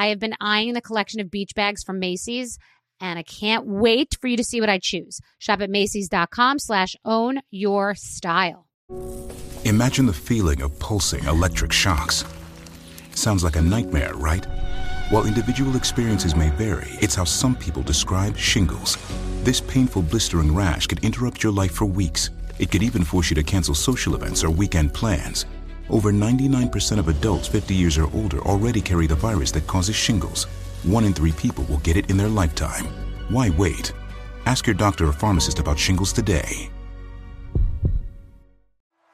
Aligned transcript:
I 0.00 0.06
have 0.06 0.18
been 0.18 0.34
eyeing 0.40 0.72
the 0.72 0.80
collection 0.80 1.20
of 1.20 1.30
beach 1.30 1.54
bags 1.54 1.84
from 1.84 1.98
Macy's, 1.98 2.58
and 3.00 3.18
I 3.18 3.22
can't 3.22 3.66
wait 3.66 4.16
for 4.18 4.28
you 4.28 4.36
to 4.38 4.42
see 4.42 4.58
what 4.58 4.70
I 4.70 4.78
choose. 4.78 5.20
Shop 5.38 5.60
at 5.60 5.68
Macy's.com 5.68 6.58
slash 6.58 6.96
own 7.04 7.42
your 7.50 7.94
style. 7.94 8.66
Imagine 9.66 10.06
the 10.06 10.14
feeling 10.14 10.62
of 10.62 10.78
pulsing 10.78 11.22
electric 11.24 11.70
shocks. 11.70 12.24
Sounds 13.14 13.44
like 13.44 13.56
a 13.56 13.60
nightmare, 13.60 14.14
right? 14.14 14.46
While 15.10 15.26
individual 15.26 15.76
experiences 15.76 16.34
may 16.34 16.48
vary, 16.48 16.88
it's 16.92 17.14
how 17.14 17.24
some 17.24 17.54
people 17.54 17.82
describe 17.82 18.38
shingles. 18.38 18.96
This 19.42 19.60
painful 19.60 20.00
blistering 20.00 20.54
rash 20.54 20.86
could 20.86 21.04
interrupt 21.04 21.42
your 21.42 21.52
life 21.52 21.72
for 21.72 21.84
weeks. 21.84 22.30
It 22.58 22.70
could 22.70 22.82
even 22.82 23.04
force 23.04 23.28
you 23.28 23.34
to 23.34 23.42
cancel 23.42 23.74
social 23.74 24.14
events 24.14 24.44
or 24.44 24.50
weekend 24.50 24.94
plans. 24.94 25.44
Over 25.90 26.12
99% 26.12 26.98
of 26.98 27.08
adults 27.08 27.48
50 27.48 27.74
years 27.74 27.98
or 27.98 28.08
older 28.14 28.38
already 28.40 28.80
carry 28.80 29.06
the 29.08 29.16
virus 29.16 29.50
that 29.52 29.66
causes 29.66 29.96
shingles. 29.96 30.44
One 30.84 31.04
in 31.04 31.12
three 31.12 31.32
people 31.32 31.64
will 31.64 31.78
get 31.78 31.96
it 31.96 32.08
in 32.10 32.16
their 32.16 32.28
lifetime. 32.28 32.86
Why 33.28 33.50
wait? 33.50 33.92
Ask 34.46 34.66
your 34.66 34.74
doctor 34.74 35.06
or 35.08 35.12
pharmacist 35.12 35.58
about 35.58 35.78
shingles 35.78 36.12
today. 36.12 36.70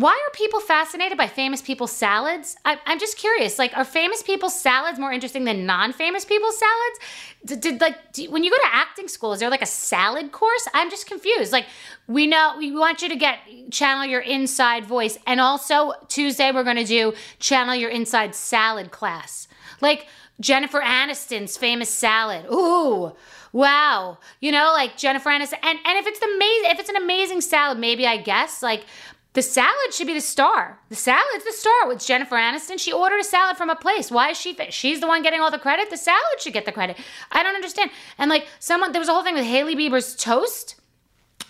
Why 0.00 0.12
are 0.12 0.32
people 0.32 0.60
fascinated 0.60 1.18
by 1.18 1.26
famous 1.26 1.60
people's 1.60 1.92
salads? 1.92 2.56
I, 2.64 2.78
am 2.86 2.98
just 2.98 3.18
curious. 3.18 3.58
Like, 3.58 3.76
are 3.76 3.84
famous 3.84 4.22
people's 4.22 4.58
salads 4.58 4.98
more 4.98 5.12
interesting 5.12 5.44
than 5.44 5.66
non-famous 5.66 6.24
people's 6.24 6.58
salads? 6.58 6.98
Did, 7.44 7.60
did 7.60 7.80
like 7.82 8.14
do, 8.14 8.30
when 8.30 8.42
you 8.42 8.50
go 8.50 8.56
to 8.56 8.74
acting 8.74 9.08
school, 9.08 9.34
is 9.34 9.40
there 9.40 9.50
like 9.50 9.60
a 9.60 9.66
salad 9.66 10.32
course? 10.32 10.66
I'm 10.72 10.88
just 10.88 11.06
confused. 11.06 11.52
Like, 11.52 11.66
we 12.06 12.26
know 12.26 12.54
we 12.56 12.74
want 12.74 13.02
you 13.02 13.10
to 13.10 13.16
get 13.16 13.40
channel 13.70 14.06
your 14.06 14.22
inside 14.22 14.86
voice, 14.86 15.18
and 15.26 15.38
also 15.38 15.92
Tuesday 16.08 16.50
we're 16.50 16.64
going 16.64 16.76
to 16.76 16.84
do 16.84 17.12
channel 17.38 17.74
your 17.74 17.90
inside 17.90 18.34
salad 18.34 18.90
class. 18.90 19.48
Like 19.82 20.06
Jennifer 20.40 20.80
Aniston's 20.80 21.58
famous 21.58 21.90
salad. 21.90 22.46
Ooh 22.50 23.14
wow 23.52 24.16
you 24.38 24.52
know 24.52 24.70
like 24.72 24.96
jennifer 24.96 25.28
aniston 25.28 25.58
and, 25.64 25.76
and 25.84 25.98
if 25.98 26.06
it's 26.06 26.20
the 26.20 26.26
amazing 26.26 26.70
if 26.70 26.78
it's 26.78 26.88
an 26.88 26.94
amazing 26.94 27.40
salad 27.40 27.76
maybe 27.80 28.06
i 28.06 28.16
guess 28.16 28.62
like 28.62 28.84
the 29.32 29.42
salad 29.42 29.92
should 29.92 30.08
be 30.08 30.14
the 30.14 30.20
star. 30.20 30.80
The 30.88 30.96
salad's 30.96 31.44
the 31.44 31.52
star 31.52 31.86
with 31.86 32.04
Jennifer 32.04 32.34
Aniston. 32.34 32.80
She 32.80 32.92
ordered 32.92 33.20
a 33.20 33.24
salad 33.24 33.56
from 33.56 33.70
a 33.70 33.76
place. 33.76 34.10
Why 34.10 34.30
is 34.30 34.36
she? 34.40 34.56
She's 34.70 35.00
the 35.00 35.06
one 35.06 35.22
getting 35.22 35.40
all 35.40 35.52
the 35.52 35.58
credit. 35.58 35.88
The 35.88 35.96
salad 35.96 36.40
should 36.40 36.52
get 36.52 36.66
the 36.66 36.72
credit. 36.72 36.96
I 37.30 37.44
don't 37.44 37.54
understand. 37.54 37.92
And 38.18 38.28
like 38.28 38.48
someone, 38.58 38.90
there 38.90 39.00
was 39.00 39.08
a 39.08 39.12
whole 39.12 39.22
thing 39.22 39.34
with 39.34 39.44
Hailey 39.44 39.76
Bieber's 39.76 40.16
toast. 40.16 40.74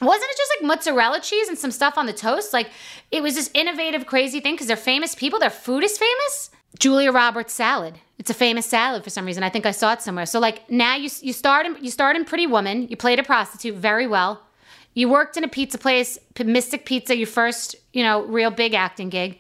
Wasn't 0.00 0.30
it 0.30 0.36
just 0.36 0.52
like 0.58 0.66
mozzarella 0.66 1.20
cheese 1.20 1.48
and 1.48 1.58
some 1.58 1.70
stuff 1.70 1.96
on 1.96 2.06
the 2.06 2.12
toast? 2.12 2.52
Like 2.52 2.70
it 3.10 3.22
was 3.22 3.34
this 3.34 3.50
innovative, 3.54 4.06
crazy 4.06 4.40
thing 4.40 4.54
because 4.54 4.66
they're 4.66 4.76
famous 4.76 5.14
people. 5.14 5.38
Their 5.38 5.50
food 5.50 5.82
is 5.82 5.96
famous. 5.96 6.50
Julia 6.78 7.12
Roberts 7.12 7.52
salad. 7.52 7.98
It's 8.18 8.30
a 8.30 8.34
famous 8.34 8.66
salad 8.66 9.04
for 9.04 9.10
some 9.10 9.24
reason. 9.26 9.42
I 9.42 9.48
think 9.48 9.66
I 9.66 9.70
saw 9.70 9.92
it 9.94 10.02
somewhere. 10.02 10.26
So 10.26 10.38
like 10.38 10.70
now 10.70 10.96
you 10.96 11.10
you 11.22 11.32
start 11.32 11.66
in 11.66 11.76
you 11.82 11.90
start 11.90 12.16
in 12.16 12.24
Pretty 12.24 12.46
Woman. 12.46 12.88
You 12.88 12.96
played 12.96 13.18
a 13.18 13.22
prostitute 13.22 13.76
very 13.76 14.06
well. 14.06 14.42
You 14.94 15.08
worked 15.08 15.36
in 15.36 15.44
a 15.44 15.48
pizza 15.48 15.78
place, 15.78 16.18
Mystic 16.44 16.84
Pizza, 16.84 17.16
your 17.16 17.26
first, 17.26 17.76
you 17.92 18.02
know, 18.02 18.22
real 18.22 18.50
big 18.50 18.74
acting 18.74 19.08
gig. 19.08 19.38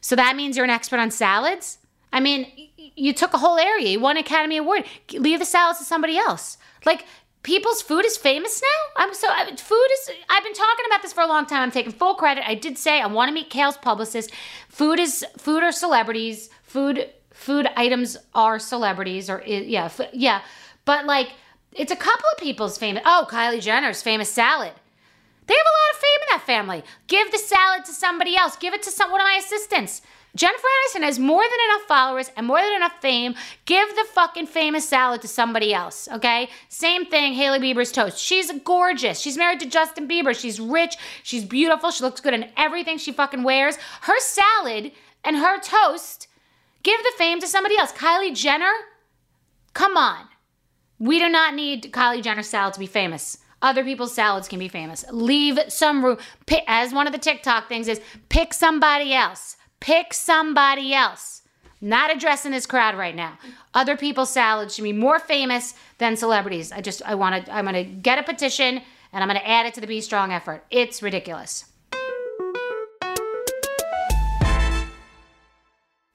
So 0.00 0.16
that 0.16 0.36
means 0.36 0.56
you're 0.56 0.64
an 0.64 0.70
expert 0.70 0.98
on 0.98 1.10
salads? 1.10 1.78
I 2.12 2.20
mean, 2.20 2.46
you 2.76 3.12
took 3.12 3.34
a 3.34 3.38
whole 3.38 3.58
area. 3.58 3.88
You 3.88 4.00
won 4.00 4.16
Academy 4.16 4.56
Award. 4.56 4.84
Leave 5.12 5.38
the 5.38 5.44
salads 5.44 5.78
to 5.78 5.84
somebody 5.84 6.18
else. 6.18 6.58
Like, 6.84 7.04
people's 7.42 7.82
food 7.82 8.04
is 8.04 8.16
famous 8.16 8.60
now? 8.60 9.04
I'm 9.04 9.14
so, 9.14 9.28
food 9.56 9.88
is, 9.92 10.10
I've 10.28 10.42
been 10.42 10.54
talking 10.54 10.84
about 10.86 11.02
this 11.02 11.12
for 11.12 11.22
a 11.22 11.26
long 11.26 11.46
time. 11.46 11.62
I'm 11.62 11.70
taking 11.70 11.92
full 11.92 12.14
credit. 12.14 12.44
I 12.46 12.54
did 12.54 12.76
say 12.76 13.00
I 13.00 13.06
want 13.06 13.28
to 13.28 13.34
meet 13.34 13.48
Kale's 13.48 13.76
publicist. 13.76 14.32
Food 14.68 14.98
is, 14.98 15.24
food 15.38 15.62
are 15.62 15.72
celebrities. 15.72 16.50
Food, 16.62 17.08
food 17.32 17.68
items 17.76 18.16
are 18.34 18.58
celebrities 18.58 19.30
or, 19.30 19.42
yeah, 19.46 19.90
yeah. 20.12 20.42
But 20.84 21.06
like, 21.06 21.30
it's 21.72 21.92
a 21.92 21.96
couple 21.96 22.26
of 22.32 22.42
people's 22.42 22.76
famous, 22.76 23.02
oh, 23.06 23.26
Kylie 23.30 23.62
Jenner's 23.62 24.02
famous 24.02 24.30
salad. 24.30 24.72
They 25.50 25.56
have 25.56 25.66
a 25.66 25.78
lot 25.80 25.94
of 25.94 26.00
fame 26.00 26.20
in 26.20 26.28
that 26.30 26.46
family. 26.46 26.84
Give 27.08 27.32
the 27.32 27.38
salad 27.38 27.84
to 27.86 27.92
somebody 27.92 28.36
else. 28.36 28.54
Give 28.54 28.72
it 28.72 28.84
to 28.84 28.90
some 28.92 29.10
one 29.10 29.20
of 29.20 29.24
my 29.24 29.34
assistants. 29.34 30.00
Jennifer 30.36 30.62
Aniston 30.62 31.02
has 31.02 31.18
more 31.18 31.42
than 31.42 31.58
enough 31.70 31.88
followers 31.88 32.30
and 32.36 32.46
more 32.46 32.60
than 32.60 32.72
enough 32.72 33.00
fame. 33.00 33.34
Give 33.64 33.88
the 33.96 34.06
fucking 34.12 34.46
famous 34.46 34.88
salad 34.88 35.22
to 35.22 35.26
somebody 35.26 35.74
else, 35.74 36.08
okay? 36.12 36.50
Same 36.68 37.04
thing, 37.04 37.32
Hailey 37.32 37.58
Bieber's 37.58 37.90
toast. 37.90 38.16
She's 38.16 38.52
gorgeous. 38.62 39.18
She's 39.18 39.36
married 39.36 39.58
to 39.58 39.66
Justin 39.66 40.06
Bieber. 40.06 40.38
She's 40.38 40.60
rich. 40.60 40.96
She's 41.24 41.44
beautiful. 41.44 41.90
She 41.90 42.04
looks 42.04 42.20
good 42.20 42.32
in 42.32 42.48
everything 42.56 42.96
she 42.96 43.10
fucking 43.10 43.42
wears. 43.42 43.74
Her 44.02 44.20
salad 44.20 44.92
and 45.24 45.34
her 45.34 45.60
toast, 45.60 46.28
give 46.84 47.02
the 47.02 47.12
fame 47.18 47.40
to 47.40 47.48
somebody 47.48 47.76
else. 47.76 47.90
Kylie 47.90 48.36
Jenner, 48.36 48.70
come 49.74 49.96
on. 49.96 50.26
We 51.00 51.18
do 51.18 51.28
not 51.28 51.56
need 51.56 51.90
Kylie 51.90 52.22
Jenner's 52.22 52.48
salad 52.48 52.74
to 52.74 52.78
be 52.78 52.86
famous. 52.86 53.38
Other 53.62 53.84
people's 53.84 54.14
salads 54.14 54.48
can 54.48 54.58
be 54.58 54.68
famous. 54.68 55.04
Leave 55.10 55.58
some 55.68 56.04
room. 56.04 56.16
Pick, 56.46 56.64
as 56.66 56.94
one 56.94 57.06
of 57.06 57.12
the 57.12 57.18
TikTok 57.18 57.68
things 57.68 57.88
is, 57.88 58.00
pick 58.28 58.54
somebody 58.54 59.12
else. 59.12 59.56
Pick 59.80 60.14
somebody 60.14 60.94
else. 60.94 61.42
Not 61.82 62.14
addressing 62.14 62.52
this 62.52 62.66
crowd 62.66 62.96
right 62.96 63.14
now. 63.14 63.38
Other 63.74 63.96
people's 63.96 64.30
salads 64.30 64.74
should 64.74 64.84
be 64.84 64.92
more 64.92 65.18
famous 65.18 65.74
than 65.98 66.16
celebrities. 66.16 66.72
I 66.72 66.80
just, 66.80 67.02
I 67.04 67.14
want 67.14 67.46
to, 67.46 67.54
I'm 67.54 67.66
going 67.66 67.74
to 67.74 67.90
get 67.90 68.18
a 68.18 68.22
petition 68.22 68.82
and 69.12 69.22
I'm 69.22 69.28
going 69.28 69.40
to 69.40 69.48
add 69.48 69.66
it 69.66 69.74
to 69.74 69.80
the 69.80 69.86
Be 69.86 70.00
Strong 70.00 70.32
effort. 70.32 70.64
It's 70.70 71.02
ridiculous. 71.02 71.66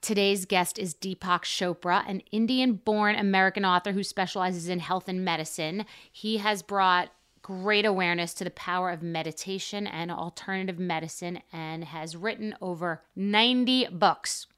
Today's 0.00 0.44
guest 0.44 0.78
is 0.78 0.94
Deepak 0.94 1.42
Chopra, 1.42 2.08
an 2.08 2.22
Indian 2.30 2.74
born 2.74 3.16
American 3.16 3.64
author 3.64 3.90
who 3.90 4.04
specializes 4.04 4.68
in 4.68 4.78
health 4.78 5.08
and 5.08 5.24
medicine. 5.24 5.84
He 6.12 6.36
has 6.36 6.62
brought 6.62 7.10
great 7.46 7.84
awareness 7.84 8.34
to 8.34 8.42
the 8.42 8.50
power 8.50 8.90
of 8.90 9.04
meditation 9.04 9.86
and 9.86 10.10
alternative 10.10 10.80
medicine 10.80 11.40
and 11.52 11.84
has 11.84 12.16
written 12.16 12.52
over 12.60 13.04
90 13.14 13.86
books. 13.92 14.48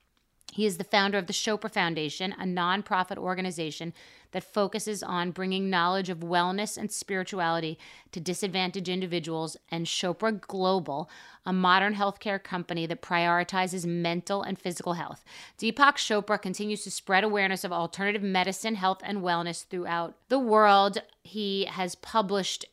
He 0.55 0.65
is 0.65 0.79
the 0.79 0.85
founder 0.85 1.19
of 1.19 1.27
the 1.27 1.35
Chopra 1.35 1.71
Foundation, 1.71 2.33
a 2.33 2.45
nonprofit 2.45 3.19
organization 3.19 3.93
that 4.33 4.43
focuses 4.43 5.03
on 5.03 5.33
bringing 5.33 5.69
knowledge 5.69 6.09
of 6.09 6.21
wellness 6.21 6.79
and 6.79 6.91
spirituality 6.91 7.79
to 8.13 8.21
disadvantaged 8.21 8.89
individuals, 8.89 9.59
and 9.71 9.85
Chopra 9.85 10.41
Global, 10.41 11.11
a 11.45 11.53
modern 11.53 11.95
healthcare 11.95 12.43
company 12.43 12.87
that 12.87 13.03
prioritizes 13.03 13.85
mental 13.85 14.43
and 14.43 14.59
physical 14.59 14.95
health. 14.95 15.27
Deepak 15.59 15.97
Chopra 15.97 16.41
continues 16.41 16.85
to 16.85 16.91
spread 16.91 17.23
awareness 17.23 17.65
of 17.65 17.73
alternative 17.73 18.23
medicine, 18.23 18.77
health, 18.77 19.03
and 19.05 19.19
wellness 19.19 19.67
throughout 19.67 20.17
the 20.31 20.39
world. 20.39 21.03
He 21.23 21.67
has 21.67 21.95
published 21.95 22.65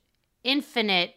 infinite 0.45 1.15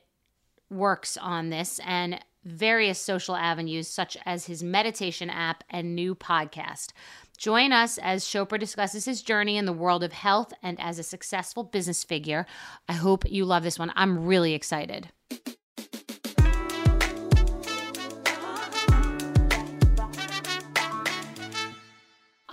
works 0.70 1.16
on 1.16 1.50
this 1.50 1.80
and 1.86 2.18
various 2.44 2.98
social 2.98 3.36
avenues, 3.36 3.86
such 3.86 4.16
as 4.24 4.46
his 4.46 4.62
meditation 4.62 5.28
app 5.28 5.62
and 5.70 5.94
new 5.94 6.14
podcast. 6.14 6.92
Join 7.36 7.72
us 7.72 7.98
as 7.98 8.24
Chopra 8.24 8.58
discusses 8.58 9.04
his 9.04 9.22
journey 9.22 9.56
in 9.56 9.66
the 9.66 9.72
world 9.72 10.02
of 10.02 10.12
health 10.12 10.52
and 10.62 10.80
as 10.80 10.98
a 10.98 11.04
successful 11.04 11.62
business 11.62 12.02
figure. 12.02 12.46
I 12.88 12.94
hope 12.94 13.30
you 13.30 13.44
love 13.44 13.62
this 13.62 13.78
one. 13.78 13.92
I'm 13.94 14.24
really 14.26 14.54
excited. 14.54 15.10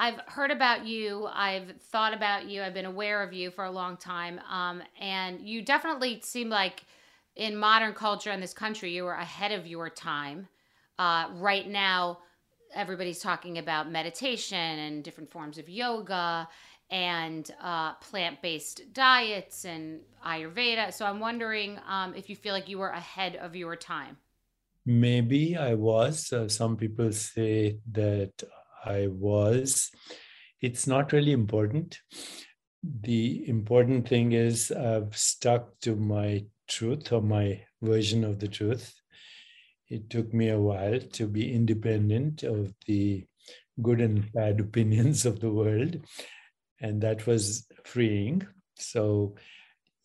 I've 0.05 0.19
heard 0.27 0.51
about 0.51 0.85
you. 0.85 1.27
I've 1.33 1.81
thought 1.91 2.13
about 2.13 2.45
you. 2.45 2.61
I've 2.61 2.75
been 2.75 2.85
aware 2.85 3.23
of 3.23 3.33
you 3.33 3.49
for 3.49 3.65
a 3.65 3.71
long 3.71 3.97
time. 3.97 4.39
Um, 4.47 4.83
and 5.01 5.41
you 5.41 5.63
definitely 5.63 6.19
seem 6.21 6.47
like 6.47 6.83
in 7.35 7.57
modern 7.57 7.93
culture 7.93 8.29
in 8.29 8.39
this 8.39 8.53
country, 8.53 8.91
you 8.91 9.03
were 9.03 9.15
ahead 9.15 9.51
of 9.51 9.65
your 9.65 9.89
time. 9.89 10.47
Uh, 10.99 11.29
right 11.33 11.67
now, 11.67 12.19
everybody's 12.75 13.17
talking 13.17 13.57
about 13.57 13.89
meditation 13.89 14.59
and 14.59 15.03
different 15.03 15.31
forms 15.31 15.57
of 15.57 15.67
yoga 15.69 16.47
and 16.91 17.49
uh, 17.59 17.95
plant 17.95 18.43
based 18.43 18.93
diets 18.93 19.65
and 19.65 20.01
Ayurveda. 20.23 20.93
So 20.93 21.07
I'm 21.07 21.19
wondering 21.19 21.79
um, 21.89 22.13
if 22.13 22.29
you 22.29 22.35
feel 22.35 22.53
like 22.53 22.69
you 22.69 22.77
were 22.77 22.89
ahead 22.89 23.37
of 23.37 23.55
your 23.55 23.75
time. 23.75 24.17
Maybe 24.85 25.57
I 25.57 25.73
was. 25.73 26.31
Uh, 26.31 26.47
some 26.47 26.77
people 26.77 27.11
say 27.11 27.79
that 27.91 28.43
I 28.85 29.07
was. 29.07 29.91
It's 30.61 30.87
not 30.87 31.11
really 31.11 31.31
important. 31.31 31.99
The 32.83 33.47
important 33.49 34.07
thing 34.07 34.33
is 34.33 34.71
I've 34.71 35.15
stuck 35.17 35.79
to 35.81 35.95
my 35.95 36.45
truth 36.67 37.11
or 37.11 37.21
my 37.21 37.61
version 37.81 38.23
of 38.23 38.39
the 38.39 38.47
truth 38.47 38.93
it 39.89 40.09
took 40.09 40.33
me 40.33 40.49
a 40.49 40.59
while 40.59 40.99
to 40.99 41.27
be 41.27 41.53
independent 41.53 42.43
of 42.43 42.73
the 42.87 43.25
good 43.81 44.01
and 44.01 44.31
bad 44.33 44.59
opinions 44.67 45.25
of 45.25 45.39
the 45.39 45.51
world. 45.51 45.97
And 46.81 47.01
that 47.01 47.25
was 47.27 47.67
freeing. 47.83 48.45
So, 48.77 49.35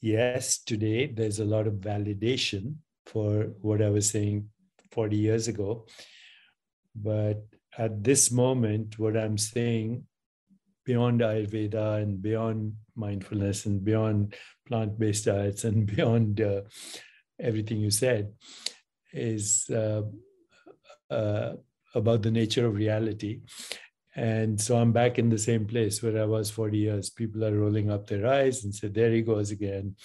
yes, 0.00 0.62
today 0.62 1.06
there's 1.06 1.40
a 1.40 1.44
lot 1.44 1.66
of 1.66 1.74
validation 1.74 2.76
for 3.06 3.52
what 3.60 3.82
I 3.82 3.90
was 3.90 4.08
saying 4.08 4.48
40 4.92 5.16
years 5.16 5.48
ago. 5.48 5.86
But 6.94 7.44
at 7.78 8.02
this 8.02 8.30
moment, 8.30 8.98
what 8.98 9.16
I'm 9.16 9.38
saying 9.38 10.04
beyond 10.84 11.20
Ayurveda 11.20 12.02
and 12.02 12.20
beyond 12.20 12.74
mindfulness 12.96 13.66
and 13.66 13.84
beyond 13.84 14.34
plant 14.66 14.98
based 14.98 15.26
diets 15.26 15.64
and 15.64 15.86
beyond 15.96 16.40
uh, 16.40 16.62
everything 17.38 17.78
you 17.78 17.90
said 17.90 18.32
is 19.12 19.68
uh, 19.70 20.02
uh, 21.10 21.52
about 21.94 22.22
the 22.22 22.30
nature 22.30 22.66
of 22.66 22.74
reality. 22.74 23.40
And 24.16 24.60
so 24.60 24.76
I'm 24.76 24.92
back 24.92 25.18
in 25.18 25.28
the 25.28 25.38
same 25.38 25.66
place 25.66 26.02
where 26.02 26.20
I 26.20 26.24
was 26.24 26.50
40 26.50 26.76
years. 26.76 27.10
People 27.10 27.44
are 27.44 27.56
rolling 27.56 27.90
up 27.90 28.06
their 28.06 28.26
eyes 28.26 28.64
and 28.64 28.74
say, 28.74 28.88
there 28.88 29.12
he 29.12 29.22
goes 29.22 29.50
again. 29.50 29.96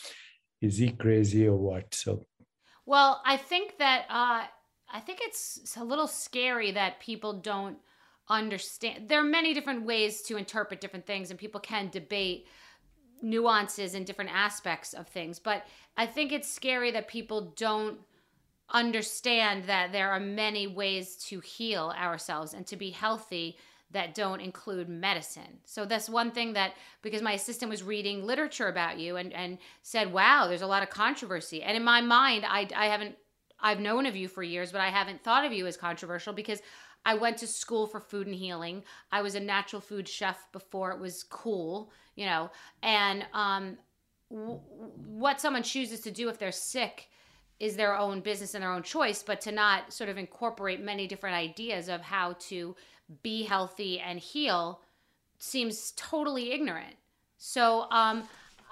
Is 0.61 0.77
he 0.77 0.89
crazy 0.91 1.47
or 1.47 1.57
what? 1.57 1.94
So, 1.94 2.25
well, 2.85 3.21
I 3.25 3.38
think 3.38 3.77
that, 3.79 4.06
uh, 4.09 4.45
I 4.91 4.99
think 4.99 5.19
it's 5.21 5.75
a 5.77 5.83
little 5.83 6.07
scary 6.07 6.71
that 6.71 6.99
people 6.99 7.33
don't 7.33 7.77
understand. 8.29 9.09
There 9.09 9.19
are 9.19 9.23
many 9.23 9.53
different 9.53 9.85
ways 9.85 10.21
to 10.23 10.37
interpret 10.37 10.81
different 10.81 11.05
things, 11.05 11.29
and 11.29 11.39
people 11.39 11.59
can 11.59 11.89
debate 11.89 12.47
nuances 13.21 13.95
and 13.95 14.05
different 14.05 14.31
aspects 14.33 14.93
of 14.93 15.07
things. 15.07 15.39
But 15.39 15.65
I 15.97 16.05
think 16.05 16.31
it's 16.31 16.51
scary 16.51 16.91
that 16.91 17.07
people 17.07 17.53
don't 17.55 17.99
understand 18.69 19.65
that 19.65 19.91
there 19.91 20.11
are 20.11 20.19
many 20.19 20.67
ways 20.67 21.15
to 21.15 21.39
heal 21.39 21.93
ourselves 21.97 22.53
and 22.53 22.65
to 22.67 22.75
be 22.75 22.89
healthy 22.89 23.57
that 23.91 24.15
don't 24.15 24.41
include 24.41 24.89
medicine. 24.89 25.59
So 25.63 25.85
that's 25.85 26.09
one 26.09 26.31
thing 26.31 26.53
that 26.53 26.73
because 27.01 27.21
my 27.21 27.33
assistant 27.33 27.69
was 27.69 27.83
reading 27.83 28.25
literature 28.25 28.67
about 28.67 28.99
you 28.99 29.15
and 29.15 29.31
and 29.31 29.57
said, 29.83 30.11
"Wow, 30.11 30.47
there's 30.47 30.63
a 30.63 30.67
lot 30.67 30.83
of 30.83 30.89
controversy." 30.89 31.61
And 31.61 31.77
in 31.77 31.83
my 31.83 32.01
mind, 32.01 32.43
I 32.45 32.67
I 32.75 32.87
haven't 32.87 33.15
I've 33.60 33.80
known 33.80 34.06
of 34.06 34.16
you 34.16 34.28
for 34.28 34.44
years, 34.44 34.72
but 34.72 34.81
I 34.81 34.90
haven't 34.90 35.24
thought 35.24 35.46
of 35.46 35.54
you 35.54 35.66
as 35.68 35.78
controversial 35.78 36.34
because 36.34 36.62
I 37.06 37.16
went 37.16 37.38
to 37.38 37.48
school 37.48 37.86
for 37.88 38.00
food 38.00 38.28
and 38.28 38.36
healing. 38.36 38.84
I 39.12 39.22
was 39.22 39.36
a 39.36 39.40
natural 39.40 39.81
food 39.81 40.07
chef 40.07 40.52
before 40.52 40.92
it 40.92 41.00
was 41.00 41.24
cool, 41.24 41.92
you 42.16 42.25
know. 42.25 42.50
And 42.84 43.25
um 43.34 43.78
w- 44.30 44.60
what 45.07 45.40
someone 45.40 45.63
chooses 45.63 46.02
to 46.02 46.12
do 46.12 46.30
if 46.30 46.40
they're 46.40 46.52
sick 46.52 47.10
is 47.60 47.75
their 47.75 47.98
own 47.98 48.19
business 48.19 48.54
and 48.54 48.63
their 48.63 48.74
own 48.74 48.84
choice, 48.84 49.24
but 49.24 49.40
to 49.42 49.52
not 49.52 49.94
sort 49.94 50.10
of 50.10 50.18
incorporate 50.18 50.81
many 50.81 51.07
different 51.07 51.36
ideas 51.36 51.88
of 51.88 52.02
how 52.02 52.34
to 52.34 52.75
be 53.24 53.44
healthy 53.44 54.00
and 54.00 54.19
heal 54.19 54.81
seems 55.38 55.92
totally 55.96 56.52
ignorant. 56.52 56.96
So, 57.38 57.90
um, 57.92 58.24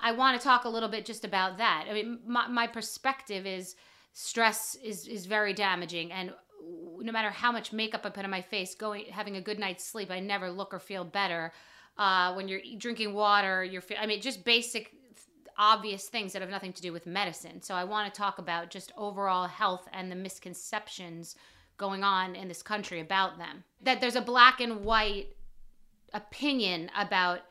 I 0.01 0.11
want 0.11 0.37
to 0.37 0.43
talk 0.43 0.65
a 0.65 0.69
little 0.69 0.89
bit 0.89 1.05
just 1.05 1.23
about 1.23 1.57
that. 1.59 1.85
I 1.89 1.93
mean, 1.93 2.19
my, 2.25 2.47
my 2.47 2.67
perspective 2.67 3.45
is 3.45 3.75
stress 4.13 4.75
is 4.75 5.07
is 5.07 5.25
very 5.25 5.53
damaging, 5.53 6.11
and 6.11 6.33
no 6.99 7.11
matter 7.11 7.29
how 7.29 7.51
much 7.51 7.73
makeup 7.73 8.01
I 8.05 8.09
put 8.09 8.23
on 8.23 8.31
my 8.31 8.41
face, 8.41 8.75
going 8.75 9.05
having 9.11 9.35
a 9.35 9.41
good 9.41 9.59
night's 9.59 9.83
sleep, 9.83 10.09
I 10.09 10.19
never 10.19 10.49
look 10.49 10.73
or 10.73 10.79
feel 10.79 11.03
better. 11.03 11.51
Uh, 11.97 12.33
when 12.33 12.47
you're 12.47 12.61
drinking 12.77 13.13
water, 13.13 13.63
you're 13.63 13.83
I 13.99 14.05
mean, 14.05 14.21
just 14.21 14.45
basic 14.45 14.91
obvious 15.57 16.07
things 16.07 16.33
that 16.33 16.41
have 16.41 16.49
nothing 16.49 16.73
to 16.73 16.81
do 16.81 16.91
with 16.91 17.05
medicine. 17.05 17.61
So 17.61 17.75
I 17.75 17.83
want 17.83 18.11
to 18.11 18.17
talk 18.17 18.39
about 18.39 18.69
just 18.69 18.91
overall 18.97 19.47
health 19.47 19.87
and 19.93 20.11
the 20.11 20.15
misconceptions 20.15 21.35
going 21.77 22.03
on 22.03 22.35
in 22.35 22.47
this 22.47 22.63
country 22.63 22.99
about 22.99 23.37
them. 23.37 23.63
That 23.81 24.01
there's 24.01 24.15
a 24.15 24.21
black 24.21 24.61
and 24.61 24.83
white 24.83 25.27
opinion 26.13 26.89
about 26.97 27.41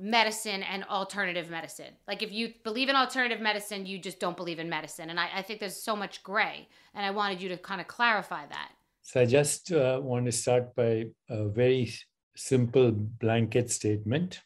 medicine 0.00 0.62
and 0.62 0.82
alternative 0.84 1.50
medicine. 1.50 1.94
Like 2.08 2.22
if 2.22 2.32
you 2.32 2.54
believe 2.64 2.88
in 2.88 2.96
alternative 2.96 3.40
medicine, 3.40 3.86
you 3.86 3.98
just 3.98 4.18
don't 4.18 4.36
believe 4.36 4.58
in 4.58 4.68
medicine. 4.68 5.10
And 5.10 5.20
I, 5.20 5.28
I 5.36 5.42
think 5.42 5.60
there's 5.60 5.76
so 5.76 5.94
much 5.94 6.22
gray. 6.22 6.68
And 6.94 7.04
I 7.04 7.10
wanted 7.10 7.42
you 7.42 7.50
to 7.50 7.56
kind 7.58 7.80
of 7.80 7.86
clarify 7.86 8.46
that. 8.46 8.70
So 9.02 9.20
I 9.20 9.26
just 9.26 9.70
uh, 9.72 10.00
want 10.02 10.24
to 10.26 10.32
start 10.32 10.74
by 10.74 11.06
a 11.28 11.48
very 11.48 11.92
simple 12.34 12.90
blanket 12.90 13.70
statement 13.70 14.40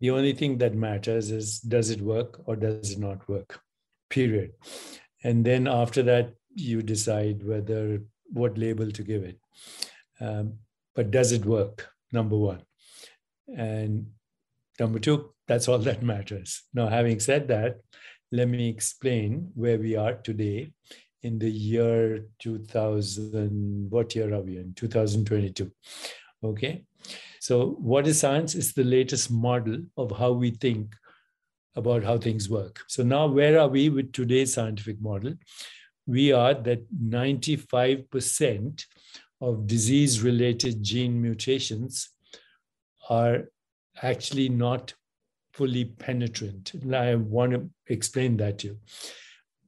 the 0.00 0.10
only 0.10 0.32
thing 0.32 0.58
that 0.58 0.74
matters 0.74 1.30
is 1.30 1.60
does 1.60 1.90
it 1.90 2.00
work 2.00 2.40
or 2.46 2.56
does 2.56 2.92
it 2.92 2.98
not 2.98 3.28
work 3.28 3.60
period 4.08 4.52
and 5.22 5.44
then 5.44 5.66
after 5.66 6.02
that 6.02 6.34
you 6.54 6.82
decide 6.82 7.46
whether 7.46 8.02
what 8.32 8.58
label 8.58 8.90
to 8.90 9.02
give 9.02 9.22
it 9.22 9.38
um, 10.20 10.54
but 10.94 11.10
does 11.10 11.32
it 11.32 11.44
work 11.44 11.88
number 12.12 12.36
one 12.36 12.60
and 13.56 14.06
number 14.78 14.98
two 14.98 15.32
that's 15.46 15.68
all 15.68 15.78
that 15.78 16.02
matters 16.02 16.62
now 16.74 16.88
having 16.88 17.20
said 17.20 17.48
that 17.48 17.80
let 18.32 18.48
me 18.48 18.68
explain 18.68 19.50
where 19.54 19.78
we 19.78 19.96
are 19.96 20.14
today 20.14 20.70
in 21.22 21.38
the 21.38 21.50
year 21.50 22.24
2000 22.38 23.90
what 23.90 24.14
year 24.14 24.32
are 24.32 24.42
we 24.42 24.56
in 24.56 24.72
2022 24.74 25.70
okay 26.42 26.82
so, 27.40 27.70
what 27.80 28.06
is 28.06 28.20
science? 28.20 28.54
It's 28.54 28.74
the 28.74 28.84
latest 28.84 29.30
model 29.30 29.78
of 29.96 30.10
how 30.10 30.32
we 30.32 30.50
think 30.50 30.94
about 31.74 32.04
how 32.04 32.18
things 32.18 32.50
work. 32.50 32.80
So, 32.86 33.02
now 33.02 33.28
where 33.28 33.58
are 33.58 33.68
we 33.68 33.88
with 33.88 34.12
today's 34.12 34.52
scientific 34.52 35.00
model? 35.00 35.34
We 36.06 36.32
are 36.32 36.52
that 36.52 36.82
95% 36.94 38.84
of 39.40 39.66
disease 39.66 40.20
related 40.20 40.82
gene 40.82 41.20
mutations 41.20 42.10
are 43.10 43.50
actually 44.02 44.48
not 44.48 44.94
fully 45.52 45.84
penetrant. 45.84 46.72
I 46.94 47.16
want 47.16 47.52
to 47.52 47.68
explain 47.88 48.38
that 48.38 48.60
to 48.60 48.68
you. 48.68 48.78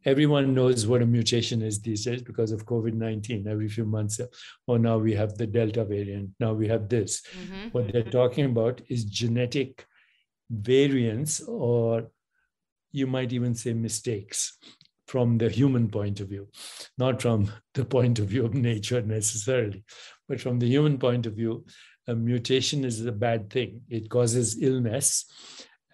everyone 0.05 0.55
knows 0.55 0.87
what 0.87 1.03
a 1.03 1.07
mutation 1.07 1.63
is 1.63 1.81
these 1.81 2.05
days 2.05 2.23
because 2.23 2.53
of 2.53 2.67
COVID 2.67 2.95
19. 2.95 3.47
Every 3.47 3.69
few 3.69 3.85
months, 3.85 4.21
oh, 4.69 4.77
now 4.77 4.99
we 4.99 5.15
have 5.15 5.37
the 5.37 5.47
Delta 5.47 5.85
variant, 5.85 6.31
now 6.41 6.53
we 6.53 6.69
have 6.69 6.89
this. 6.89 7.23
Mm-hmm. 7.23 7.69
What 7.73 7.93
they're 7.93 8.03
talking 8.03 8.47
about 8.47 8.81
is 8.89 9.05
genetic 9.05 9.87
variants, 10.51 11.41
or 11.41 12.11
you 12.91 13.07
might 13.07 13.33
even 13.33 13.55
say 13.55 13.73
mistakes 13.73 14.59
from 15.07 15.39
the 15.39 15.49
human 15.49 15.89
point 15.89 16.21
of 16.21 16.29
view, 16.29 16.49
not 16.99 17.21
from 17.21 17.51
the 17.75 17.85
point 17.85 18.19
of 18.19 18.27
view 18.27 18.45
of 18.45 18.55
nature 18.55 19.03
necessarily, 19.03 19.85
but 20.29 20.41
from 20.41 20.59
the 20.59 20.67
human 20.67 20.99
point 20.99 21.27
of 21.27 21.35
view. 21.35 21.65
A 22.09 22.15
mutation 22.15 22.85
is 22.85 23.05
a 23.05 23.13
bad 23.13 23.51
thing. 23.51 23.83
It 23.89 24.11
causes 24.11 24.61
illness, 24.63 25.25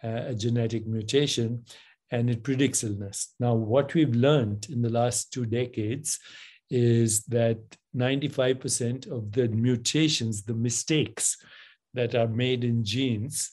uh, 0.02 0.22
a 0.28 0.34
genetic 0.34 0.86
mutation, 0.86 1.64
and 2.10 2.30
it 2.30 2.42
predicts 2.42 2.84
illness. 2.84 3.34
Now, 3.38 3.54
what 3.54 3.94
we've 3.94 4.14
learned 4.14 4.66
in 4.70 4.80
the 4.82 4.88
last 4.88 5.32
two 5.32 5.44
decades 5.44 6.18
is 6.70 7.24
that 7.24 7.58
95% 7.96 9.10
of 9.10 9.32
the 9.32 9.48
mutations, 9.48 10.42
the 10.42 10.54
mistakes 10.54 11.36
that 11.94 12.14
are 12.14 12.28
made 12.28 12.64
in 12.64 12.84
genes, 12.84 13.50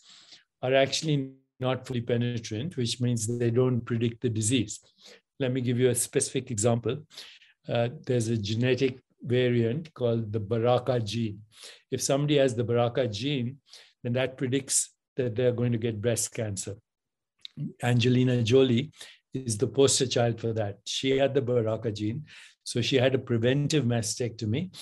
are 0.61 0.73
actually 0.73 1.31
not 1.59 1.87
fully 1.87 2.01
penetrant, 2.01 2.75
which 2.77 2.99
means 2.99 3.27
they 3.27 3.49
don't 3.49 3.81
predict 3.81 4.21
the 4.21 4.29
disease. 4.29 4.79
Let 5.39 5.51
me 5.51 5.61
give 5.61 5.79
you 5.79 5.89
a 5.89 5.95
specific 5.95 6.51
example. 6.51 7.05
Uh, 7.67 7.89
there's 8.05 8.27
a 8.27 8.37
genetic 8.37 8.99
variant 9.25 9.93
called 9.93 10.31
the 10.31 10.39
BRCA 10.39 11.03
gene. 11.03 11.39
If 11.91 12.01
somebody 12.01 12.37
has 12.37 12.55
the 12.55 12.63
BRCA 12.63 13.11
gene, 13.11 13.57
then 14.03 14.13
that 14.13 14.37
predicts 14.37 14.91
that 15.17 15.35
they're 15.35 15.51
going 15.51 15.71
to 15.71 15.77
get 15.77 16.01
breast 16.01 16.33
cancer. 16.33 16.75
Angelina 17.81 18.43
Jolie 18.43 18.91
is 19.33 19.57
the 19.57 19.67
poster 19.67 20.07
child 20.07 20.39
for 20.39 20.53
that. 20.53 20.79
She 20.85 21.17
had 21.17 21.33
the 21.33 21.41
BRCA 21.41 21.93
gene, 21.93 22.25
so 22.63 22.81
she 22.81 22.97
had 22.97 23.15
a 23.15 23.19
preventive 23.19 23.85
mastectomy 23.85 24.75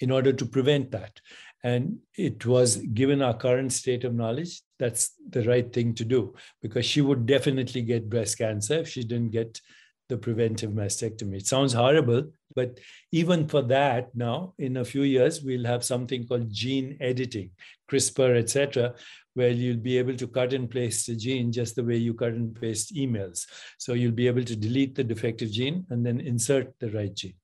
in 0.00 0.10
order 0.10 0.32
to 0.32 0.46
prevent 0.46 0.90
that. 0.92 1.20
And 1.64 1.98
it 2.16 2.46
was 2.46 2.76
given 2.76 3.20
our 3.20 3.34
current 3.34 3.72
state 3.72 4.04
of 4.04 4.14
knowledge, 4.14 4.62
that's 4.78 5.14
the 5.28 5.42
right 5.42 5.72
thing 5.72 5.94
to 5.94 6.04
do 6.04 6.34
because 6.62 6.86
she 6.86 7.00
would 7.00 7.26
definitely 7.26 7.82
get 7.82 8.08
breast 8.08 8.38
cancer 8.38 8.74
if 8.74 8.88
she 8.88 9.02
didn't 9.02 9.30
get 9.30 9.60
the 10.08 10.16
preventive 10.16 10.70
mastectomy. 10.70 11.36
It 11.36 11.46
sounds 11.46 11.72
horrible, 11.72 12.30
but 12.54 12.78
even 13.12 13.46
for 13.46 13.62
that, 13.62 14.14
now 14.14 14.54
in 14.58 14.78
a 14.78 14.84
few 14.84 15.02
years, 15.02 15.42
we'll 15.42 15.66
have 15.66 15.84
something 15.84 16.26
called 16.26 16.50
gene 16.50 16.96
editing, 17.00 17.50
CRISPR, 17.90 18.38
etc., 18.38 18.94
where 19.34 19.50
you'll 19.50 19.76
be 19.76 19.98
able 19.98 20.16
to 20.16 20.26
cut 20.26 20.52
and 20.52 20.70
paste 20.70 21.06
the 21.06 21.14
gene 21.14 21.52
just 21.52 21.76
the 21.76 21.84
way 21.84 21.96
you 21.96 22.14
cut 22.14 22.32
and 22.32 22.58
paste 22.60 22.94
emails. 22.96 23.46
So 23.78 23.92
you'll 23.92 24.12
be 24.12 24.26
able 24.26 24.44
to 24.44 24.56
delete 24.56 24.94
the 24.94 25.04
defective 25.04 25.52
gene 25.52 25.86
and 25.90 26.04
then 26.04 26.20
insert 26.20 26.74
the 26.80 26.90
right 26.90 27.14
gene. 27.14 27.34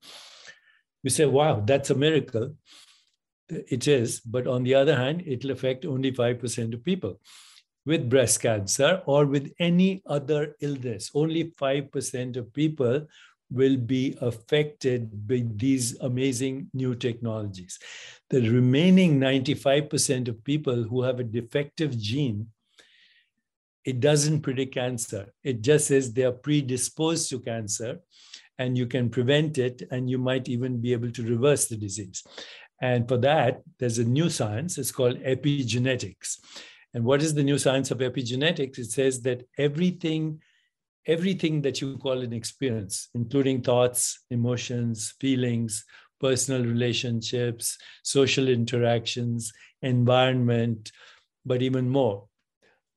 You 1.02 1.10
say, 1.10 1.26
wow, 1.26 1.62
that's 1.64 1.90
a 1.90 1.94
miracle. 1.94 2.56
It 3.48 3.86
is, 3.86 4.20
but 4.20 4.46
on 4.46 4.64
the 4.64 4.74
other 4.74 4.96
hand, 4.96 5.22
it'll 5.26 5.50
affect 5.50 5.84
only 5.84 6.12
5% 6.12 6.74
of 6.74 6.82
people 6.82 7.20
with 7.86 8.08
breast 8.08 8.40
cancer 8.40 9.02
or 9.06 9.26
with 9.26 9.52
any 9.58 10.02
other 10.06 10.56
illness. 10.60 11.10
Only 11.14 11.44
5% 11.44 12.36
of 12.36 12.52
people 12.52 13.06
will 13.50 13.76
be 13.76 14.16
affected 14.20 15.28
by 15.28 15.44
these 15.54 15.98
amazing 16.00 16.70
new 16.72 16.94
technologies. 16.94 17.78
The 18.30 18.48
remaining 18.48 19.20
95% 19.20 20.28
of 20.28 20.42
people 20.44 20.82
who 20.82 21.02
have 21.02 21.20
a 21.20 21.24
defective 21.24 21.98
gene, 21.98 22.48
it 23.84 24.00
doesn't 24.00 24.40
predict 24.40 24.74
cancer. 24.74 25.32
It 25.42 25.60
just 25.60 25.88
says 25.88 26.12
they 26.12 26.24
are 26.24 26.32
predisposed 26.32 27.28
to 27.30 27.38
cancer 27.38 28.00
and 28.58 28.78
you 28.78 28.86
can 28.86 29.10
prevent 29.10 29.58
it 29.58 29.82
and 29.90 30.08
you 30.08 30.18
might 30.18 30.48
even 30.48 30.80
be 30.80 30.92
able 30.92 31.10
to 31.10 31.22
reverse 31.22 31.66
the 31.66 31.76
disease. 31.76 32.24
And 32.80 33.06
for 33.06 33.18
that, 33.18 33.62
there's 33.78 33.98
a 33.98 34.04
new 34.04 34.30
science, 34.30 34.78
it's 34.78 34.90
called 34.90 35.18
epigenetics. 35.20 36.38
And 36.94 37.04
what 37.04 37.22
is 37.22 37.34
the 37.34 37.42
new 37.42 37.58
science 37.58 37.90
of 37.90 37.98
epigenetics? 37.98 38.78
It 38.78 38.90
says 38.90 39.20
that 39.22 39.46
everything 39.58 40.40
everything 41.06 41.62
that 41.62 41.80
you 41.80 41.98
call 41.98 42.20
an 42.20 42.32
experience, 42.32 43.08
including 43.14 43.60
thoughts, 43.62 44.24
emotions, 44.30 45.14
feelings, 45.20 45.84
personal 46.20 46.64
relationships, 46.64 47.76
social 48.02 48.48
interactions, 48.48 49.52
environment, 49.82 50.92
but 51.44 51.60
even 51.60 51.88
more. 51.88 52.26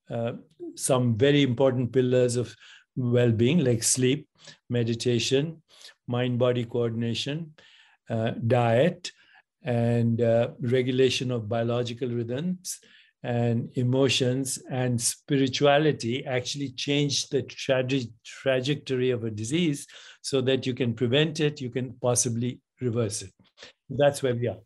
Uh, 0.09 0.33
some 0.75 1.17
very 1.17 1.41
important 1.43 1.91
pillars 1.91 2.37
of 2.37 2.55
well 2.95 3.31
being, 3.31 3.59
like 3.63 3.83
sleep, 3.83 4.27
meditation, 4.69 5.61
mind 6.07 6.39
body 6.39 6.63
coordination, 6.63 7.53
uh, 8.09 8.31
diet, 8.47 9.11
and 9.63 10.21
uh, 10.21 10.49
regulation 10.61 11.29
of 11.29 11.49
biological 11.49 12.07
rhythms 12.07 12.79
and 13.27 13.69
emotions 13.75 14.57
and 14.71 15.01
spirituality 15.01 16.25
actually 16.25 16.69
change 16.69 17.27
the 17.27 17.41
tra- 17.41 17.83
trajectory 18.23 19.09
of 19.09 19.25
a 19.25 19.29
disease 19.29 19.85
so 20.21 20.39
that 20.39 20.65
you 20.65 20.73
can 20.73 20.93
prevent 20.93 21.41
it, 21.41 21.59
you 21.59 21.69
can 21.69 21.93
possibly 22.01 22.61
reverse 22.79 23.23
it. 23.23 23.33
That's 23.89 24.23
where 24.23 24.33
we 24.33 24.47
are. 24.47 24.59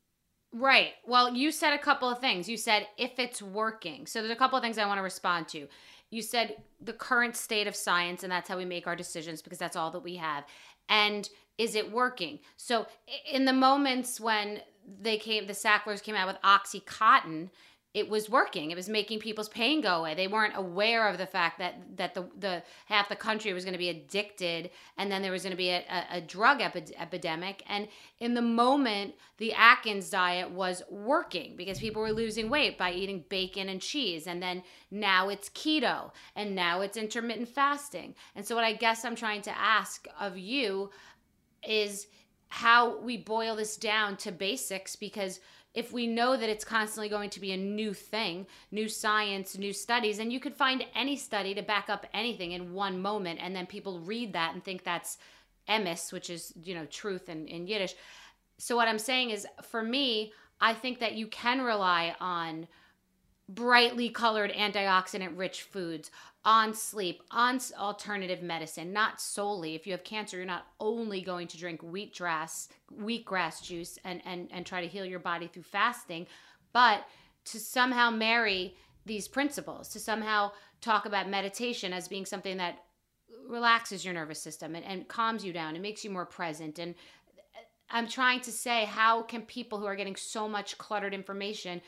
Right. 0.53 0.91
Well, 1.07 1.33
you 1.33 1.51
said 1.51 1.73
a 1.73 1.79
couple 1.79 2.07
of 2.07 2.19
things. 2.19 2.47
You 2.47 2.57
said 2.57 2.87
if 2.97 3.17
it's 3.17 3.41
working. 3.41 4.05
So 4.05 4.21
there's 4.21 4.31
a 4.31 4.35
couple 4.35 4.57
of 4.57 4.63
things 4.63 4.77
I 4.77 4.85
want 4.85 4.99
to 4.99 5.03
respond 5.03 5.47
to. 5.49 5.67
You 6.11 6.21
said 6.21 6.57
the 6.79 6.93
current 6.93 7.35
state 7.35 7.65
of 7.65 7.75
science, 7.75 8.21
and 8.21 8.31
that's 8.31 8.47
how 8.47 8.57
we 8.57 8.65
make 8.65 8.85
our 8.85 8.95
decisions 8.95 9.41
because 9.41 9.57
that's 9.57 9.75
all 9.75 9.89
that 9.91 10.03
we 10.03 10.17
have. 10.17 10.43
And 10.87 11.27
is 11.57 11.73
it 11.73 11.91
working? 11.91 12.39
So 12.57 12.85
in 13.31 13.45
the 13.45 13.53
moments 13.53 14.19
when 14.19 14.59
they 15.01 15.17
came, 15.17 15.47
the 15.47 15.53
Sacklers 15.53 16.01
came 16.01 16.15
out 16.15 16.27
with 16.27 16.41
OxyContin, 16.43 17.49
it 17.93 18.09
was 18.09 18.29
working. 18.29 18.71
It 18.71 18.77
was 18.77 18.87
making 18.87 19.19
people's 19.19 19.49
pain 19.49 19.81
go 19.81 19.99
away. 19.99 20.15
They 20.15 20.27
weren't 20.27 20.55
aware 20.55 21.09
of 21.09 21.17
the 21.17 21.25
fact 21.25 21.59
that 21.59 21.97
that 21.97 22.13
the 22.13 22.29
the 22.39 22.63
half 22.85 23.09
the 23.09 23.17
country 23.17 23.51
was 23.51 23.65
going 23.65 23.73
to 23.73 23.79
be 23.79 23.89
addicted, 23.89 24.69
and 24.97 25.11
then 25.11 25.21
there 25.21 25.31
was 25.31 25.43
going 25.43 25.51
to 25.51 25.57
be 25.57 25.69
a, 25.69 25.83
a, 25.89 26.17
a 26.17 26.21
drug 26.21 26.61
epi- 26.61 26.95
epidemic. 26.97 27.63
And 27.67 27.89
in 28.19 28.33
the 28.33 28.41
moment, 28.41 29.15
the 29.39 29.53
Atkins 29.53 30.09
diet 30.09 30.51
was 30.51 30.81
working 30.89 31.55
because 31.57 31.79
people 31.79 32.01
were 32.01 32.13
losing 32.13 32.49
weight 32.49 32.77
by 32.77 32.93
eating 32.93 33.25
bacon 33.27 33.67
and 33.67 33.81
cheese, 33.81 34.25
and 34.25 34.41
then 34.41 34.63
now 34.89 35.27
it's 35.27 35.49
keto, 35.49 36.11
and 36.35 36.55
now 36.55 36.79
it's 36.79 36.95
intermittent 36.95 37.49
fasting. 37.49 38.15
And 38.35 38.45
so, 38.45 38.55
what 38.55 38.63
I 38.63 38.71
guess 38.71 39.03
I'm 39.03 39.15
trying 39.15 39.41
to 39.43 39.57
ask 39.57 40.07
of 40.17 40.37
you 40.37 40.91
is 41.61 42.07
how 42.47 42.99
we 42.99 43.17
boil 43.17 43.55
this 43.55 43.75
down 43.75 44.17
to 44.17 44.31
basics 44.31 44.95
because 44.95 45.41
if 45.73 45.93
we 45.93 46.05
know 46.05 46.35
that 46.35 46.49
it's 46.49 46.65
constantly 46.65 47.07
going 47.07 47.29
to 47.29 47.39
be 47.39 47.51
a 47.51 47.57
new 47.57 47.93
thing, 47.93 48.45
new 48.71 48.89
science, 48.89 49.57
new 49.57 49.71
studies, 49.71 50.19
and 50.19 50.31
you 50.31 50.39
could 50.39 50.55
find 50.55 50.85
any 50.95 51.15
study 51.15 51.53
to 51.53 51.61
back 51.61 51.89
up 51.89 52.05
anything 52.13 52.51
in 52.51 52.73
one 52.73 53.01
moment, 53.01 53.39
and 53.41 53.55
then 53.55 53.65
people 53.65 53.99
read 54.01 54.33
that 54.33 54.53
and 54.53 54.63
think 54.63 54.83
that's 54.83 55.17
emes, 55.69 56.11
which 56.11 56.29
is 56.29 56.53
you 56.63 56.75
know 56.75 56.85
truth 56.85 57.29
in, 57.29 57.47
in 57.47 57.67
Yiddish. 57.67 57.95
So 58.57 58.75
what 58.75 58.87
I'm 58.87 58.99
saying 58.99 59.29
is, 59.29 59.47
for 59.63 59.81
me, 59.81 60.33
I 60.59 60.73
think 60.73 60.99
that 60.99 61.13
you 61.13 61.27
can 61.27 61.61
rely 61.61 62.15
on 62.19 62.67
brightly 63.49 64.09
colored 64.09 64.51
antioxidant 64.51 65.37
rich 65.37 65.63
foods 65.63 66.11
on 66.43 66.73
sleep, 66.73 67.21
on 67.29 67.59
alternative 67.77 68.41
medicine, 68.41 68.91
not 68.91 69.21
solely. 69.21 69.75
If 69.75 69.85
you 69.85 69.91
have 69.91 70.03
cancer, 70.03 70.37
you're 70.37 70.45
not 70.45 70.65
only 70.79 71.21
going 71.21 71.47
to 71.47 71.57
drink 71.57 71.81
wheatgrass, 71.81 72.67
wheatgrass 72.99 73.61
juice 73.61 73.99
and, 74.03 74.21
and, 74.25 74.49
and 74.51 74.65
try 74.65 74.81
to 74.81 74.87
heal 74.87 75.05
your 75.05 75.19
body 75.19 75.47
through 75.47 75.63
fasting, 75.63 76.25
but 76.73 77.05
to 77.45 77.59
somehow 77.59 78.09
marry 78.09 78.75
these 79.05 79.27
principles, 79.27 79.89
to 79.89 79.99
somehow 79.99 80.51
talk 80.79 81.05
about 81.05 81.29
meditation 81.29 81.93
as 81.93 82.07
being 82.07 82.25
something 82.25 82.57
that 82.57 82.79
relaxes 83.47 84.03
your 84.03 84.13
nervous 84.13 84.41
system 84.41 84.75
and, 84.75 84.85
and 84.85 85.07
calms 85.07 85.45
you 85.45 85.53
down 85.53 85.75
and 85.75 85.81
makes 85.81 86.03
you 86.03 86.09
more 86.09 86.25
present. 86.25 86.79
And 86.79 86.95
uh, 87.55 87.59
I'm 87.89 88.07
trying 88.07 88.41
to 88.41 88.51
say, 88.51 88.85
how 88.85 89.21
can 89.21 89.43
people 89.43 89.79
who 89.79 89.85
are 89.85 89.95
getting 89.95 90.15
so 90.15 90.47
much 90.47 90.77
cluttered 90.77 91.13
information 91.13 91.81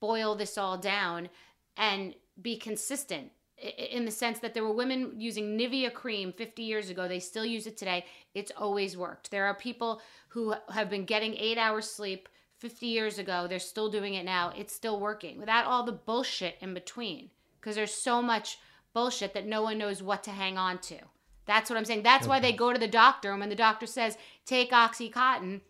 boil 0.00 0.36
this 0.36 0.56
all 0.56 0.78
down 0.78 1.28
and 1.76 2.14
be 2.40 2.56
consistent 2.56 3.32
in 3.60 4.04
the 4.04 4.10
sense 4.10 4.38
that 4.40 4.54
there 4.54 4.64
were 4.64 4.72
women 4.72 5.12
using 5.16 5.58
Nivea 5.58 5.92
cream 5.92 6.32
50 6.32 6.62
years 6.62 6.90
ago. 6.90 7.08
They 7.08 7.20
still 7.20 7.44
use 7.44 7.66
it 7.66 7.76
today. 7.76 8.04
It's 8.34 8.52
always 8.56 8.96
worked. 8.96 9.30
There 9.30 9.46
are 9.46 9.54
people 9.54 10.00
who 10.28 10.54
have 10.70 10.88
been 10.88 11.04
getting 11.04 11.34
eight 11.34 11.58
hours 11.58 11.90
sleep 11.90 12.28
50 12.58 12.86
years 12.86 13.18
ago. 13.18 13.46
They're 13.48 13.58
still 13.58 13.90
doing 13.90 14.14
it 14.14 14.24
now. 14.24 14.52
It's 14.56 14.74
still 14.74 15.00
working 15.00 15.38
without 15.38 15.64
all 15.64 15.84
the 15.84 15.92
bullshit 15.92 16.56
in 16.60 16.74
between 16.74 17.30
because 17.60 17.76
there's 17.76 17.94
so 17.94 18.22
much 18.22 18.58
bullshit 18.94 19.34
that 19.34 19.46
no 19.46 19.62
one 19.62 19.78
knows 19.78 20.02
what 20.02 20.22
to 20.24 20.30
hang 20.30 20.56
on 20.58 20.78
to. 20.78 20.98
That's 21.46 21.70
what 21.70 21.78
I'm 21.78 21.84
saying. 21.84 22.02
That's 22.02 22.24
okay. 22.24 22.28
why 22.28 22.40
they 22.40 22.52
go 22.52 22.72
to 22.72 22.78
the 22.78 22.86
doctor. 22.86 23.30
And 23.30 23.40
when 23.40 23.48
the 23.48 23.54
doctor 23.54 23.86
says, 23.86 24.18
take 24.44 24.70
Oxycontin 24.70 25.62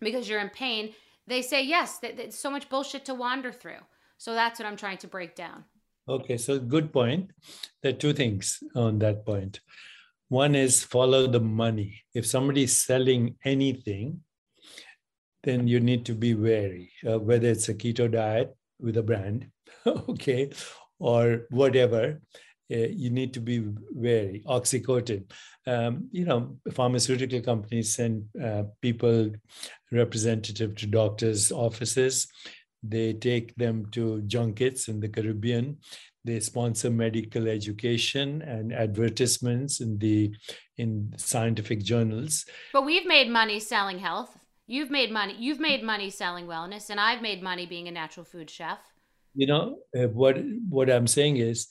because 0.00 0.28
you're 0.28 0.40
in 0.40 0.50
pain, 0.50 0.92
they 1.26 1.40
say 1.40 1.64
yes. 1.64 1.98
There's 1.98 2.34
so 2.34 2.50
much 2.50 2.68
bullshit 2.68 3.04
to 3.06 3.14
wander 3.14 3.50
through. 3.50 3.82
So 4.18 4.34
that's 4.34 4.60
what 4.60 4.66
I'm 4.66 4.76
trying 4.76 4.98
to 4.98 5.06
break 5.06 5.34
down. 5.34 5.64
Okay, 6.06 6.36
so 6.36 6.58
good 6.58 6.92
point. 6.92 7.30
There 7.82 7.92
are 7.92 7.96
two 7.96 8.12
things 8.12 8.62
on 8.74 8.98
that 8.98 9.24
point. 9.24 9.60
One 10.28 10.54
is 10.54 10.82
follow 10.82 11.26
the 11.26 11.40
money. 11.40 12.02
If 12.12 12.26
somebody's 12.26 12.76
selling 12.76 13.36
anything, 13.44 14.20
then 15.44 15.66
you 15.66 15.80
need 15.80 16.04
to 16.06 16.14
be 16.14 16.34
wary, 16.34 16.90
uh, 17.08 17.18
whether 17.18 17.48
it's 17.48 17.68
a 17.70 17.74
keto 17.74 18.10
diet 18.10 18.54
with 18.78 18.98
a 18.98 19.02
brand, 19.02 19.48
okay, 19.86 20.50
or 20.98 21.46
whatever. 21.50 22.20
Uh, 22.72 22.88
you 22.90 23.10
need 23.10 23.32
to 23.34 23.40
be 23.40 23.62
wary. 23.90 24.42
Oxycontin, 24.46 25.30
um, 25.66 26.08
you 26.12 26.24
know, 26.24 26.56
pharmaceutical 26.72 27.40
companies 27.40 27.94
send 27.94 28.24
uh, 28.42 28.64
people 28.82 29.30
representative 29.92 30.74
to 30.76 30.86
doctors' 30.86 31.52
offices. 31.52 32.26
They 32.86 33.14
take 33.14 33.54
them 33.56 33.86
to 33.92 34.20
junkets 34.22 34.88
in 34.88 35.00
the 35.00 35.08
Caribbean. 35.08 35.78
They 36.24 36.40
sponsor 36.40 36.90
medical 36.90 37.48
education 37.48 38.42
and 38.42 38.72
advertisements 38.72 39.80
in 39.80 39.98
the 39.98 40.34
in 40.76 41.14
scientific 41.16 41.82
journals. 41.82 42.44
But 42.72 42.84
we've 42.84 43.06
made 43.06 43.30
money 43.30 43.58
selling 43.60 43.98
health. 43.98 44.36
You've 44.66 44.90
made 44.90 45.10
money. 45.10 45.34
You've 45.38 45.60
made 45.60 45.82
money 45.82 46.10
selling 46.10 46.46
wellness, 46.46 46.90
and 46.90 47.00
I've 47.00 47.22
made 47.22 47.42
money 47.42 47.66
being 47.66 47.88
a 47.88 47.90
natural 47.90 48.24
food 48.24 48.50
chef. 48.50 48.78
You 49.34 49.46
know 49.46 49.78
uh, 49.96 50.08
what? 50.08 50.38
What 50.68 50.90
I'm 50.90 51.06
saying 51.06 51.38
is, 51.38 51.68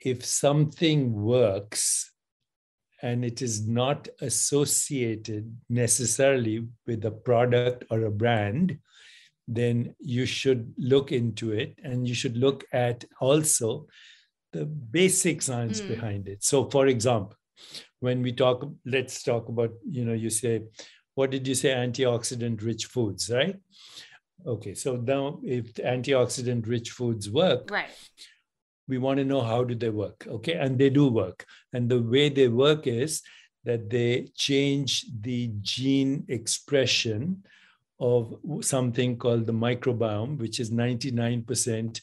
if 0.00 0.24
something 0.24 1.12
works, 1.12 2.12
and 3.02 3.24
it 3.24 3.42
is 3.42 3.68
not 3.68 4.08
associated 4.20 5.56
necessarily 5.68 6.66
with 6.86 7.04
a 7.04 7.10
product 7.10 7.84
or 7.90 8.04
a 8.04 8.10
brand, 8.10 8.78
then 9.48 9.94
you 10.00 10.26
should 10.26 10.74
look 10.76 11.12
into 11.12 11.52
it, 11.52 11.78
and 11.82 12.06
you 12.06 12.14
should 12.14 12.36
look 12.36 12.64
at 12.72 13.04
also 13.20 13.86
the 14.52 14.66
basic 14.66 15.42
science 15.42 15.80
mm. 15.80 15.88
behind 15.88 16.28
it. 16.28 16.44
So, 16.44 16.68
for 16.70 16.86
example, 16.86 17.36
when 18.00 18.22
we 18.22 18.32
talk, 18.32 18.68
let's 18.84 19.22
talk 19.22 19.48
about, 19.48 19.72
you 19.88 20.04
know, 20.04 20.12
you 20.12 20.30
say 20.30 20.62
what 21.16 21.30
did 21.30 21.48
you 21.48 21.54
say 21.54 21.70
antioxidant 21.70 22.62
rich 22.62 22.84
foods 22.84 23.30
right 23.30 23.56
okay 24.46 24.74
so 24.74 24.96
now 24.96 25.40
if 25.42 25.74
antioxidant 25.74 26.66
rich 26.68 26.90
foods 26.90 27.28
work 27.28 27.68
right 27.70 27.90
we 28.86 28.98
want 28.98 29.18
to 29.18 29.24
know 29.24 29.40
how 29.40 29.64
do 29.64 29.74
they 29.74 29.90
work 29.90 30.26
okay 30.28 30.52
and 30.52 30.78
they 30.78 30.90
do 30.90 31.08
work 31.08 31.44
and 31.72 31.88
the 31.90 32.00
way 32.00 32.28
they 32.28 32.48
work 32.48 32.86
is 32.86 33.22
that 33.64 33.90
they 33.90 34.28
change 34.36 35.06
the 35.22 35.50
gene 35.60 36.24
expression 36.28 37.42
of 37.98 38.34
something 38.60 39.16
called 39.16 39.46
the 39.46 39.52
microbiome 39.52 40.38
which 40.38 40.60
is 40.60 40.70
99% 40.70 42.00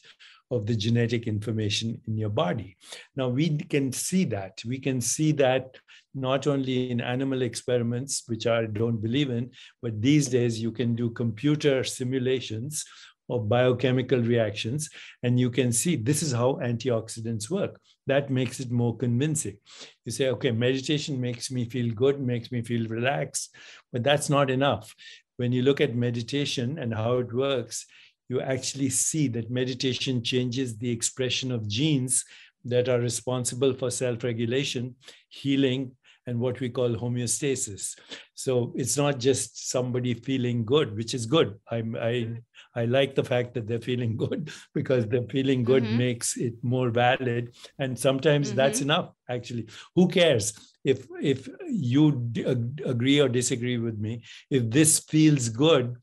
of 0.50 0.66
the 0.66 0.74
genetic 0.74 1.26
information 1.26 2.00
in 2.06 2.16
your 2.16 2.28
body. 2.28 2.76
Now, 3.16 3.28
we 3.28 3.56
can 3.58 3.92
see 3.92 4.24
that. 4.26 4.60
We 4.66 4.78
can 4.78 5.00
see 5.00 5.32
that 5.32 5.76
not 6.14 6.46
only 6.46 6.90
in 6.90 7.00
animal 7.00 7.42
experiments, 7.42 8.24
which 8.26 8.46
I 8.46 8.66
don't 8.66 9.00
believe 9.00 9.30
in, 9.30 9.50
but 9.82 10.00
these 10.00 10.28
days 10.28 10.60
you 10.60 10.70
can 10.70 10.94
do 10.94 11.10
computer 11.10 11.82
simulations 11.82 12.84
of 13.30 13.48
biochemical 13.48 14.20
reactions, 14.20 14.90
and 15.22 15.40
you 15.40 15.50
can 15.50 15.72
see 15.72 15.96
this 15.96 16.22
is 16.22 16.32
how 16.32 16.54
antioxidants 16.62 17.50
work. 17.50 17.80
That 18.06 18.30
makes 18.30 18.60
it 18.60 18.70
more 18.70 18.96
convincing. 18.96 19.56
You 20.04 20.12
say, 20.12 20.28
okay, 20.28 20.50
meditation 20.50 21.20
makes 21.20 21.50
me 21.50 21.64
feel 21.64 21.92
good, 21.94 22.20
makes 22.20 22.52
me 22.52 22.62
feel 22.62 22.86
relaxed, 22.88 23.54
but 23.92 24.02
that's 24.02 24.28
not 24.28 24.50
enough. 24.50 24.94
When 25.36 25.52
you 25.52 25.62
look 25.62 25.80
at 25.80 25.96
meditation 25.96 26.78
and 26.78 26.94
how 26.94 27.18
it 27.18 27.32
works, 27.32 27.86
you 28.28 28.40
actually 28.40 28.90
see 28.90 29.28
that 29.28 29.50
meditation 29.50 30.22
changes 30.22 30.76
the 30.76 30.90
expression 30.90 31.50
of 31.50 31.68
genes 31.68 32.24
that 32.64 32.88
are 32.88 33.00
responsible 33.00 33.74
for 33.74 33.90
self 33.90 34.24
regulation, 34.24 34.94
healing, 35.28 35.92
and 36.26 36.38
what 36.40 36.60
we 36.60 36.68
call 36.68 36.90
homeostasis. 36.90 37.96
So 38.34 38.72
it's 38.76 38.96
not 38.96 39.18
just 39.18 39.70
somebody 39.70 40.14
feeling 40.14 40.64
good, 40.64 40.96
which 40.96 41.14
is 41.14 41.26
good. 41.26 41.58
I'm 41.70 41.96
I, 41.96 42.00
mm-hmm. 42.00 42.34
I 42.76 42.86
like 42.86 43.14
the 43.14 43.24
fact 43.24 43.54
that 43.54 43.66
they're 43.66 43.80
feeling 43.80 44.16
good 44.24 44.50
because 44.74 45.06
the 45.06 45.26
feeling 45.30 45.64
good 45.64 45.84
mm-hmm. 45.84 45.98
makes 45.98 46.36
it 46.36 46.54
more 46.62 46.90
valid. 46.90 47.54
And 47.78 47.98
sometimes 47.98 48.48
mm-hmm. 48.48 48.56
that's 48.56 48.80
enough, 48.80 49.10
actually. 49.28 49.68
Who 49.94 50.08
cares? 50.08 50.52
If, 50.84 51.06
if 51.20 51.48
you 51.66 52.28
d- 52.32 52.42
agree 52.84 53.20
or 53.20 53.28
disagree 53.28 53.78
with 53.78 53.98
me, 53.98 54.22
if 54.50 54.68
this 54.70 54.98
feels 55.00 55.48
good, 55.48 55.96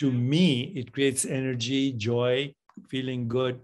to 0.00 0.12
me, 0.12 0.72
it 0.76 0.92
creates 0.92 1.24
energy, 1.24 1.92
joy, 1.92 2.54
feeling 2.88 3.26
good 3.26 3.60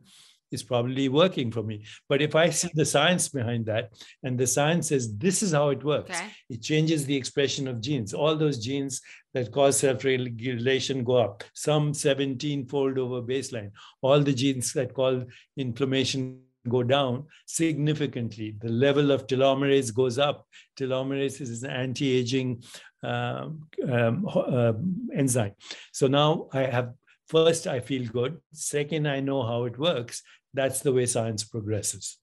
is 0.54 0.62
probably 0.62 1.08
working 1.08 1.50
for 1.50 1.62
me. 1.62 1.84
But 2.08 2.22
if 2.22 2.34
I 2.34 2.48
see 2.50 2.70
the 2.74 2.86
science 2.86 3.28
behind 3.28 3.66
that, 3.66 3.92
and 4.22 4.38
the 4.38 4.46
science 4.46 4.88
says 4.88 5.14
this 5.16 5.42
is 5.42 5.52
how 5.52 5.68
it 5.70 5.84
works, 5.84 6.16
okay. 6.16 6.30
it 6.48 6.62
changes 6.62 7.04
the 7.04 7.16
expression 7.16 7.68
of 7.68 7.80
genes. 7.80 8.14
All 8.14 8.36
those 8.36 8.58
genes 8.58 9.02
that 9.34 9.52
cause 9.52 9.76
self 9.78 10.04
regulation 10.04 11.04
go 11.04 11.16
up, 11.16 11.44
some 11.52 11.92
17 11.92 12.66
fold 12.66 12.98
over 12.98 13.20
baseline. 13.20 13.72
All 14.00 14.20
the 14.20 14.32
genes 14.32 14.72
that 14.72 14.94
cause 14.94 15.24
inflammation 15.56 16.40
go 16.68 16.82
down 16.82 17.26
significantly. 17.46 18.56
The 18.60 18.70
level 18.70 19.10
of 19.10 19.26
telomerase 19.26 19.94
goes 19.94 20.18
up. 20.18 20.46
Telomerase 20.78 21.40
is 21.40 21.62
an 21.62 21.70
anti 21.70 22.10
aging 22.16 22.62
um, 23.02 23.68
um, 23.90 24.26
uh, 24.34 24.72
enzyme. 25.14 25.52
So 25.92 26.06
now 26.06 26.48
I 26.52 26.62
have 26.62 26.94
first, 27.28 27.66
I 27.66 27.80
feel 27.80 28.06
good. 28.06 28.38
Second, 28.52 29.06
I 29.06 29.20
know 29.20 29.42
how 29.42 29.64
it 29.64 29.78
works. 29.78 30.22
That's 30.54 30.80
the 30.80 30.92
way 30.92 31.04
science 31.06 31.42
progresses. 31.42 32.18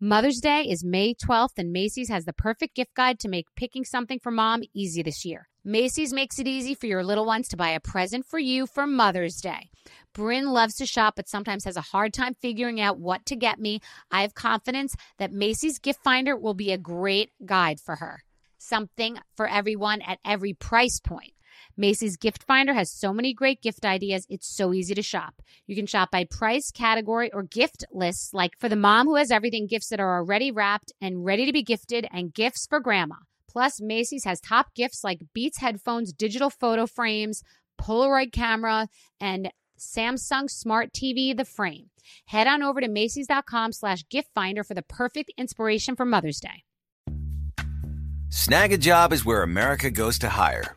Mother's 0.00 0.40
Day 0.40 0.62
is 0.68 0.84
May 0.84 1.14
12th, 1.14 1.56
and 1.56 1.72
Macy's 1.72 2.10
has 2.10 2.26
the 2.26 2.34
perfect 2.34 2.74
gift 2.74 2.92
guide 2.94 3.18
to 3.20 3.28
make 3.28 3.46
picking 3.56 3.84
something 3.84 4.18
for 4.18 4.30
mom 4.30 4.62
easy 4.74 5.02
this 5.02 5.24
year. 5.24 5.48
Macy's 5.64 6.12
makes 6.12 6.38
it 6.38 6.46
easy 6.46 6.74
for 6.74 6.86
your 6.86 7.02
little 7.02 7.24
ones 7.24 7.48
to 7.48 7.56
buy 7.56 7.70
a 7.70 7.80
present 7.80 8.26
for 8.26 8.38
you 8.38 8.66
for 8.66 8.86
Mother's 8.86 9.36
Day. 9.36 9.70
Bryn 10.12 10.50
loves 10.50 10.74
to 10.74 10.84
shop, 10.84 11.14
but 11.16 11.28
sometimes 11.28 11.64
has 11.64 11.78
a 11.78 11.80
hard 11.80 12.12
time 12.12 12.34
figuring 12.34 12.80
out 12.80 12.98
what 12.98 13.24
to 13.26 13.36
get 13.36 13.58
me. 13.58 13.80
I 14.10 14.22
have 14.22 14.34
confidence 14.34 14.94
that 15.18 15.32
Macy's 15.32 15.78
Gift 15.78 16.00
Finder 16.04 16.36
will 16.36 16.52
be 16.52 16.72
a 16.72 16.76
great 16.76 17.30
guide 17.46 17.80
for 17.80 17.96
her. 17.96 18.24
Something 18.58 19.18
for 19.36 19.48
everyone 19.48 20.02
at 20.02 20.18
every 20.22 20.52
price 20.52 21.00
point. 21.00 21.32
Macy's 21.76 22.16
Gift 22.16 22.44
Finder 22.44 22.72
has 22.72 22.90
so 22.90 23.12
many 23.12 23.34
great 23.34 23.60
gift 23.60 23.84
ideas, 23.84 24.26
it's 24.28 24.46
so 24.46 24.72
easy 24.72 24.94
to 24.94 25.02
shop. 25.02 25.42
You 25.66 25.74
can 25.74 25.86
shop 25.86 26.10
by 26.10 26.24
price, 26.24 26.70
category, 26.70 27.32
or 27.32 27.42
gift 27.42 27.84
lists, 27.90 28.32
like 28.32 28.52
for 28.58 28.68
the 28.68 28.76
mom 28.76 29.06
who 29.06 29.16
has 29.16 29.30
everything, 29.30 29.66
gifts 29.66 29.88
that 29.88 30.00
are 30.00 30.16
already 30.18 30.52
wrapped 30.52 30.92
and 31.00 31.24
ready 31.24 31.46
to 31.46 31.52
be 31.52 31.62
gifted, 31.62 32.06
and 32.12 32.32
gifts 32.32 32.66
for 32.66 32.78
grandma. 32.78 33.16
Plus, 33.48 33.80
Macy's 33.80 34.24
has 34.24 34.40
top 34.40 34.74
gifts 34.74 35.02
like 35.02 35.20
Beats 35.32 35.58
headphones, 35.58 36.12
digital 36.12 36.50
photo 36.50 36.86
frames, 36.86 37.42
Polaroid 37.80 38.32
camera, 38.32 38.88
and 39.20 39.50
Samsung 39.78 40.48
Smart 40.48 40.92
TV, 40.92 41.36
the 41.36 41.44
frame. 41.44 41.90
Head 42.26 42.46
on 42.46 42.62
over 42.62 42.80
to 42.80 42.88
Macy's.com 42.88 43.72
slash 43.72 44.04
gift 44.08 44.28
finder 44.34 44.62
for 44.62 44.74
the 44.74 44.82
perfect 44.82 45.32
inspiration 45.36 45.96
for 45.96 46.04
Mother's 46.04 46.38
Day. 46.38 46.62
Snagajob 48.28 49.12
is 49.12 49.24
where 49.24 49.42
America 49.42 49.90
goes 49.90 50.18
to 50.18 50.28
hire 50.28 50.76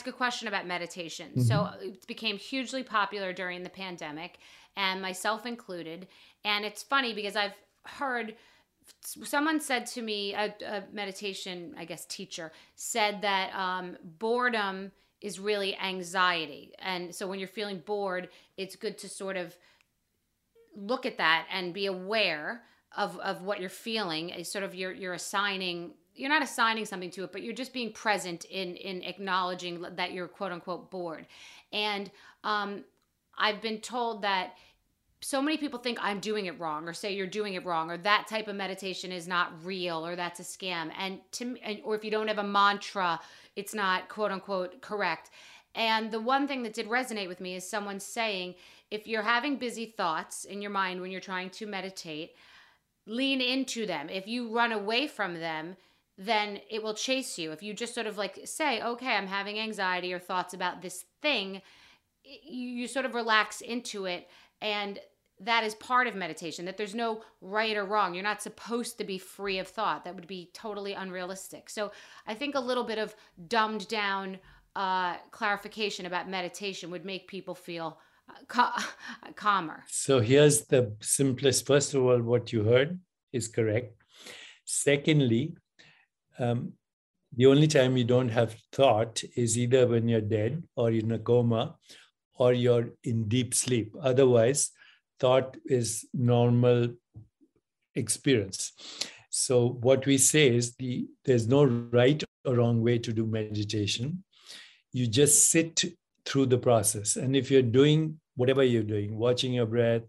Ask 0.00 0.06
a 0.06 0.12
question 0.12 0.48
about 0.48 0.66
meditation? 0.66 1.28
Mm-hmm. 1.30 1.42
So 1.42 1.68
it 1.82 2.06
became 2.06 2.38
hugely 2.38 2.82
popular 2.82 3.34
during 3.34 3.62
the 3.62 3.68
pandemic, 3.68 4.38
and 4.76 5.02
myself 5.02 5.44
included. 5.44 6.08
And 6.42 6.64
it's 6.64 6.82
funny 6.82 7.12
because 7.12 7.36
I've 7.36 7.52
heard 7.84 8.34
someone 9.02 9.60
said 9.60 9.84
to 9.86 10.00
me, 10.00 10.32
a, 10.32 10.54
a 10.66 10.84
meditation, 10.90 11.74
I 11.76 11.84
guess, 11.84 12.06
teacher 12.06 12.50
said 12.76 13.20
that 13.22 13.54
um, 13.54 13.98
boredom 14.18 14.90
is 15.20 15.38
really 15.38 15.76
anxiety. 15.76 16.72
And 16.78 17.14
so 17.14 17.26
when 17.28 17.38
you're 17.38 17.48
feeling 17.48 17.82
bored, 17.84 18.30
it's 18.56 18.76
good 18.76 18.96
to 18.98 19.08
sort 19.08 19.36
of 19.36 19.54
look 20.74 21.04
at 21.04 21.18
that 21.18 21.46
and 21.52 21.74
be 21.74 21.86
aware 21.86 22.62
of, 22.96 23.18
of 23.18 23.42
what 23.42 23.60
you're 23.60 23.68
feeling. 23.68 24.30
It's 24.30 24.50
sort 24.50 24.64
of 24.64 24.74
you're, 24.74 24.92
you're 24.92 25.12
assigning 25.12 25.92
you're 26.14 26.28
not 26.28 26.42
assigning 26.42 26.84
something 26.84 27.10
to 27.12 27.24
it, 27.24 27.32
but 27.32 27.42
you're 27.42 27.54
just 27.54 27.72
being 27.72 27.92
present 27.92 28.44
in 28.46 28.76
in 28.76 29.02
acknowledging 29.02 29.84
that 29.96 30.12
you're 30.12 30.28
quote 30.28 30.52
unquote 30.52 30.90
bored. 30.90 31.26
And 31.72 32.10
um, 32.44 32.84
I've 33.38 33.62
been 33.62 33.80
told 33.80 34.22
that 34.22 34.54
so 35.22 35.42
many 35.42 35.58
people 35.58 35.78
think 35.78 35.98
I'm 36.00 36.18
doing 36.18 36.46
it 36.46 36.58
wrong, 36.58 36.88
or 36.88 36.94
say 36.94 37.14
you're 37.14 37.26
doing 37.26 37.54
it 37.54 37.64
wrong, 37.64 37.90
or 37.90 37.98
that 37.98 38.26
type 38.26 38.48
of 38.48 38.56
meditation 38.56 39.12
is 39.12 39.28
not 39.28 39.52
real, 39.64 40.06
or 40.06 40.16
that's 40.16 40.40
a 40.40 40.42
scam. 40.42 40.90
And 40.98 41.20
to 41.32 41.56
and, 41.62 41.80
or 41.84 41.94
if 41.94 42.04
you 42.04 42.10
don't 42.10 42.28
have 42.28 42.38
a 42.38 42.44
mantra, 42.44 43.20
it's 43.56 43.74
not 43.74 44.08
quote 44.08 44.30
unquote 44.30 44.80
correct. 44.80 45.30
And 45.74 46.10
the 46.10 46.20
one 46.20 46.48
thing 46.48 46.62
that 46.64 46.74
did 46.74 46.88
resonate 46.88 47.28
with 47.28 47.40
me 47.40 47.54
is 47.54 47.68
someone 47.68 48.00
saying, 48.00 48.56
if 48.90 49.06
you're 49.06 49.22
having 49.22 49.56
busy 49.56 49.86
thoughts 49.86 50.44
in 50.44 50.60
your 50.60 50.72
mind 50.72 51.00
when 51.00 51.12
you're 51.12 51.20
trying 51.20 51.50
to 51.50 51.66
meditate, 51.66 52.34
lean 53.06 53.40
into 53.40 53.86
them. 53.86 54.08
If 54.08 54.26
you 54.26 54.52
run 54.52 54.72
away 54.72 55.06
from 55.06 55.34
them, 55.34 55.76
then 56.20 56.60
it 56.68 56.82
will 56.82 56.92
chase 56.92 57.38
you. 57.38 57.50
If 57.50 57.62
you 57.62 57.72
just 57.72 57.94
sort 57.94 58.06
of 58.06 58.18
like 58.18 58.40
say, 58.44 58.82
okay, 58.82 59.16
I'm 59.16 59.26
having 59.26 59.58
anxiety 59.58 60.12
or 60.12 60.18
thoughts 60.18 60.52
about 60.52 60.82
this 60.82 61.06
thing, 61.22 61.62
you, 62.22 62.86
sort 62.86 63.06
of 63.06 63.14
relax 63.14 63.62
into 63.62 64.04
it. 64.04 64.28
And 64.60 64.98
that 65.40 65.64
is 65.64 65.74
part 65.76 66.06
of 66.06 66.14
meditation, 66.14 66.66
that 66.66 66.76
there's 66.76 66.94
no 66.94 67.22
right 67.40 67.74
or 67.74 67.86
wrong. 67.86 68.12
You're 68.12 68.22
not 68.22 68.42
supposed 68.42 68.98
to 68.98 69.04
be 69.04 69.16
free 69.16 69.58
of 69.58 69.66
thought. 69.66 70.04
That 70.04 70.14
would 70.14 70.26
be 70.26 70.50
totally 70.52 70.92
unrealistic. 70.92 71.70
So 71.70 71.90
I 72.26 72.34
think 72.34 72.54
a 72.54 72.60
little 72.60 72.84
bit 72.84 72.98
of 72.98 73.16
dumbed 73.48 73.88
down 73.88 74.38
uh, 74.76 75.16
clarification 75.30 76.04
about 76.04 76.28
meditation 76.28 76.90
would 76.90 77.06
make 77.06 77.28
people 77.28 77.54
feel 77.54 77.98
uh, 78.28 78.34
cal- 78.46 78.76
calmer. 79.36 79.84
So 79.88 80.20
here's 80.20 80.66
the 80.66 80.94
simplest. 81.00 81.66
First 81.66 81.94
of 81.94 82.02
all, 82.02 82.20
what 82.20 82.52
you 82.52 82.64
heard 82.64 83.00
is 83.32 83.48
correct. 83.48 83.94
Secondly, 84.66 85.54
um, 86.40 86.72
the 87.36 87.46
only 87.46 87.68
time 87.68 87.96
you 87.96 88.04
don't 88.04 88.28
have 88.28 88.56
thought 88.72 89.22
is 89.36 89.56
either 89.56 89.86
when 89.86 90.08
you're 90.08 90.20
dead 90.20 90.62
or 90.74 90.90
in 90.90 91.12
a 91.12 91.18
coma 91.18 91.76
or 92.38 92.52
you're 92.52 92.90
in 93.04 93.28
deep 93.28 93.54
sleep. 93.54 93.94
Otherwise, 94.02 94.70
thought 95.20 95.56
is 95.66 96.08
normal 96.12 96.88
experience. 97.94 98.72
So 99.30 99.78
what 99.80 100.06
we 100.06 100.18
say 100.18 100.54
is 100.56 100.74
the 100.76 101.06
there's 101.24 101.46
no 101.46 101.64
right 101.64 102.22
or 102.44 102.54
wrong 102.54 102.82
way 102.82 102.98
to 102.98 103.12
do 103.12 103.26
meditation. 103.26 104.24
You 104.92 105.06
just 105.06 105.50
sit 105.50 105.84
through 106.24 106.46
the 106.46 106.58
process. 106.58 107.16
And 107.16 107.36
if 107.36 107.50
you're 107.50 107.62
doing 107.62 108.18
whatever 108.34 108.64
you're 108.64 108.82
doing, 108.82 109.16
watching 109.16 109.52
your 109.52 109.66
breath, 109.66 110.02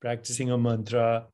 practicing 0.00 0.50
a 0.50 0.56
mantra, 0.56 1.26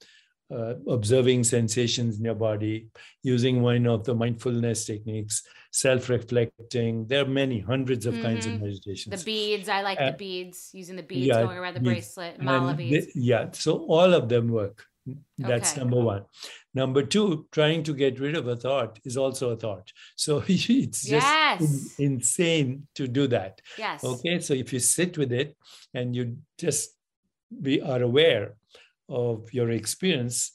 uh, 0.50 0.74
observing 0.88 1.44
sensations 1.44 2.18
in 2.18 2.24
your 2.24 2.34
body, 2.34 2.88
using 3.22 3.62
one 3.62 3.86
of 3.86 4.04
the 4.04 4.14
mindfulness 4.14 4.86
techniques, 4.86 5.42
self-reflecting. 5.72 7.06
There 7.06 7.22
are 7.22 7.28
many, 7.28 7.60
hundreds 7.60 8.06
of 8.06 8.14
mm-hmm. 8.14 8.22
kinds 8.22 8.46
of 8.46 8.52
mm-hmm. 8.52 8.64
meditations. 8.64 9.22
The 9.22 9.24
beads, 9.24 9.68
I 9.68 9.82
like 9.82 10.00
uh, 10.00 10.12
the 10.12 10.16
beads, 10.16 10.70
using 10.72 10.96
the 10.96 11.02
beads 11.02 11.26
yeah, 11.26 11.42
going 11.42 11.58
around 11.58 11.74
the 11.74 11.80
bracelet, 11.80 12.40
mala 12.40 12.74
beads. 12.74 13.12
The, 13.12 13.20
yeah, 13.20 13.48
so 13.52 13.78
all 13.86 14.14
of 14.14 14.28
them 14.28 14.48
work. 14.48 14.84
That's 15.38 15.72
okay. 15.72 15.80
number 15.80 16.00
one. 16.00 16.24
Number 16.74 17.02
two, 17.02 17.46
trying 17.50 17.82
to 17.84 17.94
get 17.94 18.20
rid 18.20 18.36
of 18.36 18.46
a 18.46 18.56
thought 18.56 18.98
is 19.04 19.16
also 19.16 19.50
a 19.50 19.56
thought. 19.56 19.92
So 20.16 20.42
it's 20.48 21.02
just 21.02 21.26
yes. 21.26 21.98
in, 21.98 22.12
insane 22.12 22.86
to 22.94 23.08
do 23.08 23.26
that. 23.28 23.60
Yes. 23.78 24.04
Okay. 24.04 24.40
So 24.40 24.54
if 24.54 24.72
you 24.72 24.78
sit 24.78 25.16
with 25.16 25.32
it 25.32 25.56
and 25.94 26.14
you 26.14 26.38
just 26.58 26.90
be 27.62 27.80
are 27.80 28.02
aware 28.02 28.54
of 29.08 29.52
your 29.52 29.70
experience, 29.70 30.52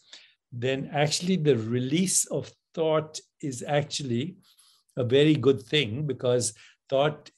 then 0.52 0.89
actually 0.94 1.36
the 1.36 1.58
release 1.58 2.26
of 2.26 2.52
thought 2.74 3.20
is 3.42 3.63
actually 3.68 4.36
a 4.98 5.04
very 5.04 5.36
good 5.36 5.62
thing 5.62 6.06
because 6.06 6.54
thought, 6.89 7.30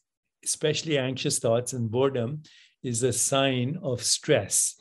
especially 0.44 0.98
anxious 0.98 1.40
thoughts 1.40 1.74
and 1.74 1.90
boredom, 1.90 2.44
is 2.84 3.04
a 3.04 3.14
sign 3.14 3.80
of 3.82 4.04
stress. 4.04 4.76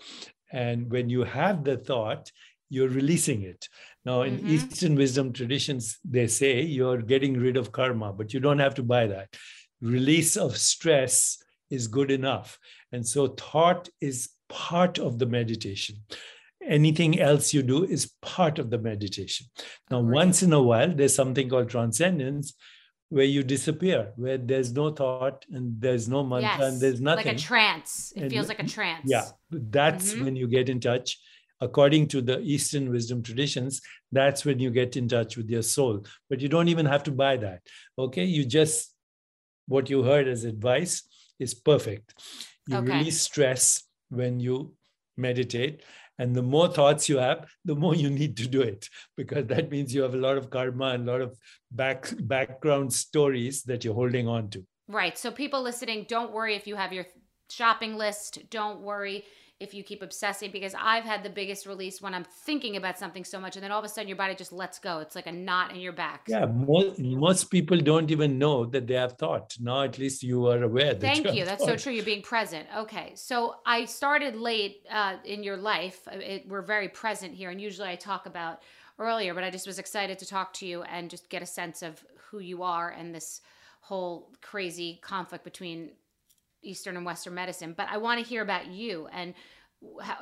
And 0.53 0.91
when 0.91 1.09
you 1.09 1.25
have 1.25 1.65
the 1.65 1.77
thought, 1.77 2.31
you're 2.71 2.89
releasing 2.89 3.43
it. 3.43 3.69
Now, 4.05 4.23
in 4.23 4.39
mm-hmm. 4.39 4.49
Eastern 4.49 4.95
wisdom 4.95 5.33
traditions, 5.33 5.99
they 6.05 6.27
say 6.27 6.63
you're 6.63 7.03
getting 7.03 7.35
rid 7.35 7.57
of 7.57 7.73
karma, 7.73 8.13
but 8.13 8.35
you 8.35 8.41
don't 8.41 8.59
have 8.59 8.75
to 8.75 8.83
buy 8.83 9.07
that. 9.07 9.35
Release 9.81 10.37
of 10.37 10.57
stress 10.57 11.39
is 11.71 11.87
good 11.87 12.11
enough. 12.11 12.59
And 12.93 13.07
so, 13.07 13.29
thought 13.29 13.89
is 14.01 14.31
part 14.55 14.99
of 14.99 15.19
the 15.19 15.27
meditation. 15.27 15.97
Anything 16.63 17.21
else 17.21 17.53
you 17.53 17.63
do 17.63 17.85
is 17.85 18.13
part 18.23 18.59
of 18.59 18.71
the 18.71 18.79
meditation. 18.79 19.47
Now, 19.91 20.01
right. 20.01 20.15
once 20.15 20.43
in 20.43 20.53
a 20.53 20.63
while, 20.63 20.95
there's 20.95 21.15
something 21.15 21.51
called 21.51 21.69
transcendence 21.69 22.55
where 23.09 23.25
you 23.25 23.43
disappear, 23.43 24.13
where 24.17 24.39
there's 24.39 24.73
no 24.73 24.91
thought 24.91 25.45
and 25.53 25.81
there's 25.81 26.09
no 26.09 26.25
mantra 26.25 26.59
yes, 26.59 26.73
and 26.73 26.81
there's 26.81 27.01
nothing. 27.01 27.27
Like 27.27 27.37
a 27.37 27.39
trance. 27.39 28.13
It 28.17 28.23
and, 28.23 28.31
feels 28.33 28.49
like 28.49 28.61
a 28.61 28.67
trance. 28.67 29.05
Yeah, 29.07 29.27
that's 29.51 30.13
mm-hmm. 30.13 30.25
when 30.25 30.37
you 30.37 30.47
get 30.47 30.69
in 30.69 30.81
touch. 30.81 31.19
According 31.61 32.09
to 32.09 32.21
the 32.21 32.41
Eastern 32.41 32.91
wisdom 32.91 33.23
traditions, 33.23 33.81
that's 34.13 34.45
when 34.45 34.59
you 34.59 34.71
get 34.71 34.97
in 34.97 35.09
touch 35.09 35.37
with 35.37 35.49
your 35.49 35.63
soul. 35.63 36.05
But 36.29 36.41
you 36.41 36.49
don't 36.49 36.69
even 36.69 36.87
have 36.87 37.05
to 37.05 37.11
buy 37.11 37.37
that. 37.39 37.61
Okay. 37.99 38.25
You 38.25 38.45
just, 38.45 38.93
what 39.67 39.89
you 39.89 40.03
heard 40.03 40.29
as 40.29 40.45
advice 40.45 41.03
is 41.39 41.55
perfect 41.55 42.15
You 42.67 42.79
Okay. 42.79 42.99
release 42.99 43.21
stress 43.21 43.85
when 44.17 44.41
you 44.41 44.75
meditate. 45.17 45.83
And 46.19 46.35
the 46.35 46.43
more 46.43 46.69
thoughts 46.69 47.09
you 47.09 47.19
have, 47.19 47.47
the 47.65 47.75
more 47.75 47.95
you 47.95 48.09
need 48.09 48.37
to 48.37 48.47
do 48.47 48.63
it 48.63 48.89
because 49.17 49.47
that 49.47 49.71
means 49.71 49.93
you 49.93 50.03
have 50.03 50.15
a 50.15 50.19
lot 50.19 50.39
of 50.39 50.49
karma 50.51 50.87
and 50.87 51.09
a 51.09 51.13
lot 51.13 51.21
of 51.21 51.37
back 51.73 52.13
background 52.21 52.93
stories 52.93 53.63
that 53.65 53.85
you're 53.85 53.95
holding 53.95 54.29
on 54.29 54.49
to. 54.51 54.65
Right. 54.87 55.19
So 55.19 55.31
people 55.31 55.63
listening, 55.63 56.07
don't 56.09 56.33
worry 56.33 56.55
if 56.55 56.67
you 56.67 56.77
have 56.77 56.93
your 56.93 57.07
shopping 57.51 57.97
list. 57.97 58.39
Don't 58.51 58.81
worry 58.81 59.25
if 59.61 59.73
you 59.73 59.85
keep 59.85 60.03
obsessing 60.03 60.51
because 60.51 60.75
I've 60.79 61.05
had 61.05 61.23
the 61.23 61.31
biggest 61.31 61.65
release 61.65 62.03
when 62.03 62.13
I'm 62.13 62.25
thinking 62.25 62.77
about 62.77 62.99
something 62.99 63.25
so 63.25 63.39
much 63.39 63.55
and 63.55 63.63
then 63.63 63.71
all 63.71 63.79
of 63.79 63.85
a 63.85 63.89
sudden 63.89 64.09
your 64.09 64.17
body 64.17 64.35
just 64.35 64.53
lets 64.53 64.79
go. 64.81 64.99
It's 64.99 65.15
like 65.15 65.29
a 65.29 65.33
knot 65.33 65.71
in 65.73 65.81
your 65.81 65.93
back. 65.93 66.25
Yeah, 66.27 66.47
most, 66.47 66.99
most 66.99 67.45
people 67.51 67.79
don't 67.79 68.11
even 68.11 68.37
know 68.39 68.67
that 68.67 68.87
they 68.89 68.95
have 68.95 69.13
thought. 69.13 69.57
Now 69.61 69.83
at 69.83 69.97
least 69.97 70.23
you 70.25 70.49
are 70.49 70.63
aware 70.63 70.95
that 70.95 71.01
Thank 71.01 71.27
have 71.27 71.35
you. 71.37 71.45
That's 71.45 71.65
so 71.65 71.77
true. 71.77 71.93
You're 71.93 72.05
being 72.05 72.23
present. 72.23 72.67
Okay. 72.77 73.13
So 73.15 73.57
I 73.65 73.85
started 73.85 74.35
late 74.35 74.85
uh, 74.91 75.17
in 75.25 75.45
your 75.45 75.57
life. 75.57 76.01
Uh, 76.09 76.17
It, 76.17 76.49
we're 76.49 76.63
very 76.63 76.89
present 76.89 77.33
here. 77.35 77.51
And 77.51 77.61
usually 77.61 77.89
I 77.89 77.95
talk 77.95 78.27
about 78.27 78.63
earlier, 78.99 79.35
but 79.35 79.45
I 79.45 79.51
just 79.51 79.67
was 79.67 79.79
excited 79.79 80.19
to 80.19 80.27
talk 80.27 80.53
to 80.55 80.67
you 80.67 80.83
and 80.83 81.09
just 81.09 81.29
get 81.29 81.43
a 81.43 81.47
sense 81.47 81.83
of 81.83 82.05
who 82.31 82.41
you 82.41 82.65
are 82.65 82.91
and 82.91 83.15
this 83.15 83.41
whole 83.81 84.33
crazy 84.41 84.99
conflict 85.03 85.45
between 85.45 85.91
Eastern 86.65 86.97
and 86.97 87.07
Western 87.07 87.35
medicine. 87.35 87.75
But 87.77 87.89
I 87.91 87.99
want 87.99 88.21
to 88.21 88.29
hear 88.29 88.43
about 88.43 88.67
you 88.67 89.09
and 89.13 89.35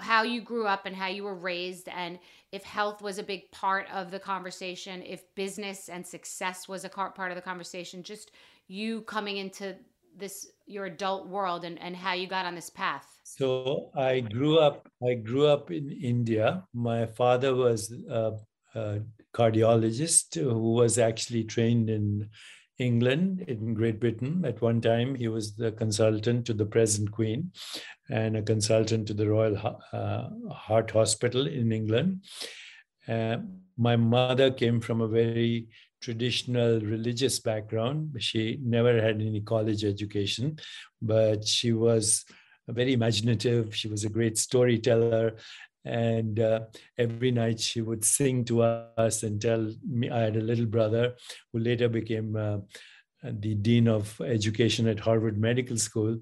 how, 0.01 0.23
you 0.23 0.41
grew 0.41 0.67
up 0.67 0.87
and 0.87 0.97
how 0.97 1.07
you 1.07 1.25
were 1.25 1.35
raised 1.35 1.89
and 1.89 2.19
if 2.51 2.65
health 2.65 3.01
was 3.01 3.19
a 3.19 3.23
big 3.23 3.51
part 3.51 3.87
of 3.93 4.11
the 4.11 4.19
conversation, 4.19 5.03
if 5.03 5.23
business 5.35 5.89
and 5.89 6.07
success 6.07 6.69
was 6.69 6.85
a 6.85 6.89
part 6.89 7.31
of 7.31 7.35
the 7.35 7.43
conversation, 7.43 8.03
just 8.03 8.33
you 8.69 9.03
coming 9.03 9.39
into 9.39 9.77
this 10.15 10.49
your 10.67 10.85
adult 10.85 11.27
world 11.29 11.65
and, 11.65 11.81
and 11.81 11.97
how 11.97 12.13
you 12.13 12.27
got 12.27 12.45
on 12.45 12.55
this 12.55 12.69
path. 12.69 13.07
So 13.25 13.91
I 13.97 14.21
grew 14.21 14.59
up. 14.59 14.89
I 15.03 15.15
grew 15.15 15.47
up 15.47 15.71
in 15.71 15.91
India. 15.91 16.65
My 16.75 17.07
father 17.07 17.55
was 17.55 17.91
a, 18.11 18.33
a 18.75 19.01
cardiologist 19.35 20.35
who 20.35 20.75
was 20.75 20.99
actually 20.99 21.45
trained 21.45 21.89
in 21.89 22.29
England, 22.83 23.45
in 23.49 23.75
Great 23.75 24.01
Britain. 24.01 24.45
At 24.45 24.61
one 24.61 24.81
time, 24.81 25.15
he 25.15 25.29
was 25.29 25.55
the 25.55 25.73
consultant 25.73 26.45
to 26.47 26.55
the 26.55 26.67
present 26.67 27.11
Queen, 27.11 27.53
and 28.11 28.37
a 28.37 28.43
consultant 28.43 29.07
to 29.09 29.15
the 29.15 29.29
Royal 29.29 29.57
uh, 29.93 30.29
Heart 30.53 30.91
Hospital 30.91 31.47
in 31.47 31.73
England. 31.73 32.23
Uh, 33.09 33.39
my 33.77 33.97
mother 33.97 34.51
came 34.51 34.81
from 34.81 35.01
a 35.01 35.09
very 35.09 35.69
traditional 36.01 36.81
religious 36.81 37.39
background. 37.39 38.15
She 38.19 38.59
never 38.63 39.01
had 39.01 39.21
any 39.21 39.41
college 39.41 39.85
education, 39.85 40.59
but 41.01 41.47
she 41.47 41.73
was 41.73 42.25
very 42.69 42.93
imaginative. 42.93 43.75
She 43.75 43.89
was 43.89 44.05
a 44.05 44.09
great 44.09 44.39
storyteller. 44.39 45.37
And 45.85 46.39
uh, 46.39 46.61
every 46.97 47.31
night 47.31 47.61
she 47.61 47.81
would 47.81 48.05
sing 48.05 48.45
to 48.47 48.63
us 48.63 49.23
and 49.23 49.41
tell 49.41 49.73
me. 49.89 50.11
I 50.11 50.21
had 50.21 50.37
a 50.37 50.41
little 50.41 50.67
brother 50.67 51.15
who 51.53 51.59
later 51.59 51.89
became 51.89 52.37
uh, 52.37 52.59
the 53.23 53.55
dean 53.55 53.89
of 53.89 54.21
education 54.21 54.89
at 54.89 55.01
Harvard 55.01 55.39
Medical 55.39 55.77
School, 55.77 56.19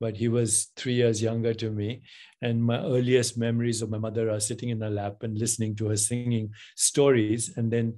but 0.00 0.16
he 0.16 0.28
was 0.28 0.70
three 0.76 0.94
years 0.94 1.22
younger 1.22 1.54
to 1.54 1.70
me. 1.70 2.02
And 2.40 2.62
my 2.62 2.78
earliest 2.78 3.38
memories 3.38 3.82
of 3.82 3.90
my 3.90 3.98
mother 3.98 4.30
are 4.30 4.40
sitting 4.40 4.70
in 4.70 4.80
her 4.80 4.90
lap 4.90 5.22
and 5.22 5.38
listening 5.38 5.76
to 5.76 5.88
her 5.88 5.96
singing 5.96 6.50
stories 6.76 7.56
and 7.56 7.70
then 7.70 7.96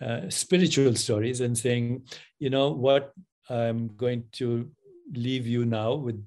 uh, 0.00 0.28
spiritual 0.28 0.94
stories 0.94 1.40
and 1.40 1.58
saying, 1.58 2.02
you 2.38 2.50
know 2.50 2.70
what, 2.70 3.12
I'm 3.50 3.88
going 3.96 4.24
to 4.32 4.70
leave 5.12 5.46
you 5.46 5.64
now 5.64 5.94
with 5.94 6.24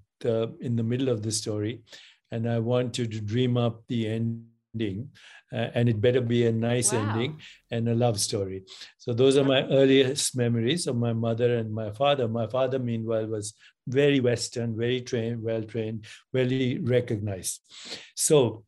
in 0.60 0.76
the 0.76 0.84
middle 0.84 1.10
of 1.10 1.24
the 1.24 1.32
story. 1.32 1.82
And 2.32 2.50
I 2.50 2.60
want 2.60 2.98
you 2.98 3.06
to 3.08 3.20
dream 3.22 3.58
up 3.58 3.84
the 3.88 4.08
ending. 4.08 5.10
Uh, 5.54 5.68
and 5.76 5.90
it 5.90 6.00
better 6.00 6.22
be 6.22 6.46
a 6.46 6.52
nice 6.52 6.94
Wow. 6.94 7.00
ending 7.00 7.42
and 7.72 7.90
a 7.90 7.94
love 7.96 8.20
story. 8.20 8.64
So 8.98 9.14
those 9.14 9.36
are 9.38 9.44
my 9.44 9.68
earliest 9.68 10.38
memories 10.38 10.88
of 10.88 10.96
my 10.96 11.12
mother 11.12 11.58
and 11.58 11.74
my 11.74 11.92
father. 11.92 12.28
My 12.28 12.48
father, 12.48 12.80
meanwhile, 12.80 13.28
was 13.28 13.54
very 13.88 14.22
Western, 14.22 14.78
very 14.78 15.02
trained, 15.02 15.44
well 15.44 15.64
trained, 15.64 16.06
very 16.32 16.80
recognized. 16.80 17.60
So 18.16 18.64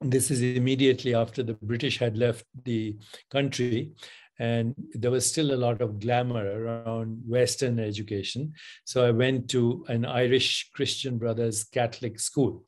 this 0.00 0.30
is 0.30 0.40
immediately 0.42 1.14
after 1.14 1.42
the 1.42 1.54
British 1.54 1.98
had 1.98 2.16
left 2.16 2.44
the 2.64 2.96
country. 3.30 3.92
And 4.38 4.74
there 4.94 5.10
was 5.10 5.26
still 5.26 5.52
a 5.52 5.62
lot 5.66 5.80
of 5.80 6.00
glamour 6.00 6.44
around 6.44 7.22
Western 7.26 7.78
education. 7.78 8.54
So 8.84 9.06
I 9.06 9.10
went 9.10 9.50
to 9.50 9.84
an 9.88 10.04
Irish 10.04 10.70
Christian 10.74 11.18
Brothers 11.18 11.64
Catholic 11.64 12.18
school. 12.18 12.64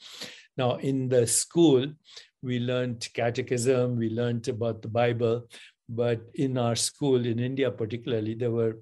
Now, 0.56 0.76
in 0.76 1.08
the 1.08 1.26
school, 1.26 1.86
we 2.42 2.58
learned 2.60 3.08
catechism, 3.14 3.96
we 3.96 4.10
learned 4.10 4.46
about 4.48 4.82
the 4.82 4.88
Bible, 4.88 5.48
but 5.88 6.20
in 6.34 6.58
our 6.58 6.76
school 6.76 7.24
in 7.26 7.38
India, 7.38 7.70
particularly, 7.70 8.34
there 8.34 8.50
were 8.50 8.78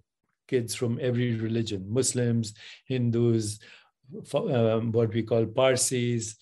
kids 0.49 0.75
from 0.75 0.99
every 1.01 1.37
religion 1.37 1.87
Muslims, 1.89 2.55
Hindus, 2.87 3.59
um, 4.35 4.93
what 4.93 5.15
we 5.15 5.23
call 5.23 5.47
Parsis, 5.47 6.37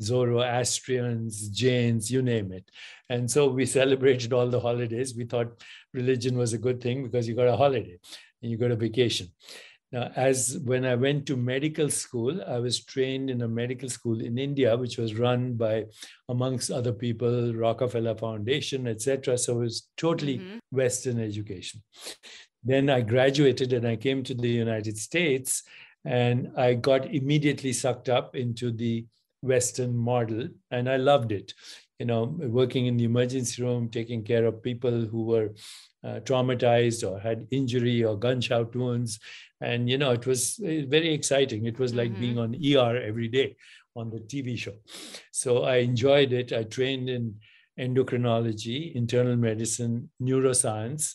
Zoroastrians, 0.00 1.48
Jains, 1.48 2.10
you 2.10 2.22
name 2.22 2.52
it. 2.52 2.70
And 3.08 3.30
so 3.30 3.48
we 3.48 3.66
celebrated 3.66 4.32
all 4.32 4.48
the 4.48 4.60
holidays. 4.60 5.14
We 5.16 5.24
thought 5.24 5.62
religion 5.96 6.36
was 6.36 6.52
a 6.52 6.58
good 6.66 6.80
thing 6.80 7.02
because 7.02 7.26
you 7.26 7.34
got 7.34 7.48
a 7.48 7.56
holiday 7.56 7.98
and 8.42 8.50
you 8.50 8.56
got 8.56 8.70
a 8.70 8.76
vacation. 8.76 9.28
Now, 9.92 10.10
as 10.16 10.58
when 10.64 10.84
I 10.84 10.96
went 10.96 11.26
to 11.26 11.36
medical 11.36 11.88
school, 11.90 12.42
I 12.42 12.58
was 12.58 12.84
trained 12.84 13.30
in 13.30 13.42
a 13.42 13.48
medical 13.48 13.88
school 13.88 14.20
in 14.20 14.36
India, 14.36 14.76
which 14.76 14.98
was 14.98 15.14
run 15.14 15.54
by, 15.54 15.84
amongst 16.28 16.70
other 16.70 16.92
people, 16.92 17.54
Rockefeller 17.54 18.16
Foundation, 18.16 18.88
etc. 18.88 19.38
So 19.38 19.56
it 19.56 19.64
was 19.64 19.88
totally 19.96 20.38
Mhm. 20.38 20.58
Western 20.70 21.18
education. 21.20 21.82
Then 22.64 22.90
I 22.90 23.00
graduated 23.00 23.72
and 23.72 23.86
I 23.86 23.96
came 23.96 24.22
to 24.24 24.34
the 24.34 24.48
United 24.48 24.98
States, 24.98 25.62
and 26.04 26.50
I 26.56 26.74
got 26.74 27.14
immediately 27.14 27.72
sucked 27.72 28.08
up 28.08 28.34
into 28.34 28.72
the 28.72 29.06
Western 29.40 29.96
model, 29.96 30.48
and 30.70 30.88
I 30.88 30.96
loved 30.96 31.30
it. 31.30 31.54
You 31.98 32.06
know, 32.06 32.24
working 32.38 32.86
in 32.86 32.96
the 32.96 33.04
emergency 33.04 33.62
room, 33.62 33.88
taking 33.88 34.22
care 34.22 34.44
of 34.44 34.62
people 34.62 35.06
who 35.06 35.24
were 35.24 35.54
uh, 36.04 36.20
traumatized 36.20 37.08
or 37.10 37.18
had 37.18 37.46
injury 37.50 38.04
or 38.04 38.18
gunshot 38.18 38.74
wounds. 38.76 39.18
And, 39.60 39.88
you 39.88 39.96
know, 39.96 40.10
it 40.12 40.26
was 40.26 40.60
uh, 40.60 40.84
very 40.88 41.12
exciting. 41.14 41.64
It 41.64 41.78
was 41.78 41.94
like 41.94 42.12
Mhm. 42.12 42.18
being 42.18 42.38
on 42.38 42.54
ER 42.54 42.96
every 42.96 43.28
day 43.28 43.56
on 43.94 44.10
the 44.10 44.20
TV 44.20 44.56
show. 44.56 44.74
So 45.32 45.62
I 45.64 45.76
enjoyed 45.76 46.32
it. 46.32 46.52
I 46.52 46.64
trained 46.64 47.08
in 47.08 47.36
endocrinology, 47.78 48.94
internal 48.94 49.36
medicine, 49.36 50.10
neuroscience. 50.20 51.14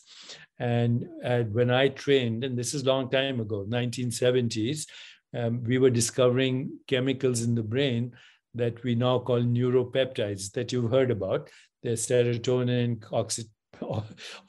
And 0.58 1.08
uh, 1.24 1.42
when 1.44 1.70
I 1.70 1.88
trained, 1.88 2.44
and 2.44 2.56
this 2.58 2.74
is 2.74 2.82
a 2.82 2.86
long 2.86 3.10
time 3.10 3.40
ago, 3.40 3.64
1970s, 3.68 4.86
um, 5.34 5.62
we 5.64 5.78
were 5.78 5.90
discovering 5.90 6.78
chemicals 6.86 7.42
in 7.42 7.54
the 7.54 7.62
brain 7.62 8.12
that 8.54 8.82
we 8.84 8.94
now 8.94 9.18
call 9.18 9.40
neuropeptides 9.40 10.52
that 10.52 10.72
you've 10.72 10.90
heard 10.90 11.10
about. 11.10 11.48
There's 11.82 12.06
serotonin, 12.06 13.02
oxy- 13.12 13.48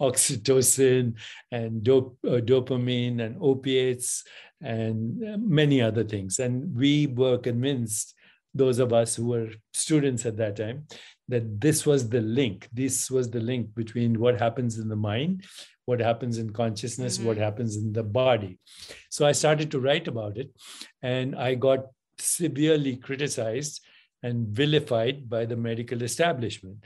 oxytocin, 0.01 1.13
and 1.51 1.83
dop- 1.83 2.17
uh, 2.25 2.41
dopamine, 2.41 3.21
and 3.21 3.37
opiates, 3.41 4.23
and 4.61 5.23
uh, 5.27 5.37
many 5.39 5.81
other 5.81 6.03
things. 6.03 6.39
And 6.39 6.75
we 6.75 7.07
were 7.07 7.37
convinced, 7.37 8.13
those 8.53 8.77
of 8.79 8.93
us 8.93 9.15
who 9.15 9.27
were 9.29 9.49
students 9.73 10.25
at 10.25 10.37
that 10.37 10.55
time, 10.57 10.85
that 11.27 11.59
this 11.59 11.85
was 11.85 12.09
the 12.09 12.21
link. 12.21 12.67
This 12.71 13.09
was 13.09 13.31
the 13.31 13.39
link 13.39 13.73
between 13.73 14.19
what 14.19 14.39
happens 14.39 14.77
in 14.77 14.89
the 14.89 14.95
mind, 14.95 15.45
what 15.85 15.99
happens 15.99 16.37
in 16.37 16.51
consciousness, 16.51 17.19
what 17.19 17.37
Mhm. 17.37 17.41
happens 17.41 17.77
in 17.77 17.93
the 17.93 18.03
body. 18.03 18.59
So 19.09 19.25
I 19.25 19.31
started 19.31 19.71
to 19.71 19.79
write 19.79 20.07
about 20.07 20.37
it, 20.37 20.51
and 21.01 21.35
I 21.35 21.55
got 21.55 21.87
severely 22.19 22.97
criticized 22.97 23.81
and 24.23 24.47
vilified 24.47 25.29
by 25.29 25.45
the 25.45 25.55
medical 25.55 26.01
establishment. 26.01 26.77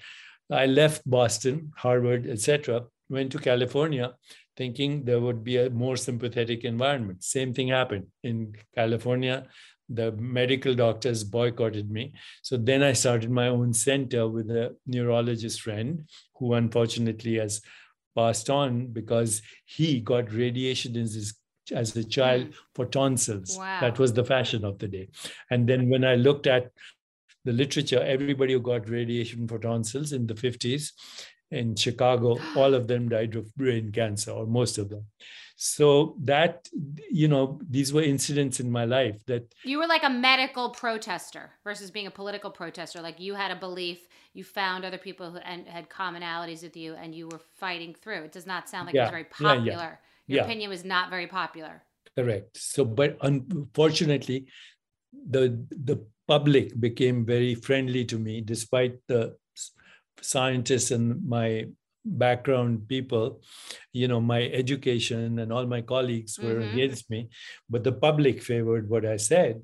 I 0.51 0.65
left 0.65 1.09
Boston, 1.09 1.71
Harvard, 1.75 2.27
etc., 2.27 2.85
went 3.09 3.31
to 3.31 3.39
California 3.39 4.15
thinking 4.57 5.05
there 5.05 5.21
would 5.21 5.43
be 5.43 5.57
a 5.57 5.69
more 5.69 5.95
sympathetic 5.95 6.65
environment. 6.65 7.23
Same 7.23 7.53
thing 7.53 7.67
happened 7.69 8.07
in 8.23 8.55
California. 8.75 9.45
The 9.87 10.11
medical 10.13 10.73
doctors 10.73 11.23
boycotted 11.23 11.89
me. 11.89 12.13
So 12.41 12.57
then 12.57 12.83
I 12.83 12.93
started 12.93 13.29
my 13.29 13.47
own 13.47 13.71
center 13.71 14.27
with 14.27 14.49
a 14.49 14.75
neurologist 14.85 15.61
friend 15.61 16.09
who 16.35 16.55
unfortunately 16.55 17.35
has 17.35 17.61
passed 18.15 18.49
on 18.49 18.87
because 18.87 19.43
he 19.65 20.01
got 20.01 20.33
radiation 20.33 20.95
in 20.95 21.03
his 21.03 21.35
as 21.73 21.95
a 21.97 22.03
child 22.03 22.53
for 22.75 22.85
tonsils. 22.85 23.57
Wow. 23.57 23.81
That 23.81 23.99
was 23.99 24.13
the 24.13 24.23
fashion 24.23 24.63
of 24.63 24.79
the 24.79 24.87
day. 24.87 25.09
And 25.51 25.67
then 25.67 25.89
when 25.89 26.05
I 26.05 26.15
looked 26.15 26.47
at 26.47 26.71
the 27.47 27.53
literature, 27.53 28.03
everybody 28.03 28.53
who 28.53 28.59
got 28.59 28.89
radiation 28.89 29.47
for 29.47 29.57
tonsils 29.57 30.11
in 30.11 30.27
the 30.27 30.33
50s 30.33 30.91
in 31.49 31.75
Chicago, 31.75 32.37
all 32.57 32.73
of 32.73 32.87
them 32.87 33.07
died 33.07 33.35
of 33.35 33.55
brain 33.55 33.89
cancer, 33.91 34.31
or 34.31 34.45
most 34.45 34.77
of 34.77 34.89
them. 34.89 35.05
So 35.55 36.17
that, 36.23 36.67
you 37.09 37.29
know, 37.29 37.59
these 37.67 37.91
were 37.93 38.03
incidents 38.03 38.59
in 38.59 38.69
my 38.69 38.83
life 38.83 39.25
that. 39.25 39.55
You 39.63 39.79
were 39.79 39.87
like 39.87 40.03
a 40.03 40.09
medical 40.09 40.69
protester 40.71 41.51
versus 41.63 41.89
being 41.89 42.05
a 42.05 42.11
political 42.11 42.51
protester. 42.51 43.01
Like 43.01 43.19
you 43.19 43.33
had 43.33 43.49
a 43.49 43.55
belief, 43.55 43.99
you 44.33 44.43
found 44.43 44.83
other 44.83 44.99
people 44.99 45.31
who 45.31 45.37
and 45.37 45.65
had 45.67 45.89
commonalities 45.89 46.61
with 46.61 46.75
you, 46.75 46.95
and 46.95 47.15
you 47.15 47.29
were 47.29 47.41
fighting 47.55 47.95
through. 47.95 48.23
It 48.25 48.33
does 48.33 48.45
not 48.45 48.69
sound 48.69 48.87
like 48.87 48.93
yeah. 48.93 49.03
it 49.03 49.05
was 49.05 49.11
very 49.11 49.23
popular. 49.23 49.63
Yeah, 49.63 49.95
yeah. 50.27 50.35
Your 50.35 50.43
opinion 50.43 50.69
was 50.69 50.83
not 50.83 51.09
very 51.09 51.27
popular. 51.27 51.81
Correct. 52.15 52.57
So, 52.57 52.83
but 52.85 53.17
unfortunately, 53.21 54.47
the 55.29 55.65
the 55.71 56.05
public 56.27 56.79
became 56.79 57.25
very 57.25 57.55
friendly 57.55 58.05
to 58.05 58.17
me, 58.17 58.41
despite 58.41 58.99
the 59.07 59.35
scientists 60.21 60.91
and 60.91 61.27
my 61.27 61.65
background 62.07 62.87
people 62.87 63.41
you 63.91 64.07
know 64.07 64.21
my 64.21 64.43
education 64.43 65.39
and 65.39 65.51
all 65.51 65.65
my 65.65 65.81
colleagues 65.81 66.39
were 66.39 66.55
mm-hmm. 66.55 66.73
against 66.73 67.09
me 67.09 67.27
but 67.69 67.83
the 67.83 67.91
public 67.91 68.41
favored 68.41 68.89
what 68.89 69.05
i 69.05 69.17
said 69.17 69.61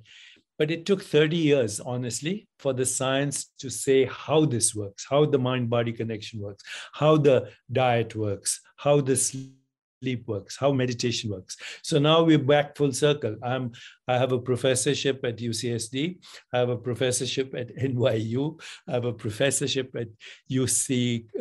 but 0.59 0.69
it 0.69 0.85
took 0.85 1.01
30 1.01 1.37
years 1.37 1.79
honestly 1.79 2.47
for 2.59 2.73
the 2.73 2.85
science 2.85 3.51
to 3.59 3.69
say 3.69 4.05
how 4.05 4.45
this 4.45 4.75
works 4.75 5.05
how 5.09 5.25
the 5.25 5.39
mind 5.39 5.69
body 5.69 5.93
connection 5.93 6.41
works 6.41 6.63
how 6.93 7.15
the 7.17 7.49
diet 7.71 8.15
works 8.15 8.59
how 8.75 8.99
the 8.99 9.15
sleep 9.15 9.53
sleep 10.03 10.27
works, 10.27 10.57
how 10.59 10.71
meditation 10.71 11.31
works. 11.31 11.57
So 11.81 11.97
now 11.99 12.23
we're 12.23 12.47
back 12.53 12.75
full 12.77 12.91
circle. 12.91 13.35
I'm 13.41 13.71
I 14.07 14.17
have 14.17 14.33
a 14.33 14.39
professorship 14.39 15.23
at 15.23 15.37
UCSD. 15.37 16.17
I 16.53 16.57
have 16.57 16.69
a 16.69 16.77
professorship 16.89 17.55
at 17.55 17.75
NYU. 17.89 18.43
I 18.87 18.91
have 18.97 19.05
a 19.05 19.13
professorship 19.13 19.95
at 19.95 20.09
UC, 20.51 20.91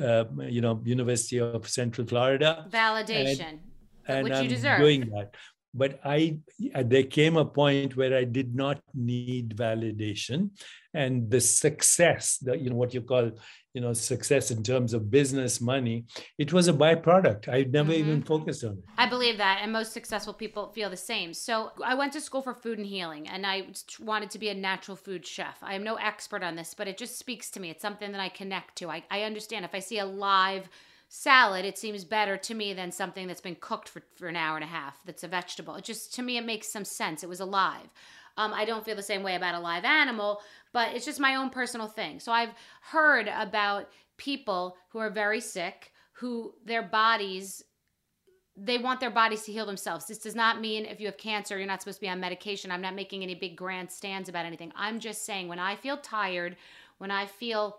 uh, 0.01 0.25
you 0.57 0.61
know, 0.61 0.81
University 0.85 1.39
of 1.41 1.69
Central 1.69 2.07
Florida. 2.07 2.67
Validation, 2.71 3.59
and, 4.07 4.17
and 4.17 4.25
which 4.25 4.33
I'm 4.35 4.45
you 4.45 4.51
deserve. 4.51 4.79
Doing 4.79 5.11
that 5.15 5.35
but 5.75 5.99
i 6.05 6.37
there 6.85 7.09
came 7.19 7.37
a 7.39 7.45
point 7.45 7.97
where 7.97 8.15
i 8.17 8.25
did 8.25 8.55
not 8.55 8.79
need 8.95 9.57
validation 9.57 10.51
and 10.93 11.31
the 11.31 11.41
success 11.41 12.37
the 12.39 12.57
you 12.59 12.69
know 12.69 12.77
what 12.77 12.93
you 12.93 13.01
call 13.01 13.31
you 13.75 13.81
know 13.81 13.93
success 13.93 14.51
in 14.51 14.63
terms 14.63 14.93
of 14.93 15.11
business 15.11 15.61
money 15.61 16.05
it 16.39 16.53
was 16.53 16.69
a 16.69 16.73
byproduct 16.73 17.49
i 17.49 17.63
never 17.65 17.93
mm-hmm. 17.93 18.01
even 18.01 18.23
focused 18.23 18.65
on 18.65 18.73
it 18.73 18.85
i 18.99 19.09
believe 19.09 19.39
that 19.39 19.61
and 19.63 19.73
most 19.73 19.93
successful 19.93 20.35
people 20.35 20.69
feel 20.69 20.91
the 20.91 20.97
same 20.97 21.33
so 21.33 21.71
i 21.85 21.95
went 21.95 22.13
to 22.13 22.21
school 22.21 22.43
for 22.43 22.55
food 22.55 22.79
and 22.79 22.87
healing 22.87 23.27
and 23.29 23.47
i 23.47 23.67
wanted 24.01 24.31
to 24.31 24.39
be 24.39 24.49
a 24.49 24.55
natural 24.55 24.97
food 24.97 25.27
chef 25.27 25.59
i 25.63 25.75
am 25.75 25.83
no 25.83 25.95
expert 25.97 26.43
on 26.43 26.57
this 26.57 26.75
but 26.75 26.89
it 26.89 26.99
just 26.99 27.19
speaks 27.19 27.51
to 27.51 27.61
me 27.61 27.71
it's 27.71 27.83
something 27.83 28.13
that 28.13 28.21
i 28.21 28.29
connect 28.29 28.77
to 28.77 28.91
i, 28.91 29.03
I 29.11 29.23
understand 29.23 29.65
if 29.65 29.75
i 29.75 29.79
see 29.79 29.99
a 29.99 30.07
live 30.07 30.69
salad, 31.15 31.67
it 31.67 31.77
seems 31.77 32.05
better 32.05 32.39
to 32.39 32.55
me 32.55 32.73
than 32.73 32.91
something 32.91 33.27
that's 33.27 33.43
been 33.43 33.55
cooked 33.57 33.87
for, 33.87 34.03
for 34.15 34.29
an 34.29 34.37
hour 34.37 34.57
and 34.57 34.65
a 34.65 34.69
half 34.69 34.99
that's 35.05 35.23
a 35.23 35.29
vegetable. 35.29 35.75
It 35.75 35.85
just, 35.85 36.15
to 36.15 36.23
me, 36.23 36.39
it 36.39 36.47
makes 36.47 36.69
some 36.69 36.87
sense. 36.87 37.23
It 37.23 37.29
was 37.29 37.39
alive. 37.39 37.91
Um, 38.37 38.53
I 38.55 38.65
don't 38.65 38.85
feel 38.85 38.97
the 38.97 39.03
same 39.03 39.23
way 39.23 39.35
about 39.35 39.55
a 39.55 39.61
live 39.61 39.85
animal, 39.85 40.41
but 40.73 40.95
it's 40.95 41.05
just 41.05 41.21
my 41.21 41.37
own 41.37 41.51
personal 41.51 41.87
thing. 41.87 42.21
So 42.21 42.33
I've 42.33 42.55
heard 42.81 43.29
about 43.29 43.91
people 44.17 44.77
who 44.89 44.99
are 44.99 45.11
very 45.11 45.41
sick, 45.41 45.93
who 46.13 46.55
their 46.65 46.83
bodies 46.83 47.65
they 48.55 48.77
want 48.77 49.01
their 49.01 49.11
bodies 49.11 49.45
to 49.45 49.51
heal 49.51 49.65
themselves. 49.65 50.07
This 50.07 50.19
does 50.19 50.35
not 50.35 50.61
mean 50.61 50.85
if 50.85 51.01
you 51.01 51.07
have 51.07 51.17
cancer, 51.17 51.57
you're 51.57 51.67
not 51.67 51.81
supposed 51.81 51.97
to 51.97 52.03
be 52.03 52.09
on 52.11 52.21
medication. 52.21 52.71
I'm 52.71 52.83
not 52.83 52.95
making 52.95 53.23
any 53.23 53.35
big 53.35 53.57
grand 53.57 53.91
stands 53.91 54.29
about 54.29 54.45
anything. 54.45 54.71
I'm 54.77 55.01
just 55.01 55.25
saying 55.25 55.49
when 55.49 55.59
I 55.59 55.75
feel 55.75 55.97
tired, 55.97 56.57
when 56.99 57.11
I 57.11 57.25
feel 57.25 57.79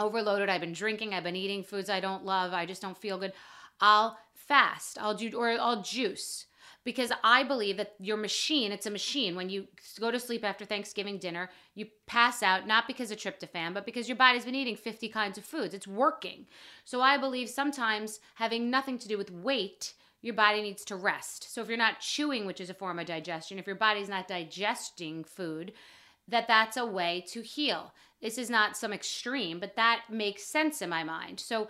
overloaded. 0.00 0.48
I've 0.48 0.60
been 0.60 0.72
drinking. 0.72 1.14
I've 1.14 1.22
been 1.22 1.36
eating 1.36 1.62
foods 1.62 1.90
I 1.90 2.00
don't 2.00 2.24
love. 2.24 2.52
I 2.52 2.66
just 2.66 2.82
don't 2.82 2.98
feel 2.98 3.18
good. 3.18 3.32
I'll 3.80 4.18
fast. 4.34 4.98
I'll 5.00 5.14
do 5.14 5.30
or 5.36 5.50
I'll 5.50 5.82
juice 5.82 6.46
because 6.84 7.12
I 7.22 7.42
believe 7.42 7.76
that 7.76 7.94
your 7.98 8.16
machine, 8.16 8.72
it's 8.72 8.86
a 8.86 8.90
machine. 8.90 9.36
When 9.36 9.50
you 9.50 9.66
go 9.98 10.10
to 10.10 10.18
sleep 10.18 10.44
after 10.44 10.64
Thanksgiving 10.64 11.18
dinner, 11.18 11.50
you 11.74 11.86
pass 12.06 12.42
out 12.42 12.66
not 12.66 12.86
because 12.86 13.10
of 13.10 13.18
tryptophan, 13.18 13.74
but 13.74 13.84
because 13.84 14.08
your 14.08 14.16
body's 14.16 14.46
been 14.46 14.54
eating 14.54 14.76
50 14.76 15.08
kinds 15.08 15.36
of 15.36 15.44
foods. 15.44 15.74
It's 15.74 15.86
working. 15.86 16.46
So 16.84 17.00
I 17.02 17.18
believe 17.18 17.50
sometimes 17.50 18.20
having 18.36 18.70
nothing 18.70 18.98
to 18.98 19.08
do 19.08 19.18
with 19.18 19.30
weight, 19.30 19.92
your 20.22 20.34
body 20.34 20.62
needs 20.62 20.84
to 20.86 20.96
rest. 20.96 21.52
So 21.52 21.60
if 21.60 21.68
you're 21.68 21.76
not 21.76 22.00
chewing, 22.00 22.46
which 22.46 22.60
is 22.60 22.70
a 22.70 22.74
form 22.74 22.98
of 22.98 23.06
digestion, 23.06 23.58
if 23.58 23.66
your 23.66 23.76
body's 23.76 24.08
not 24.08 24.28
digesting 24.28 25.24
food, 25.24 25.72
that 26.28 26.48
that's 26.48 26.76
a 26.76 26.86
way 26.86 27.24
to 27.28 27.42
heal. 27.42 27.92
This 28.22 28.38
is 28.38 28.50
not 28.50 28.76
some 28.76 28.92
extreme, 28.92 29.60
but 29.60 29.76
that 29.76 30.04
makes 30.10 30.44
sense 30.44 30.82
in 30.82 30.90
my 30.90 31.04
mind. 31.04 31.40
So, 31.40 31.68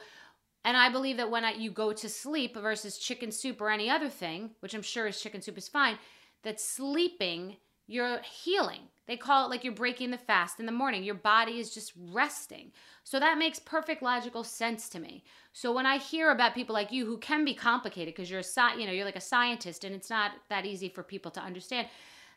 and 0.64 0.76
I 0.76 0.90
believe 0.90 1.16
that 1.16 1.30
when 1.30 1.44
I, 1.44 1.52
you 1.52 1.70
go 1.70 1.92
to 1.92 2.08
sleep 2.08 2.56
versus 2.56 2.98
chicken 2.98 3.32
soup 3.32 3.60
or 3.60 3.70
any 3.70 3.88
other 3.88 4.08
thing, 4.08 4.50
which 4.60 4.74
I'm 4.74 4.82
sure 4.82 5.06
is 5.06 5.20
chicken 5.20 5.40
soup 5.40 5.56
is 5.56 5.68
fine, 5.68 5.98
that 6.42 6.60
sleeping, 6.60 7.56
you're 7.86 8.20
healing. 8.20 8.80
They 9.06 9.16
call 9.16 9.46
it 9.46 9.50
like 9.50 9.64
you're 9.64 9.72
breaking 9.72 10.10
the 10.10 10.18
fast 10.18 10.60
in 10.60 10.66
the 10.66 10.72
morning. 10.72 11.02
Your 11.02 11.16
body 11.16 11.58
is 11.58 11.74
just 11.74 11.92
resting. 12.12 12.70
So 13.02 13.18
that 13.18 13.38
makes 13.38 13.58
perfect 13.58 14.02
logical 14.02 14.44
sense 14.44 14.88
to 14.90 15.00
me. 15.00 15.24
So 15.52 15.72
when 15.72 15.86
I 15.86 15.98
hear 15.98 16.30
about 16.30 16.54
people 16.54 16.74
like 16.74 16.92
you 16.92 17.06
who 17.06 17.18
can 17.18 17.44
be 17.44 17.54
complicated 17.54 18.14
because 18.14 18.30
you're 18.30 18.40
a 18.40 18.78
you 18.78 18.86
know, 18.86 18.92
you're 18.92 19.04
like 19.04 19.16
a 19.16 19.20
scientist 19.20 19.82
and 19.82 19.94
it's 19.94 20.10
not 20.10 20.32
that 20.48 20.66
easy 20.66 20.88
for 20.88 21.02
people 21.02 21.30
to 21.32 21.40
understand. 21.40 21.88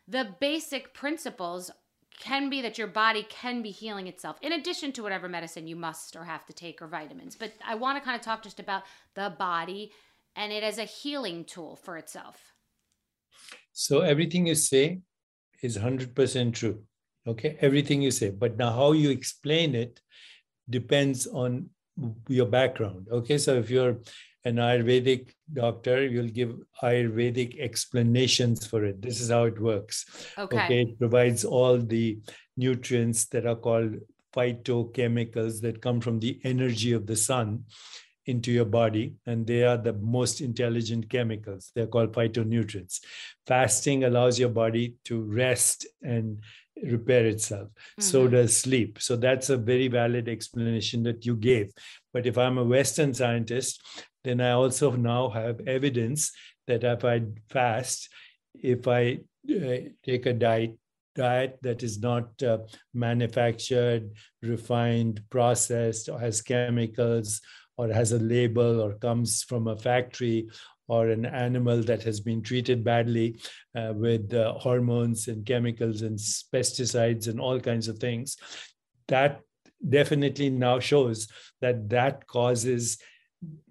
The 0.08 0.34
basic 0.40 0.92
principles 0.94 1.70
can 2.18 2.48
be 2.48 2.62
that 2.62 2.78
your 2.78 2.86
body 2.86 3.26
can 3.28 3.62
be 3.62 3.70
healing 3.70 4.06
itself 4.06 4.36
in 4.42 4.52
addition 4.52 4.92
to 4.92 5.02
whatever 5.02 5.28
medicine 5.28 5.66
you 5.66 5.76
must 5.76 6.16
or 6.16 6.24
have 6.24 6.46
to 6.46 6.52
take 6.52 6.80
or 6.80 6.86
vitamins. 6.86 7.36
But 7.36 7.52
I 7.66 7.74
want 7.74 7.98
to 7.98 8.04
kind 8.04 8.16
of 8.16 8.22
talk 8.22 8.42
just 8.42 8.60
about 8.60 8.82
the 9.14 9.34
body 9.38 9.92
and 10.36 10.52
it 10.52 10.62
as 10.62 10.78
a 10.78 10.84
healing 10.84 11.44
tool 11.44 11.76
for 11.76 11.96
itself. 11.96 12.54
So 13.72 14.00
everything 14.00 14.46
you 14.46 14.54
say 14.54 15.00
is 15.62 15.76
100% 15.76 16.54
true. 16.54 16.82
Okay, 17.26 17.56
everything 17.60 18.02
you 18.02 18.10
say, 18.10 18.30
but 18.30 18.58
now 18.58 18.70
how 18.70 18.92
you 18.92 19.10
explain 19.10 19.74
it 19.74 20.00
depends 20.68 21.26
on 21.26 21.70
your 22.28 22.46
background. 22.46 23.08
Okay, 23.10 23.38
so 23.38 23.54
if 23.54 23.70
you're 23.70 23.96
an 24.44 24.56
Ayurvedic 24.56 25.30
doctor, 25.52 26.06
you'll 26.06 26.28
give 26.28 26.54
Ayurvedic 26.82 27.58
explanations 27.60 28.66
for 28.66 28.84
it. 28.84 29.00
This 29.00 29.20
is 29.20 29.30
how 29.30 29.44
it 29.44 29.60
works. 29.60 30.04
Okay. 30.38 30.64
okay. 30.64 30.82
It 30.82 30.98
provides 30.98 31.44
all 31.44 31.78
the 31.78 32.18
nutrients 32.56 33.26
that 33.26 33.46
are 33.46 33.56
called 33.56 33.96
phytochemicals 34.34 35.60
that 35.62 35.80
come 35.80 36.00
from 36.00 36.18
the 36.20 36.40
energy 36.44 36.92
of 36.92 37.06
the 37.06 37.16
sun 37.16 37.64
into 38.26 38.50
your 38.50 38.64
body, 38.64 39.14
and 39.26 39.46
they 39.46 39.64
are 39.64 39.76
the 39.76 39.92
most 39.92 40.40
intelligent 40.40 41.10
chemicals. 41.10 41.70
They're 41.74 41.86
called 41.86 42.12
phytonutrients. 42.12 43.00
Fasting 43.46 44.04
allows 44.04 44.38
your 44.38 44.48
body 44.48 44.94
to 45.04 45.20
rest 45.20 45.86
and 46.02 46.38
repair 46.82 47.26
itself. 47.26 47.68
Mm-hmm. 47.68 48.02
So 48.02 48.28
does 48.28 48.56
sleep. 48.56 49.00
So 49.00 49.16
that's 49.16 49.50
a 49.50 49.56
very 49.56 49.88
valid 49.88 50.28
explanation 50.28 51.02
that 51.04 51.26
you 51.26 51.36
gave. 51.36 51.72
But 52.12 52.26
if 52.26 52.38
I'm 52.38 52.58
a 52.58 52.64
Western 52.64 53.12
scientist, 53.12 53.82
then 54.24 54.40
I 54.40 54.52
also 54.52 54.90
now 54.92 55.28
have 55.28 55.60
evidence 55.66 56.32
that 56.66 56.82
if 56.82 57.04
I 57.04 57.22
fast, 57.50 58.08
if 58.54 58.88
I 58.88 59.20
uh, 59.50 59.90
take 60.02 60.26
a 60.26 60.32
diet 60.32 60.76
diet 61.14 61.58
that 61.62 61.82
is 61.82 62.00
not 62.00 62.42
uh, 62.42 62.58
manufactured, 62.92 64.10
refined, 64.42 65.22
processed, 65.30 66.08
or 66.08 66.18
has 66.18 66.42
chemicals, 66.42 67.40
or 67.76 67.88
has 67.88 68.12
a 68.12 68.18
label, 68.18 68.80
or 68.80 68.94
comes 68.94 69.42
from 69.44 69.68
a 69.68 69.76
factory, 69.76 70.48
or 70.88 71.08
an 71.08 71.24
animal 71.24 71.82
that 71.82 72.02
has 72.02 72.20
been 72.20 72.42
treated 72.42 72.84
badly 72.84 73.38
uh, 73.74 73.92
with 73.94 74.34
uh, 74.34 74.52
hormones 74.54 75.28
and 75.28 75.46
chemicals 75.46 76.02
and 76.02 76.18
pesticides 76.52 77.28
and 77.28 77.40
all 77.40 77.58
kinds 77.60 77.88
of 77.88 77.98
things, 77.98 78.36
that 79.08 79.40
definitely 79.88 80.50
now 80.50 80.78
shows 80.78 81.28
that 81.60 81.88
that 81.88 82.26
causes 82.26 82.98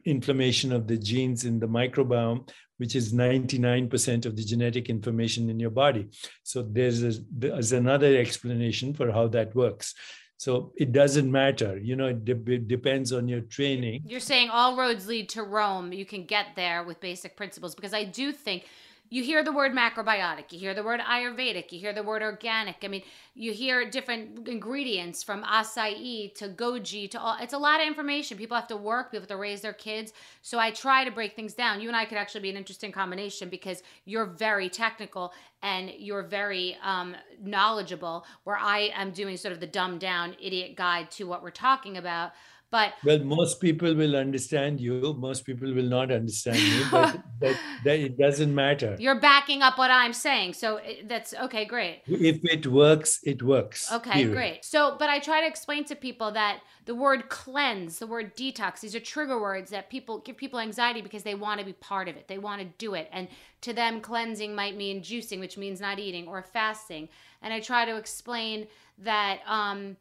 inflammation 0.06 0.72
of 0.72 0.88
the 0.88 0.98
genes 0.98 1.46
in 1.46 1.60
the 1.60 1.68
microbiome, 1.68 2.50
which 2.78 2.96
is 2.96 3.14
99% 3.14 4.26
of 4.26 4.36
the 4.36 4.44
genetic 4.44 4.90
information 4.90 5.50
in 5.50 5.60
your 5.60 5.70
body. 5.70 6.10
So 6.44 6.64
there's, 6.64 7.04
a, 7.04 7.14
there's 7.32 7.72
another 7.72 8.18
explanation 8.18 8.94
for 8.94 9.12
how 9.12 9.28
that 9.30 9.56
works. 9.56 9.94
So 10.38 10.74
it 10.76 10.92
doesn't 10.92 11.32
matter, 11.32 11.78
you 11.78 11.96
know, 11.96 12.08
it, 12.08 12.26
de- 12.26 12.54
it, 12.54 12.68
depends 12.68 13.14
on 13.14 13.30
your 13.30 13.42
training. 13.42 14.02
You're 14.06 14.20
saying 14.20 14.50
all 14.50 14.76
roads 14.76 15.08
lead 15.08 15.30
to 15.30 15.44
Rome. 15.44 15.94
You 15.94 16.06
can 16.06 16.26
get 16.26 16.48
there 16.58 16.84
with 16.84 17.00
basic 17.00 17.38
principles 17.38 17.76
because 17.76 17.94
I 17.94 18.04
do 18.04 18.34
think 18.34 18.66
you 19.14 19.22
hear 19.22 19.44
the 19.44 19.52
word 19.52 19.74
macrobiotic, 19.74 20.52
you 20.52 20.58
hear 20.58 20.74
the 20.74 20.82
word 20.82 21.00
Ayurvedic, 21.00 21.72
you 21.72 21.80
hear 21.80 21.94
the 21.94 22.02
word 22.02 22.24
organic. 22.24 22.78
I 22.82 22.88
mean, 22.88 23.04
you 23.36 23.54
hear 23.54 23.88
different 23.88 24.48
ingredients 24.48 25.22
from 25.22 25.44
acai 25.44 26.34
to 26.34 26.50
goji 26.50 27.08
to 27.12 27.22
all. 27.22 27.38
It's 27.40 27.54
a 27.54 27.60
lot 27.60 27.80
of 27.80 27.86
information. 27.86 28.40
People 28.40 28.58
have 28.58 28.68
to 28.70 28.76
work, 28.76 29.12
people 29.12 29.22
have 29.22 29.30
to 29.30 29.38
raise 29.38 29.62
their 29.62 29.72
kids. 29.72 30.14
So 30.42 30.58
I 30.58 30.72
try 30.72 31.04
to 31.04 31.12
break 31.12 31.36
things 31.36 31.54
down. 31.54 31.80
You 31.80 31.90
and 31.90 31.96
I 31.96 32.06
could 32.06 32.18
actually 32.18 32.42
be 32.42 32.50
an 32.50 32.58
interesting 32.58 32.92
combination 32.92 33.50
because 33.50 33.84
you're 34.06 34.26
very 34.26 34.68
technical 34.68 35.32
and 35.62 35.92
you're 35.96 36.24
very 36.24 36.76
um, 36.84 37.16
knowledgeable, 37.40 38.26
where 38.46 38.58
I 38.58 38.92
am 38.96 39.12
doing 39.12 39.38
sort 39.38 39.54
of 39.54 39.60
the 39.60 39.68
dumbed 39.68 40.00
down 40.00 40.36
idiot 40.42 40.76
guide 40.76 41.12
to 41.12 41.26
what 41.26 41.44
we're 41.44 41.52
talking 41.52 41.98
about 41.98 42.32
But 42.74 42.94
well, 43.06 43.20
most 43.20 43.62
people 43.62 43.94
will 43.94 44.16
understand 44.16 44.82
you. 44.82 45.16
Most 45.20 45.46
people 45.46 45.72
will 45.72 45.92
not 45.98 46.12
understand 46.12 46.58
you, 46.58 46.84
but 46.92 47.22
that, 47.40 47.60
that 47.84 48.00
it 48.00 48.18
doesn't 48.18 48.54
matter. 48.54 48.96
You're 48.98 49.20
backing 49.20 49.62
up 49.62 49.78
what 49.78 49.92
I'm 49.92 50.12
saying, 50.12 50.54
so 50.56 50.80
that's 51.06 51.36
okay. 51.36 51.66
Great. 51.66 52.02
If 52.08 52.40
it 52.44 52.66
works, 52.66 53.20
it 53.22 53.44
works. 53.44 53.92
Okay, 53.92 54.24
period. 54.24 54.34
great. 54.34 54.66
So, 54.66 54.96
but 54.98 55.08
I 55.08 55.20
try 55.20 55.42
to 55.42 55.48
explain 55.48 55.86
to 55.86 55.96
people 55.96 56.32
that 56.32 56.62
the 56.86 56.96
word 56.96 57.30
cleanse, 57.30 58.00
the 58.00 58.08
word 58.08 58.36
detox, 58.36 58.80
these 58.80 58.96
are 58.96 59.00
trigger 59.00 59.40
words 59.40 59.70
that 59.70 59.92
people 59.92 60.18
give 60.18 60.36
people 60.36 60.60
anxiety 60.60 61.02
because 61.02 61.22
they 61.22 61.36
want 61.36 61.60
to 61.60 61.66
be 61.68 61.74
part 61.74 62.08
of 62.08 62.18
it. 62.18 62.28
They 62.28 62.40
want 62.40 62.64
to 62.64 62.68
do 62.80 62.96
it, 62.96 63.08
and 63.12 63.28
to 63.62 63.74
them, 63.74 64.02
cleansing 64.02 64.56
might 64.56 64.76
mean 64.76 65.04
juicing, 65.04 65.40
which 65.40 65.60
means 65.60 65.80
not 65.80 66.00
eating, 66.00 66.28
or 66.28 66.42
fasting. 66.42 67.10
And 67.44 67.54
I 67.54 67.60
try 67.60 67.86
to 67.86 67.98
explain 67.98 68.66
that 68.98 69.42
um, 69.46 69.96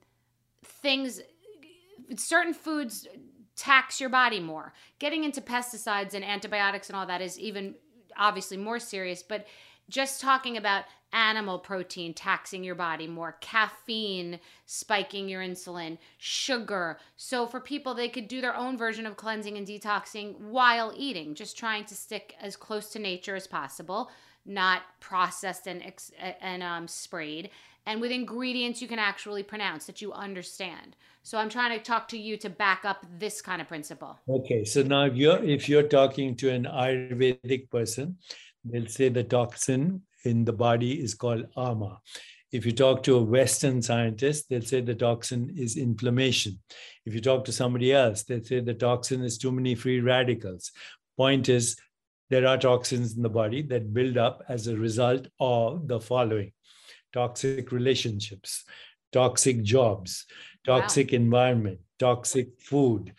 things 0.64 1.20
certain 2.16 2.54
foods 2.54 3.06
tax 3.56 4.00
your 4.00 4.10
body 4.10 4.40
more. 4.40 4.72
Getting 4.98 5.24
into 5.24 5.40
pesticides 5.40 6.14
and 6.14 6.24
antibiotics 6.24 6.88
and 6.88 6.96
all 6.96 7.06
that 7.06 7.20
is 7.20 7.38
even 7.38 7.74
obviously 8.16 8.56
more 8.56 8.78
serious, 8.78 9.22
but 9.22 9.46
just 9.88 10.20
talking 10.20 10.56
about 10.56 10.84
animal 11.12 11.58
protein 11.58 12.14
taxing 12.14 12.64
your 12.64 12.74
body 12.74 13.06
more, 13.06 13.36
caffeine 13.40 14.40
spiking 14.64 15.28
your 15.28 15.42
insulin, 15.42 15.98
sugar. 16.16 16.98
So 17.16 17.46
for 17.46 17.60
people, 17.60 17.92
they 17.92 18.08
could 18.08 18.28
do 18.28 18.40
their 18.40 18.56
own 18.56 18.78
version 18.78 19.04
of 19.06 19.16
cleansing 19.16 19.58
and 19.58 19.66
detoxing 19.66 20.38
while 20.38 20.92
eating, 20.96 21.34
just 21.34 21.58
trying 21.58 21.84
to 21.86 21.94
stick 21.94 22.34
as 22.40 22.56
close 22.56 22.88
to 22.90 22.98
nature 22.98 23.36
as 23.36 23.46
possible, 23.46 24.10
not 24.44 24.82
processed 25.00 25.66
and 25.66 25.82
and 26.40 26.62
um, 26.62 26.88
sprayed, 26.88 27.50
and 27.86 28.00
with 28.00 28.10
ingredients 28.10 28.82
you 28.82 28.88
can 28.88 28.98
actually 28.98 29.42
pronounce 29.42 29.86
that 29.86 30.00
you 30.02 30.12
understand. 30.12 30.96
So 31.22 31.38
I'm 31.38 31.48
trying 31.48 31.78
to 31.78 31.84
talk 31.84 32.08
to 32.08 32.18
you 32.18 32.36
to 32.38 32.50
back 32.50 32.84
up 32.84 33.06
this 33.18 33.40
kind 33.40 33.62
of 33.62 33.68
principle. 33.68 34.18
Okay, 34.28 34.64
so 34.64 34.82
now 34.82 35.04
if 35.04 35.14
you're 35.16 35.42
if 35.42 35.68
you're 35.68 35.84
talking 35.84 36.36
to 36.36 36.50
an 36.50 36.64
Ayurvedic 36.64 37.70
person, 37.70 38.16
they'll 38.64 38.86
say 38.86 39.08
the 39.08 39.24
toxin 39.24 40.02
in 40.24 40.44
the 40.44 40.52
body 40.52 41.00
is 41.00 41.14
called 41.14 41.46
ama. 41.56 42.00
If 42.52 42.66
you 42.66 42.72
talk 42.72 43.02
to 43.04 43.16
a 43.16 43.22
Western 43.22 43.80
scientist, 43.80 44.48
they'll 44.48 44.60
say 44.62 44.82
the 44.82 44.94
toxin 44.94 45.54
is 45.56 45.78
inflammation. 45.78 46.58
If 47.06 47.14
you 47.14 47.20
talk 47.20 47.44
to 47.46 47.52
somebody 47.52 47.92
else, 47.92 48.24
they'll 48.24 48.44
say 48.44 48.60
the 48.60 48.74
toxin 48.74 49.22
is 49.22 49.38
too 49.38 49.52
many 49.52 49.74
free 49.74 50.00
radicals. 50.00 50.70
Point 51.16 51.48
is, 51.48 51.76
there 52.32 52.46
are 52.46 52.56
toxins 52.56 53.14
in 53.14 53.22
the 53.22 53.28
body 53.28 53.60
that 53.60 53.92
build 53.92 54.16
up 54.16 54.42
as 54.48 54.66
a 54.66 54.74
result 54.74 55.26
of 55.38 55.86
the 55.86 56.00
following 56.00 56.50
toxic 57.12 57.70
relationships, 57.70 58.64
toxic 59.12 59.62
jobs, 59.62 60.24
toxic 60.64 61.12
wow. 61.12 61.16
environment, 61.16 61.78
toxic 61.98 62.48
food, 62.58 63.12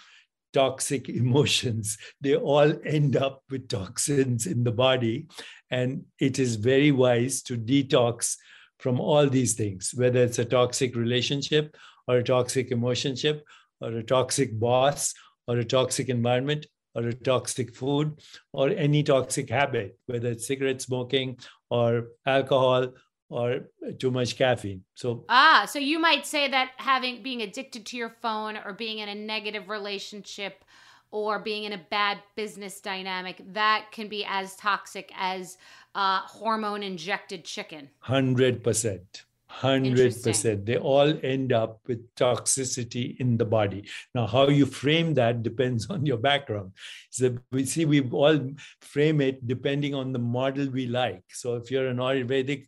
toxic 0.52 1.10
emotions. 1.24 1.96
They 2.22 2.36
all 2.36 2.74
end 2.84 3.16
up 3.16 3.44
with 3.52 3.70
toxins 3.70 4.48
in 4.48 4.64
the 4.64 4.72
body. 4.72 5.28
And 5.70 6.06
it 6.20 6.40
is 6.40 6.56
very 6.56 6.92
wise 6.92 7.44
to 7.44 7.56
detox 7.56 8.36
from 8.80 9.00
all 9.00 9.30
these 9.30 9.54
things, 9.54 9.92
whether 9.96 10.24
it's 10.24 10.40
a 10.40 10.46
toxic 10.46 10.96
relationship 10.96 11.78
or 12.08 12.18
a 12.18 12.24
toxic 12.24 12.72
emotionship 12.72 13.46
or 13.80 13.92
a 13.92 14.04
toxic 14.04 14.60
boss 14.60 15.14
or 15.48 15.60
a 15.60 15.64
toxic 15.64 16.10
environment 16.10 16.66
or 16.96 17.08
a 17.08 17.14
toxic 17.14 17.74
food 17.76 18.22
or 18.52 18.70
any 18.70 19.04
toxic 19.04 19.50
habit, 19.50 19.98
whether 20.06 20.30
it's 20.30 20.48
cigarette 20.48 20.82
smoking 20.82 21.38
or 21.70 22.08
alcohol 22.26 22.94
or 23.30 23.62
too 23.98 24.12
much 24.12 24.38
caffeine. 24.38 24.84
So 24.94 25.26
ah, 25.30 25.66
so 25.68 25.80
you 25.80 26.00
might 26.00 26.26
say 26.26 26.48
that 26.50 26.72
having 26.78 27.24
being 27.24 27.42
addicted 27.42 27.86
to 27.88 27.98
your 27.98 28.10
phone 28.22 28.58
or 28.64 28.74
being 28.74 29.00
in 29.00 29.10
a 29.10 29.16
negative 29.16 29.70
relationship 29.70 30.64
or 31.10 31.40
being 31.40 31.64
in 31.64 31.74
a 31.74 31.82
bad 31.90 32.20
business 32.36 32.82
dynamic 32.82 33.42
that 33.54 33.86
can 33.92 34.08
be 34.08 34.26
as 34.28 34.56
toxic 34.56 35.12
as 35.16 35.58
uh, 35.96 36.20
hormone 36.22 36.84
injected 36.84 37.44
chicken. 37.44 37.90
Hundred 38.00 38.64
percent. 38.64 39.24
Hundred 39.54 40.22
percent. 40.24 40.66
They 40.66 40.78
all 40.78 41.14
end 41.24 41.54
up 41.54 41.80
with 41.88 42.14
toxicity 42.16 43.16
in 43.20 43.38
the 43.38 43.46
body. 43.46 43.88
Now, 44.16 44.26
how 44.26 44.48
you 44.50 44.66
frame 44.66 45.14
that 45.14 45.44
depends 45.44 45.90
on 45.90 46.06
your 46.06 46.18
background. 46.18 46.72
So 47.12 47.38
we 47.52 47.66
see 47.66 47.86
we 47.86 48.02
all 48.10 48.40
frame 48.82 49.22
it 49.22 49.48
depending 49.48 49.94
on 49.94 50.12
the 50.12 50.20
model 50.20 50.70
we 50.70 50.88
like. 50.88 51.24
So 51.30 51.56
if 51.56 51.70
you're 51.70 51.88
an 51.88 51.98
Ayurvedic 51.98 52.66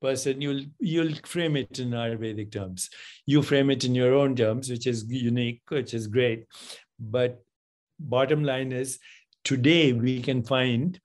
person, 0.00 0.40
you'll 0.40 0.64
you'll 0.80 1.14
frame 1.26 1.56
it 1.56 1.78
in 1.78 1.90
Ayurvedic 1.90 2.50
terms. 2.50 2.88
You 3.26 3.42
frame 3.42 3.70
it 3.70 3.84
in 3.84 3.94
your 3.94 4.14
own 4.14 4.34
terms, 4.34 4.70
which 4.70 4.86
is 4.86 5.04
unique, 5.08 5.60
which 5.68 5.92
is 5.92 6.06
great. 6.06 6.46
But 6.98 7.42
bottom 8.00 8.42
line 8.42 8.72
is, 8.72 8.98
today 9.44 9.92
we 9.92 10.22
can 10.22 10.42
find 10.42 10.98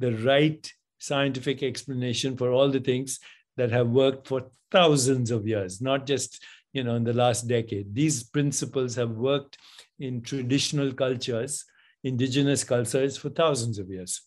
the 0.00 0.16
right 0.16 0.70
scientific 0.98 1.62
explanation 1.62 2.36
for 2.36 2.50
all 2.50 2.70
the 2.70 2.80
things 2.80 3.20
that 3.58 3.70
have 3.70 3.88
worked 3.88 4.26
for 4.26 4.50
thousands 4.70 5.30
of 5.30 5.46
years, 5.46 5.80
not 5.82 6.06
just 6.06 6.42
you 6.72 6.82
know 6.84 6.94
in 6.94 7.04
the 7.04 7.12
last 7.12 7.46
decade. 7.46 7.94
These 7.94 8.24
principles 8.24 8.94
have 8.94 9.10
worked 9.10 9.58
in 9.98 10.22
traditional 10.22 10.92
cultures, 10.92 11.64
indigenous 12.02 12.64
cultures 12.64 13.18
for 13.18 13.28
thousands 13.28 13.78
of 13.78 13.90
years. 13.90 14.22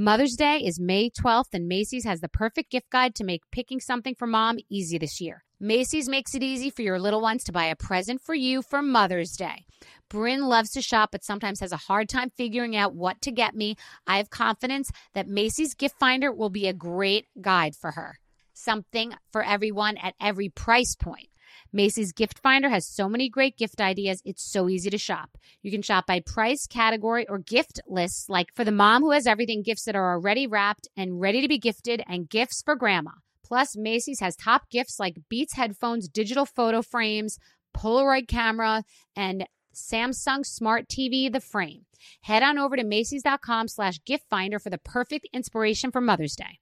Mother's 0.00 0.36
Day 0.36 0.58
is 0.58 0.78
May 0.78 1.10
12th, 1.10 1.52
and 1.52 1.66
Macy's 1.66 2.04
has 2.04 2.20
the 2.20 2.28
perfect 2.28 2.70
gift 2.70 2.88
guide 2.88 3.16
to 3.16 3.24
make 3.24 3.42
picking 3.50 3.80
something 3.80 4.14
for 4.14 4.28
mom 4.28 4.58
easy 4.70 4.96
this 4.96 5.20
year. 5.20 5.42
Macy's 5.58 6.08
makes 6.08 6.36
it 6.36 6.42
easy 6.44 6.70
for 6.70 6.82
your 6.82 7.00
little 7.00 7.20
ones 7.20 7.42
to 7.42 7.52
buy 7.52 7.64
a 7.64 7.74
present 7.74 8.20
for 8.22 8.36
you 8.36 8.62
for 8.62 8.80
Mother's 8.80 9.32
Day. 9.32 9.64
Bryn 10.08 10.46
loves 10.46 10.70
to 10.70 10.82
shop, 10.82 11.10
but 11.12 11.24
sometimes 11.24 11.60
has 11.60 11.72
a 11.72 11.76
hard 11.76 12.08
time 12.08 12.30
figuring 12.30 12.76
out 12.76 12.94
what 12.94 13.20
to 13.22 13.30
get 13.30 13.54
me. 13.54 13.76
I 14.06 14.16
have 14.16 14.30
confidence 14.30 14.90
that 15.14 15.28
Macy's 15.28 15.74
Gift 15.74 15.98
Finder 15.98 16.32
will 16.32 16.50
be 16.50 16.66
a 16.66 16.72
great 16.72 17.26
guide 17.40 17.76
for 17.76 17.92
her. 17.92 18.18
Something 18.54 19.14
for 19.30 19.44
everyone 19.44 19.96
at 19.98 20.14
every 20.20 20.48
price 20.48 20.94
point. 20.94 21.28
Macy's 21.72 22.12
Gift 22.12 22.38
Finder 22.38 22.68
has 22.68 22.86
so 22.86 23.08
many 23.08 23.28
great 23.28 23.56
gift 23.56 23.80
ideas, 23.80 24.22
it's 24.24 24.42
so 24.42 24.68
easy 24.68 24.90
to 24.90 24.98
shop. 24.98 25.36
You 25.62 25.70
can 25.70 25.82
shop 25.82 26.06
by 26.06 26.20
price, 26.20 26.66
category, 26.66 27.28
or 27.28 27.38
gift 27.38 27.80
lists, 27.86 28.28
like 28.28 28.54
for 28.54 28.64
the 28.64 28.72
mom 28.72 29.02
who 29.02 29.10
has 29.10 29.26
everything, 29.26 29.62
gifts 29.62 29.84
that 29.84 29.96
are 29.96 30.12
already 30.12 30.46
wrapped 30.46 30.88
and 30.96 31.20
ready 31.20 31.42
to 31.42 31.48
be 31.48 31.58
gifted, 31.58 32.02
and 32.06 32.28
gifts 32.28 32.62
for 32.62 32.74
grandma. 32.74 33.10
Plus, 33.44 33.76
Macy's 33.76 34.20
has 34.20 34.36
top 34.36 34.68
gifts 34.70 34.98
like 34.98 35.16
Beats 35.28 35.54
headphones, 35.54 36.08
digital 36.08 36.46
photo 36.46 36.82
frames, 36.82 37.38
Polaroid 37.76 38.28
camera, 38.28 38.84
and 39.14 39.46
Samsung 39.78 40.44
Smart 40.44 40.88
TV, 40.88 41.32
the 41.32 41.40
frame. 41.40 41.82
Head 42.22 42.42
on 42.42 42.58
over 42.58 42.76
to 42.76 42.84
Macy's.com 42.84 43.68
slash 43.68 44.00
gift 44.04 44.24
finder 44.28 44.58
for 44.58 44.70
the 44.70 44.78
perfect 44.78 45.28
inspiration 45.32 45.90
for 45.90 46.00
Mother's 46.00 46.36
Day. 46.36 46.58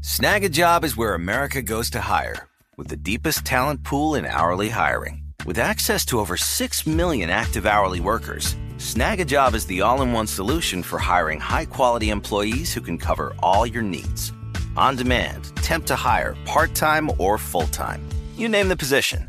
Snagajob 0.00 0.84
is 0.84 0.96
where 0.96 1.14
America 1.14 1.62
goes 1.62 1.88
to 1.90 2.00
hire 2.00 2.48
with 2.76 2.88
the 2.88 2.96
deepest 2.96 3.44
talent 3.44 3.84
pool 3.84 4.16
in 4.16 4.26
hourly 4.26 4.68
hiring. 4.68 5.22
With 5.46 5.58
access 5.58 6.04
to 6.06 6.20
over 6.20 6.36
6 6.36 6.86
million 6.86 7.30
active 7.30 7.66
hourly 7.66 8.00
workers, 8.00 8.54
Snagajob 8.76 9.54
is 9.54 9.66
the 9.66 9.80
all-in-one 9.80 10.26
solution 10.26 10.82
for 10.82 10.98
hiring 10.98 11.40
high-quality 11.40 12.10
employees 12.10 12.74
who 12.74 12.80
can 12.80 12.98
cover 12.98 13.34
all 13.42 13.66
your 13.66 13.82
needs. 13.82 14.32
On 14.76 14.96
demand, 14.96 15.54
temp 15.56 15.86
to 15.86 15.94
hire, 15.94 16.36
part-time 16.44 17.10
or 17.18 17.38
full-time. 17.38 18.06
You 18.36 18.48
name 18.48 18.68
the 18.68 18.76
position. 18.76 19.28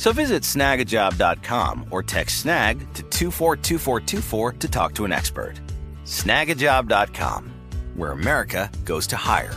So 0.00 0.12
visit 0.12 0.44
snagajob.com 0.44 1.88
or 1.90 2.02
text 2.02 2.38
snag 2.38 2.78
to 2.94 3.02
242424 3.02 4.52
to 4.52 4.68
talk 4.68 4.94
to 4.94 5.04
an 5.04 5.12
expert. 5.12 5.60
Snagajob.com, 6.04 7.52
where 7.96 8.12
America 8.12 8.70
goes 8.86 9.06
to 9.08 9.16
hire. 9.16 9.52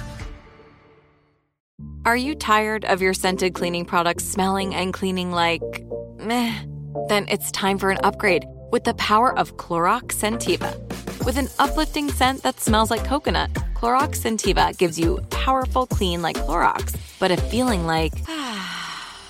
Are 2.04 2.18
you 2.18 2.36
tired 2.36 2.84
of 2.84 3.02
your 3.02 3.14
scented 3.14 3.54
cleaning 3.54 3.86
products 3.86 4.26
smelling 4.26 4.76
and 4.76 4.94
cleaning 4.94 5.32
like 5.32 5.64
meh? 6.20 6.64
Then 7.08 7.26
it's 7.30 7.50
time 7.52 7.78
for 7.78 7.90
an 7.90 8.00
upgrade 8.04 8.46
with 8.70 8.84
the 8.84 8.96
power 8.96 9.34
of 9.40 9.56
Clorox 9.56 10.12
Scentiva. 10.12 10.76
With 11.26 11.38
an 11.38 11.48
uplifting 11.58 12.12
scent 12.12 12.44
that 12.44 12.60
smells 12.60 12.92
like 12.92 13.06
coconut, 13.06 13.54
Clorox 13.76 14.18
Scentiva 14.18 14.78
gives 14.78 15.00
you 15.00 15.22
powerful 15.30 15.88
clean 15.88 16.22
like 16.22 16.36
Clorox, 16.36 16.98
but 17.18 17.32
a 17.32 17.38
feeling 17.38 17.88
like 17.88 18.12
ah, 18.28 18.83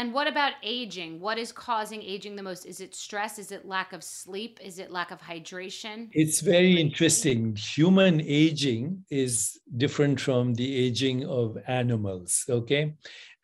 And 0.00 0.14
what 0.14 0.26
about 0.26 0.54
aging? 0.62 1.20
What 1.20 1.36
is 1.36 1.52
causing 1.52 2.00
aging 2.00 2.34
the 2.34 2.42
most? 2.42 2.64
Is 2.64 2.80
it 2.80 2.94
stress? 2.94 3.38
Is 3.38 3.52
it 3.52 3.66
lack 3.66 3.92
of 3.92 4.02
sleep? 4.02 4.58
Is 4.64 4.78
it 4.78 4.90
lack 4.90 5.10
of 5.10 5.20
hydration? 5.20 6.08
It's 6.12 6.40
very 6.40 6.80
interesting. 6.80 7.54
Human 7.54 8.22
aging 8.22 9.04
is 9.10 9.60
different 9.76 10.18
from 10.18 10.54
the 10.54 10.74
aging 10.74 11.26
of 11.26 11.58
animals. 11.66 12.46
Okay. 12.48 12.94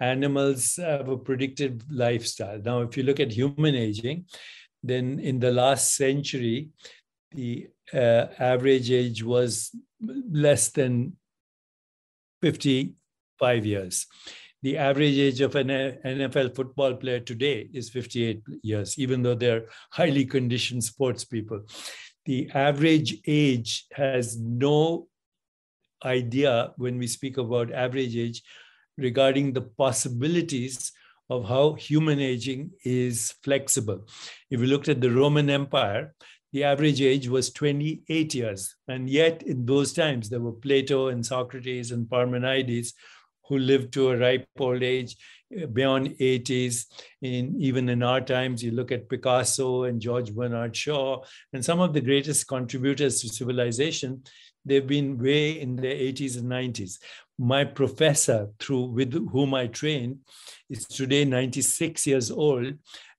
Animals 0.00 0.76
have 0.76 1.10
a 1.10 1.18
predicted 1.18 1.84
lifestyle. 1.90 2.58
Now, 2.64 2.80
if 2.80 2.96
you 2.96 3.02
look 3.02 3.20
at 3.20 3.32
human 3.32 3.74
aging, 3.74 4.24
then 4.82 5.20
in 5.20 5.38
the 5.38 5.52
last 5.52 5.94
century, 5.94 6.70
the 7.32 7.68
uh, 7.94 8.26
average 8.38 8.90
age 8.90 9.22
was 9.22 9.74
less 10.00 10.68
than 10.70 11.16
55 12.42 13.66
years 13.66 14.06
the 14.66 14.78
average 14.78 15.16
age 15.16 15.40
of 15.42 15.54
an 15.54 15.68
NFL 15.68 16.56
football 16.56 16.94
player 16.94 17.20
today 17.20 17.68
is 17.72 17.88
58 17.88 18.42
years, 18.62 18.98
even 18.98 19.22
though 19.22 19.36
they're 19.36 19.66
highly 19.92 20.24
conditioned 20.24 20.82
sports 20.82 21.24
people. 21.24 21.60
The 22.24 22.50
average 22.52 23.18
age 23.28 23.86
has 23.92 24.36
no 24.36 25.06
idea 26.04 26.72
when 26.78 26.98
we 26.98 27.06
speak 27.06 27.36
about 27.36 27.72
average 27.72 28.16
age 28.16 28.42
regarding 28.98 29.52
the 29.52 29.62
possibilities 29.62 30.90
of 31.30 31.48
how 31.48 31.74
human 31.74 32.18
aging 32.18 32.72
is 32.84 33.34
flexible. 33.44 34.08
If 34.50 34.60
we 34.60 34.66
looked 34.66 34.88
at 34.88 35.00
the 35.00 35.12
Roman 35.12 35.48
Empire, 35.48 36.12
the 36.52 36.64
average 36.64 37.00
age 37.00 37.28
was 37.28 37.50
28 37.50 38.34
years. 38.34 38.76
And 38.88 39.10
yet, 39.10 39.42
in 39.42 39.66
those 39.66 39.92
times, 39.92 40.28
there 40.28 40.40
were 40.40 40.52
Plato 40.52 41.08
and 41.08 41.24
Socrates 41.24 41.90
and 41.90 42.08
Parmenides 42.08 42.94
who 43.48 43.58
lived 43.58 43.92
to 43.92 44.10
a 44.10 44.16
ripe 44.16 44.48
old 44.58 44.82
age 44.82 45.16
uh, 45.62 45.66
beyond 45.66 46.08
80s. 46.18 46.86
In, 47.22 47.54
even 47.58 47.88
in 47.88 48.02
our 48.02 48.20
times, 48.20 48.62
you 48.62 48.72
look 48.72 48.92
at 48.92 49.08
Picasso 49.08 49.84
and 49.84 50.00
George 50.00 50.34
Bernard 50.34 50.76
Shaw, 50.76 51.22
and 51.52 51.64
some 51.64 51.80
of 51.80 51.92
the 51.92 52.00
greatest 52.00 52.46
contributors 52.46 53.20
to 53.20 53.28
civilization, 53.28 54.22
they've 54.64 54.86
been 54.86 55.18
way 55.18 55.60
in 55.60 55.76
their 55.76 55.94
80s 55.94 56.38
and 56.38 56.50
90s. 56.50 56.98
My 57.38 57.64
professor, 57.64 58.48
through 58.58 58.86
with 58.86 59.12
whom 59.30 59.54
I 59.54 59.66
trained, 59.66 60.18
is 60.70 60.86
today 60.86 61.24
96 61.24 62.06
years 62.06 62.30
old, 62.30 62.74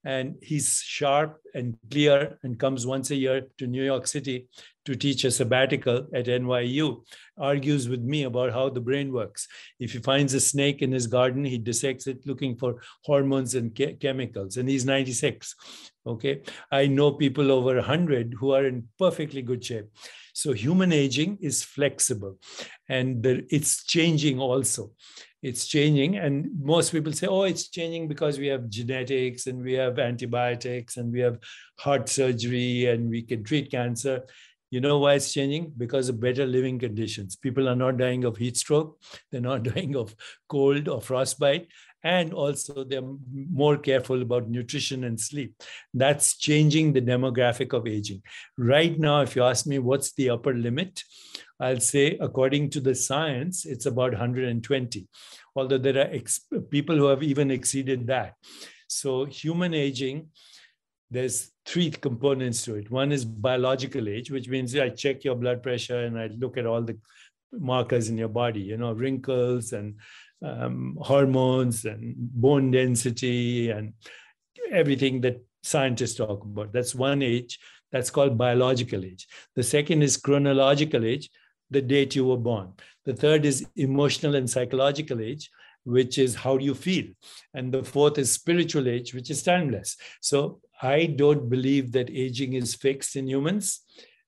and 0.07 0.35
he's 0.41 0.81
sharp 0.85 1.37
and 1.53 1.77
clear 1.91 2.39
and 2.43 2.57
comes 2.57 2.87
once 2.87 3.11
a 3.11 3.15
year 3.15 3.41
to 3.57 3.67
New 3.67 3.83
York 3.83 4.07
City 4.07 4.47
to 4.85 4.95
teach 4.95 5.25
a 5.25 5.31
sabbatical 5.31 6.07
at 6.13 6.27
NYU, 6.27 7.03
argues 7.37 7.89
with 7.89 7.99
me 7.99 8.23
about 8.23 8.53
how 8.53 8.69
the 8.69 8.79
brain 8.79 9.11
works. 9.11 9.49
If 9.81 9.91
he 9.91 9.99
finds 9.99 10.33
a 10.33 10.39
snake 10.39 10.81
in 10.81 10.93
his 10.93 11.07
garden, 11.07 11.43
he 11.43 11.57
dissects 11.57 12.07
it 12.07 12.25
looking 12.25 12.55
for 12.55 12.81
hormones 13.03 13.53
and 13.55 13.75
ke- 13.75 13.99
chemicals, 13.99 14.55
and 14.55 14.69
he's 14.69 14.85
96. 14.85 15.53
Okay. 16.07 16.41
I 16.71 16.87
know 16.87 17.11
people 17.11 17.51
over 17.51 17.75
100 17.75 18.35
who 18.39 18.51
are 18.51 18.65
in 18.65 18.87
perfectly 18.97 19.41
good 19.41 19.61
shape. 19.61 19.87
So 20.33 20.53
human 20.53 20.93
aging 20.93 21.39
is 21.41 21.63
flexible 21.63 22.37
and 22.87 23.25
it's 23.25 23.83
changing 23.83 24.39
also 24.39 24.91
it's 25.41 25.67
changing. 25.67 26.17
And 26.17 26.49
most 26.61 26.91
people 26.91 27.13
say 27.13 27.27
oh 27.27 27.43
it's 27.43 27.69
changing 27.69 28.07
because 28.07 28.39
we 28.39 28.47
have 28.47 28.69
genetics 28.69 29.47
and 29.47 29.61
we 29.61 29.73
have 29.73 29.99
antibiotics 29.99 30.97
and 30.97 31.11
we 31.11 31.19
have 31.19 31.39
heart 31.79 32.09
surgery 32.09 32.85
and 32.87 33.09
we 33.09 33.21
can 33.21 33.43
treat 33.43 33.71
cancer. 33.71 34.23
You 34.69 34.81
know 34.81 34.97
why 34.97 35.13
it's 35.13 35.31
changing? 35.31 35.73
Because 35.77 36.09
of 36.09 36.19
better 36.19 36.45
living 36.45 36.77
conditions. 36.77 37.37
People 37.37 37.69
are 37.69 37.75
not 37.75 37.97
dying 37.97 38.25
of 38.25 38.35
heat 38.35 38.57
stroke. 38.57 38.99
They're 39.31 39.39
not 39.41 39.63
dying 39.63 39.95
of 39.95 40.13
cold 40.49 40.89
or 40.89 41.01
frostbite. 41.01 41.67
And 42.03 42.31
also 42.33 42.83
they're 42.83 43.01
more 43.33 43.75
careful 43.75 44.21
about 44.21 44.47
nutrition 44.49 45.03
and 45.03 45.19
sleep. 45.19 45.55
That's 45.93 46.37
changing 46.37 46.93
the 46.93 47.01
demographic 47.01 47.73
of 47.73 47.87
aging. 47.87 48.21
Right 48.57 48.97
now 48.97 49.21
if 49.21 49.35
you 49.35 49.43
ask 49.43 49.65
me 49.65 49.79
what's 49.79 50.13
the 50.13 50.29
upper 50.29 50.53
limit 50.53 51.03
I'll 51.59 51.79
say, 51.79 52.17
according 52.19 52.69
to 52.71 52.79
the 52.79 52.93
science, 52.93 53.65
it's 53.65 53.85
about 53.85 54.11
120, 54.11 55.07
although 55.55 55.77
there 55.77 55.97
are 55.99 56.61
people 56.69 56.95
who 56.95 57.05
have 57.07 57.23
even 57.23 57.49
exceeded 57.51 58.07
that. 58.07 58.33
So, 58.87 59.25
human 59.25 59.73
aging, 59.73 60.27
there's 61.09 61.51
three 61.65 61.89
components 61.89 62.63
to 62.65 62.75
it. 62.75 62.91
One 62.91 63.11
is 63.11 63.25
biological 63.25 64.07
age, 64.07 64.29
which 64.29 64.47
means 64.49 64.75
I 64.75 64.89
check 64.89 65.23
your 65.23 65.35
blood 65.35 65.63
pressure 65.63 66.05
and 66.05 66.19
I 66.19 66.27
look 66.27 66.57
at 66.57 66.65
all 66.65 66.81
the 66.81 66.97
markers 67.51 68.09
in 68.09 68.17
your 68.17 68.29
body, 68.29 68.61
you 68.61 68.77
know, 68.77 68.93
wrinkles 68.93 69.73
and 69.73 69.95
um, 70.43 70.97
hormones 71.01 71.85
and 71.85 72.15
bone 72.17 72.71
density 72.71 73.69
and 73.69 73.93
everything 74.71 75.21
that 75.21 75.41
scientists 75.63 76.15
talk 76.15 76.43
about. 76.43 76.73
That's 76.73 76.93
one 76.93 77.21
age. 77.21 77.59
That's 77.91 78.09
called 78.09 78.37
biological 78.37 79.03
age. 79.05 79.27
The 79.55 79.63
second 79.63 80.01
is 80.01 80.17
chronological 80.17 81.05
age, 81.05 81.29
the 81.69 81.81
date 81.81 82.15
you 82.15 82.25
were 82.25 82.37
born. 82.37 82.73
The 83.05 83.13
third 83.13 83.45
is 83.45 83.65
emotional 83.75 84.35
and 84.35 84.49
psychological 84.49 85.21
age, 85.21 85.49
which 85.83 86.17
is 86.17 86.35
how 86.35 86.57
you 86.57 86.73
feel. 86.75 87.05
And 87.53 87.73
the 87.73 87.83
fourth 87.83 88.17
is 88.17 88.31
spiritual 88.31 88.87
age, 88.87 89.13
which 89.13 89.29
is 89.29 89.43
timeless. 89.43 89.95
So 90.21 90.59
I 90.81 91.05
don't 91.05 91.49
believe 91.49 91.91
that 91.93 92.09
aging 92.09 92.53
is 92.53 92.75
fixed 92.75 93.15
in 93.15 93.27
humans. 93.27 93.81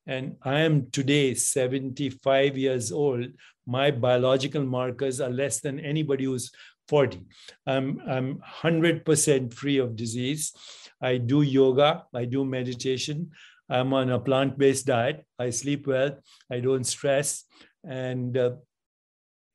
And 0.07 0.37
I 0.43 0.61
am 0.61 0.89
today 0.91 1.33
75 1.33 2.57
years 2.57 2.91
old. 2.91 3.27
My 3.67 3.91
biological 3.91 4.63
markers 4.63 5.21
are 5.21 5.29
less 5.29 5.59
than 5.59 5.79
anybody 5.79 6.23
who's 6.23 6.51
40. 6.87 7.21
I'm, 7.67 8.01
I'm 8.07 8.41
100% 8.63 9.53
free 9.53 9.77
of 9.77 9.95
disease. 9.95 10.53
I 11.01 11.17
do 11.17 11.43
yoga, 11.43 12.05
I 12.13 12.25
do 12.25 12.43
meditation, 12.43 13.31
I'm 13.69 13.93
on 13.93 14.09
a 14.09 14.19
plant 14.19 14.57
based 14.57 14.87
diet. 14.87 15.25
I 15.37 15.49
sleep 15.51 15.87
well. 15.87 16.17
I 16.51 16.59
don't 16.59 16.83
stress. 16.83 17.43
And 17.83 18.37
uh, 18.37 18.51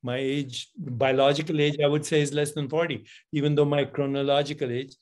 my 0.03 0.17
age, 0.17 0.69
biological 0.77 1.59
age, 1.59 1.77
I 1.83 1.87
would 1.87 2.05
say 2.05 2.21
is 2.21 2.33
less 2.33 2.53
than 2.53 2.69
40, 2.69 3.05
even 3.33 3.55
though 3.55 3.65
my 3.65 3.85
chronological 3.85 4.71
age 4.71 4.95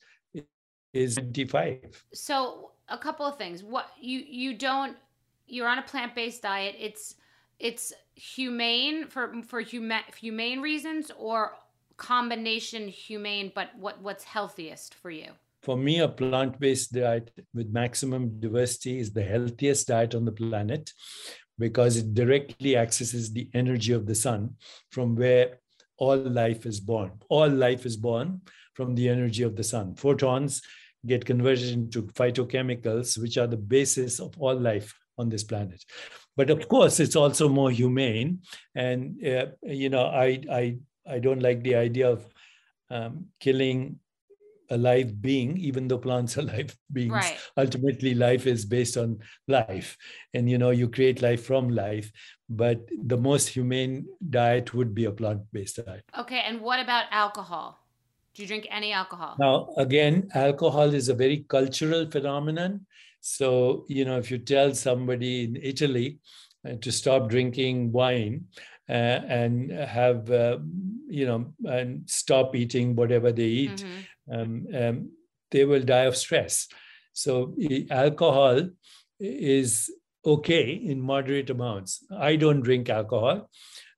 is 0.93 1.15
25. 1.15 2.05
So, 2.13 2.71
a 2.89 2.97
couple 2.97 3.25
of 3.25 3.37
things. 3.37 3.63
What 3.63 3.89
you 3.99 4.19
you 4.19 4.53
don't 4.57 4.97
you're 5.47 5.67
on 5.67 5.79
a 5.79 5.83
plant-based 5.83 6.41
diet. 6.41 6.75
It's 6.79 7.15
it's 7.59 7.93
humane 8.15 9.07
for 9.07 9.41
for 9.43 9.61
human 9.61 10.01
humane 10.17 10.61
reasons 10.61 11.11
or 11.17 11.53
combination 11.97 12.87
humane 12.87 13.51
but 13.53 13.69
what 13.77 14.01
what's 14.01 14.23
healthiest 14.23 14.93
for 14.95 15.11
you? 15.11 15.31
For 15.63 15.77
me, 15.77 15.99
a 15.99 16.09
plant 16.09 16.59
based 16.59 16.93
diet 16.93 17.31
with 17.53 17.71
maximum 17.71 18.39
diversity 18.39 18.99
is 18.99 19.11
the 19.11 19.23
healthiest 19.23 19.87
diet 19.87 20.13
on 20.13 20.25
the 20.25 20.31
planet 20.31 20.91
because 21.57 21.97
it 21.97 22.13
directly 22.13 22.75
accesses 22.75 23.31
the 23.31 23.49
energy 23.53 23.93
of 23.93 24.05
the 24.05 24.15
sun 24.15 24.55
from 24.91 25.15
where 25.15 25.59
all 25.97 26.17
life 26.17 26.65
is 26.65 26.79
born. 26.79 27.11
All 27.29 27.47
life 27.49 27.85
is 27.85 27.95
born 27.95 28.41
from 28.73 28.93
the 28.95 29.07
energy 29.07 29.43
of 29.43 29.55
the 29.55 29.63
sun. 29.63 29.95
Photons 29.95 30.61
get 31.05 31.25
converted 31.25 31.69
into 31.69 32.03
phytochemicals, 32.03 33.17
which 33.21 33.37
are 33.37 33.47
the 33.47 33.57
basis 33.57 34.19
of 34.19 34.33
all 34.39 34.55
life 34.55 34.93
on 35.17 35.29
this 35.29 35.43
planet. 35.43 35.81
but 36.35 36.49
of 36.49 36.67
course, 36.67 36.99
it's 36.99 37.15
also 37.15 37.47
more 37.47 37.71
humane. 37.71 38.39
And 38.75 39.25
uh, 39.25 39.45
you 39.61 39.89
know, 39.89 40.05
I 40.05 40.41
I 40.51 40.77
I 41.07 41.19
don't 41.19 41.41
like 41.41 41.63
the 41.63 41.75
idea 41.75 42.09
of 42.09 42.25
um, 42.89 43.27
killing 43.39 43.99
a 44.73 44.77
live 44.77 45.21
being, 45.21 45.57
even 45.57 45.87
though 45.87 45.97
plants 45.97 46.37
are 46.39 46.41
live 46.41 46.75
beings. 46.91 47.11
Right. 47.11 47.37
Ultimately, 47.57 48.13
life 48.13 48.47
is 48.47 48.65
based 48.65 48.97
on 48.97 49.19
life, 49.47 49.97
and 50.33 50.49
you 50.49 50.57
know, 50.57 50.71
you 50.71 50.89
create 50.89 51.21
life 51.21 51.45
from 51.45 51.69
life. 51.69 52.11
But 52.49 52.81
the 53.05 53.17
most 53.17 53.49
humane 53.49 54.05
diet 54.29 54.73
would 54.73 54.93
be 54.93 55.05
a 55.05 55.11
plant-based 55.11 55.85
diet. 55.85 56.03
Okay, 56.19 56.41
and 56.45 56.61
what 56.61 56.79
about 56.79 57.05
alcohol? 57.11 57.79
Do 58.33 58.41
you 58.41 58.47
drink 58.47 58.67
any 58.71 58.91
alcohol? 58.91 59.35
Now, 59.39 59.69
again, 59.77 60.29
alcohol 60.33 60.93
is 60.93 61.07
a 61.09 61.13
very 61.13 61.45
cultural 61.47 62.09
phenomenon. 62.09 62.85
So, 63.21 63.85
you 63.87 64.05
know, 64.05 64.17
if 64.17 64.31
you 64.31 64.39
tell 64.39 64.73
somebody 64.73 65.45
in 65.45 65.55
Italy 65.55 66.19
uh, 66.67 66.75
to 66.81 66.91
stop 66.91 67.29
drinking 67.29 67.91
wine 67.91 68.45
and 68.87 69.71
have, 69.71 70.29
uh, 70.29 70.59
you 71.07 71.25
know, 71.25 71.53
and 71.65 72.09
stop 72.09 72.55
eating 72.55 72.95
whatever 72.95 73.31
they 73.31 73.45
eat, 73.45 73.85
Mhm. 73.85 74.05
um, 74.35 74.67
um, 74.73 75.11
they 75.51 75.65
will 75.65 75.83
die 75.83 76.05
of 76.05 76.15
stress. 76.17 76.67
So, 77.13 77.55
alcohol 77.89 78.69
is 79.19 79.91
okay 80.25 80.71
in 80.73 81.01
moderate 81.01 81.49
amounts. 81.49 82.03
I 82.11 82.35
don't 82.35 82.61
drink 82.61 82.89
alcohol. 82.89 83.49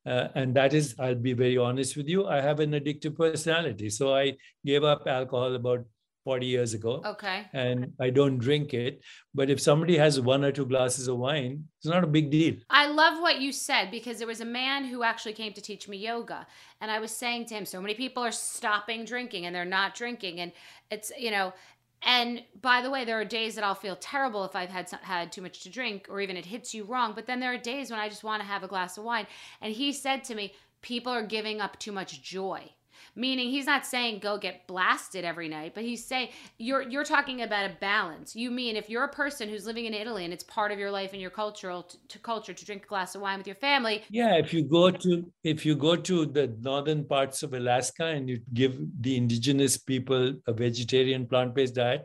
Uh, 0.05 0.27
and 0.35 0.55
that 0.55 0.73
is, 0.73 0.95
I'll 0.99 1.15
be 1.15 1.33
very 1.33 1.57
honest 1.57 1.97
with 1.97 2.07
you, 2.07 2.27
I 2.27 2.39
have 2.41 2.59
an 2.59 2.71
addictive 2.71 3.15
personality. 3.17 3.89
So 3.89 4.13
I 4.15 4.37
gave 4.63 4.83
up 4.83 5.07
alcohol 5.07 5.55
about 5.55 5.85
40 6.25 6.45
years 6.47 6.73
ago 6.73 7.01
Okay. 7.05 7.45
and 7.53 7.93
I 8.01 8.09
don't 8.09 8.39
drink 8.39 8.73
it. 8.73 9.01
But 9.33 9.49
if 9.49 9.61
somebody 9.61 9.95
has 9.97 10.19
one 10.19 10.43
or 10.43 10.51
two 10.51 10.65
glasses 10.65 11.07
of 11.07 11.17
wine, 11.17 11.65
it's 11.77 11.85
not 11.85 12.03
a 12.03 12.07
big 12.07 12.31
deal. 12.31 12.55
I 12.69 12.87
love 12.87 13.21
what 13.21 13.39
you 13.39 13.51
said 13.53 13.91
because 13.91 14.17
there 14.17 14.27
was 14.27 14.41
a 14.41 14.45
man 14.45 14.85
who 14.85 15.03
actually 15.03 15.33
came 15.33 15.53
to 15.53 15.61
teach 15.61 15.87
me 15.87 15.97
yoga. 15.97 16.47
And 16.81 16.89
I 16.91 16.99
was 16.99 17.11
saying 17.11 17.45
to 17.47 17.53
him, 17.53 17.65
so 17.65 17.79
many 17.79 17.93
people 17.93 18.23
are 18.23 18.31
stopping 18.31 19.05
drinking 19.05 19.45
and 19.45 19.55
they're 19.55 19.65
not 19.65 19.93
drinking. 19.95 20.39
And 20.39 20.51
it's, 20.89 21.11
you 21.17 21.29
know, 21.29 21.53
and 22.01 22.43
by 22.61 22.81
the 22.81 22.89
way, 22.89 23.05
there 23.05 23.19
are 23.19 23.25
days 23.25 23.55
that 23.55 23.63
I'll 23.63 23.75
feel 23.75 23.95
terrible 23.95 24.43
if 24.45 24.55
I've 24.55 24.69
had 24.69 24.89
had 25.01 25.31
too 25.31 25.41
much 25.41 25.61
to 25.63 25.69
drink 25.69 26.07
or 26.09 26.21
even 26.21 26.37
it 26.37 26.45
hits 26.45 26.73
you 26.73 26.83
wrong. 26.85 27.13
But 27.15 27.27
then 27.27 27.39
there 27.39 27.53
are 27.53 27.57
days 27.57 27.91
when 27.91 27.99
I 27.99 28.09
just 28.09 28.23
want 28.23 28.41
to 28.41 28.47
have 28.47 28.63
a 28.63 28.67
glass 28.67 28.97
of 28.97 29.03
wine. 29.03 29.27
And 29.61 29.73
he 29.73 29.93
said 29.93 30.23
to 30.25 30.35
me, 30.35 30.53
people 30.81 31.11
are 31.13 31.25
giving 31.25 31.61
up 31.61 31.77
too 31.79 31.91
much 31.91 32.21
joy. 32.21 32.71
Meaning 33.15 33.49
he's 33.49 33.65
not 33.65 33.85
saying 33.85 34.19
go 34.19 34.37
get 34.37 34.67
blasted 34.67 35.23
every 35.23 35.47
night, 35.47 35.73
but 35.73 35.83
he's 35.83 36.05
saying 36.05 36.29
you're 36.57 36.81
you're 36.81 37.05
talking 37.05 37.41
about 37.41 37.69
a 37.69 37.73
balance. 37.79 38.35
You 38.35 38.51
mean 38.51 38.75
if 38.75 38.89
you're 38.89 39.05
a 39.05 39.09
person 39.09 39.47
who's 39.47 39.65
living 39.65 39.85
in 39.85 39.93
Italy 39.93 40.25
and 40.25 40.33
it's 40.33 40.43
part 40.43 40.71
of 40.71 40.79
your 40.79 40.91
life 40.91 41.13
and 41.13 41.21
your 41.21 41.31
cultural 41.31 41.83
to, 42.09 42.19
culture 42.19 42.53
to 42.53 42.65
drink 42.65 42.83
a 42.83 42.87
glass 42.87 43.15
of 43.15 43.21
wine 43.21 43.37
with 43.37 43.47
your 43.47 43.55
family, 43.55 44.03
Yeah, 44.09 44.35
if 44.35 44.53
you 44.53 44.63
go 44.63 44.91
to 44.91 45.31
if 45.43 45.65
you 45.65 45.75
go 45.75 45.95
to 45.95 46.25
the 46.25 46.53
northern 46.59 47.05
parts 47.05 47.43
of 47.43 47.53
Alaska 47.53 48.05
and 48.05 48.29
you 48.29 48.39
give 48.53 48.77
the 48.99 49.15
indigenous 49.15 49.77
people 49.77 50.33
a 50.47 50.53
vegetarian 50.53 51.25
plant-based 51.25 51.75
diet, 51.75 52.03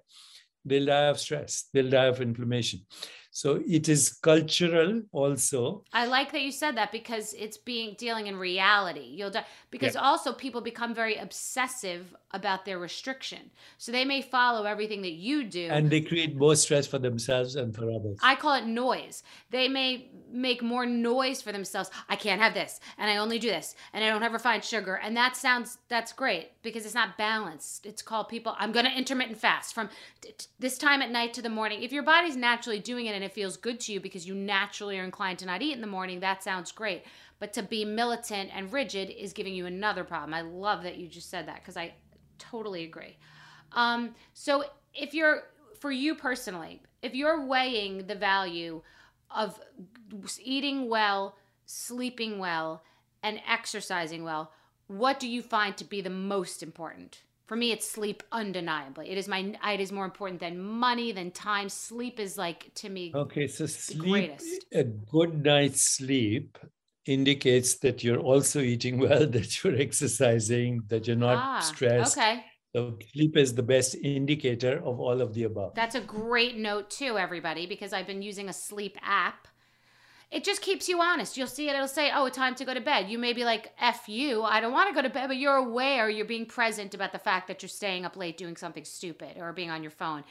they'll 0.64 0.86
die 0.86 1.06
of 1.06 1.18
stress, 1.18 1.68
they'll 1.72 1.90
die 1.90 2.06
of 2.06 2.20
inflammation. 2.20 2.80
So 3.30 3.62
it 3.66 3.88
is 3.88 4.12
cultural 4.12 5.02
also. 5.12 5.84
I 5.92 6.06
like 6.06 6.32
that 6.32 6.42
you 6.42 6.50
said 6.50 6.76
that 6.76 6.90
because 6.90 7.32
it's 7.34 7.56
being 7.56 7.94
dealing 7.96 8.26
in 8.26 8.36
reality. 8.36 9.00
You'll 9.02 9.30
die 9.30 9.46
because 9.70 9.94
also 9.94 10.32
people 10.32 10.60
become 10.60 10.94
very 10.94 11.16
obsessive 11.16 12.14
about 12.32 12.64
their 12.64 12.78
restriction. 12.78 13.50
So 13.78 13.92
they 13.92 14.04
may 14.04 14.22
follow 14.22 14.64
everything 14.64 15.02
that 15.02 15.12
you 15.12 15.44
do. 15.44 15.68
And 15.70 15.90
they 15.90 16.00
create 16.00 16.36
more 16.36 16.56
stress 16.56 16.86
for 16.86 16.98
themselves 16.98 17.56
and 17.56 17.74
for 17.74 17.90
others. 17.90 18.18
I 18.22 18.34
call 18.34 18.54
it 18.54 18.66
noise. 18.66 19.22
They 19.50 19.68
may 19.68 20.10
make 20.32 20.62
more 20.62 20.86
noise 20.86 21.42
for 21.42 21.52
themselves. 21.52 21.90
I 22.08 22.16
can't 22.16 22.40
have 22.40 22.54
this, 22.54 22.80
and 22.98 23.10
I 23.10 23.16
only 23.16 23.38
do 23.38 23.48
this, 23.48 23.74
and 23.92 24.04
I 24.04 24.08
don't 24.08 24.22
have 24.22 24.32
refined 24.32 24.64
sugar. 24.64 24.94
And 25.02 25.16
that 25.16 25.36
sounds 25.36 25.78
that's 25.88 26.12
great 26.12 26.50
because 26.62 26.84
it's 26.84 26.94
not 26.94 27.18
balanced. 27.18 27.86
It's 27.86 28.02
called 28.02 28.28
people. 28.28 28.54
I'm 28.58 28.72
going 28.72 28.86
to 28.86 28.96
intermittent 28.96 29.38
fast 29.38 29.74
from 29.74 29.88
t- 30.20 30.32
t- 30.36 30.46
this 30.58 30.78
time 30.78 31.02
at 31.02 31.10
night 31.10 31.34
to 31.34 31.42
the 31.42 31.48
morning. 31.48 31.82
If 31.82 31.92
your 31.92 32.02
body's 32.02 32.36
naturally 32.36 32.78
doing 32.78 33.06
it 33.06 33.19
and 33.20 33.30
it 33.30 33.34
feels 33.34 33.58
good 33.58 33.78
to 33.80 33.92
you 33.92 34.00
because 34.00 34.26
you 34.26 34.34
naturally 34.34 34.98
are 34.98 35.04
inclined 35.04 35.38
to 35.38 35.44
not 35.44 35.60
eat 35.60 35.74
in 35.74 35.82
the 35.82 35.86
morning, 35.86 36.20
that 36.20 36.42
sounds 36.42 36.72
great. 36.72 37.04
But 37.38 37.52
to 37.52 37.62
be 37.62 37.84
militant 37.84 38.50
and 38.54 38.72
rigid 38.72 39.10
is 39.10 39.34
giving 39.34 39.52
you 39.52 39.66
another 39.66 40.04
problem. 40.04 40.32
I 40.32 40.40
love 40.40 40.82
that 40.84 40.96
you 40.96 41.06
just 41.06 41.28
said 41.28 41.46
that 41.46 41.56
because 41.56 41.76
I 41.76 41.92
totally 42.38 42.84
agree. 42.84 43.18
Um, 43.72 44.14
so 44.32 44.64
if 44.94 45.12
you're 45.12 45.42
for 45.78 45.92
you 45.92 46.14
personally, 46.14 46.80
if 47.02 47.14
you're 47.14 47.44
weighing 47.44 48.06
the 48.06 48.14
value 48.14 48.80
of 49.30 49.60
eating 50.42 50.88
well, 50.88 51.36
sleeping 51.66 52.38
well, 52.38 52.82
and 53.22 53.38
exercising 53.46 54.24
well, 54.24 54.50
what 54.86 55.20
do 55.20 55.28
you 55.28 55.42
find 55.42 55.76
to 55.76 55.84
be 55.84 56.00
the 56.00 56.08
most 56.08 56.62
important? 56.62 57.20
For 57.50 57.56
me, 57.56 57.72
it's 57.72 57.90
sleep 57.90 58.22
undeniably. 58.30 59.10
It 59.10 59.18
is 59.18 59.26
my 59.26 59.56
it 59.64 59.80
is 59.80 59.90
more 59.90 60.04
important 60.04 60.38
than 60.38 60.56
money, 60.56 61.10
than 61.10 61.32
time. 61.32 61.68
Sleep 61.68 62.20
is 62.20 62.38
like 62.38 62.72
to 62.76 62.88
me 62.88 63.10
Okay, 63.12 63.48
so 63.48 63.66
sleep, 63.66 63.98
greatest. 63.98 64.66
a 64.72 64.84
good 64.84 65.44
night's 65.44 65.82
sleep 65.96 66.56
indicates 67.06 67.74
that 67.78 68.04
you're 68.04 68.20
also 68.20 68.60
eating 68.60 68.98
well, 69.04 69.26
that 69.26 69.64
you're 69.64 69.74
exercising, 69.74 70.82
that 70.86 71.08
you're 71.08 71.16
not 71.16 71.38
ah, 71.38 71.58
stressed. 71.58 72.16
Okay. 72.16 72.44
So 72.72 72.96
sleep 73.14 73.36
is 73.36 73.52
the 73.52 73.64
best 73.64 73.96
indicator 73.96 74.78
of 74.84 75.00
all 75.00 75.20
of 75.20 75.34
the 75.34 75.42
above. 75.42 75.74
That's 75.74 75.96
a 75.96 76.00
great 76.00 76.56
note 76.56 76.88
too, 76.88 77.18
everybody, 77.18 77.66
because 77.66 77.92
I've 77.92 78.06
been 78.06 78.22
using 78.22 78.48
a 78.48 78.52
sleep 78.52 78.96
app. 79.02 79.48
It 80.30 80.44
just 80.44 80.62
keeps 80.62 80.88
you 80.88 81.00
honest. 81.00 81.36
You'll 81.36 81.48
see 81.48 81.68
it, 81.68 81.74
it'll 81.74 81.88
say, 81.88 82.10
Oh, 82.14 82.28
time 82.28 82.54
to 82.56 82.64
go 82.64 82.72
to 82.72 82.80
bed. 82.80 83.10
You 83.10 83.18
may 83.18 83.32
be 83.32 83.44
like, 83.44 83.72
F 83.80 84.08
you, 84.08 84.42
I 84.44 84.60
don't 84.60 84.72
want 84.72 84.88
to 84.88 84.94
go 84.94 85.02
to 85.02 85.12
bed, 85.12 85.26
but 85.26 85.36
you're 85.36 85.56
aware, 85.56 86.08
you're 86.08 86.24
being 86.24 86.46
present 86.46 86.94
about 86.94 87.12
the 87.12 87.18
fact 87.18 87.48
that 87.48 87.62
you're 87.62 87.68
staying 87.68 88.04
up 88.04 88.16
late 88.16 88.36
doing 88.36 88.56
something 88.56 88.84
stupid 88.84 89.36
or 89.38 89.52
being 89.52 89.70
on 89.70 89.82
your 89.82 89.90
phone. 89.90 90.22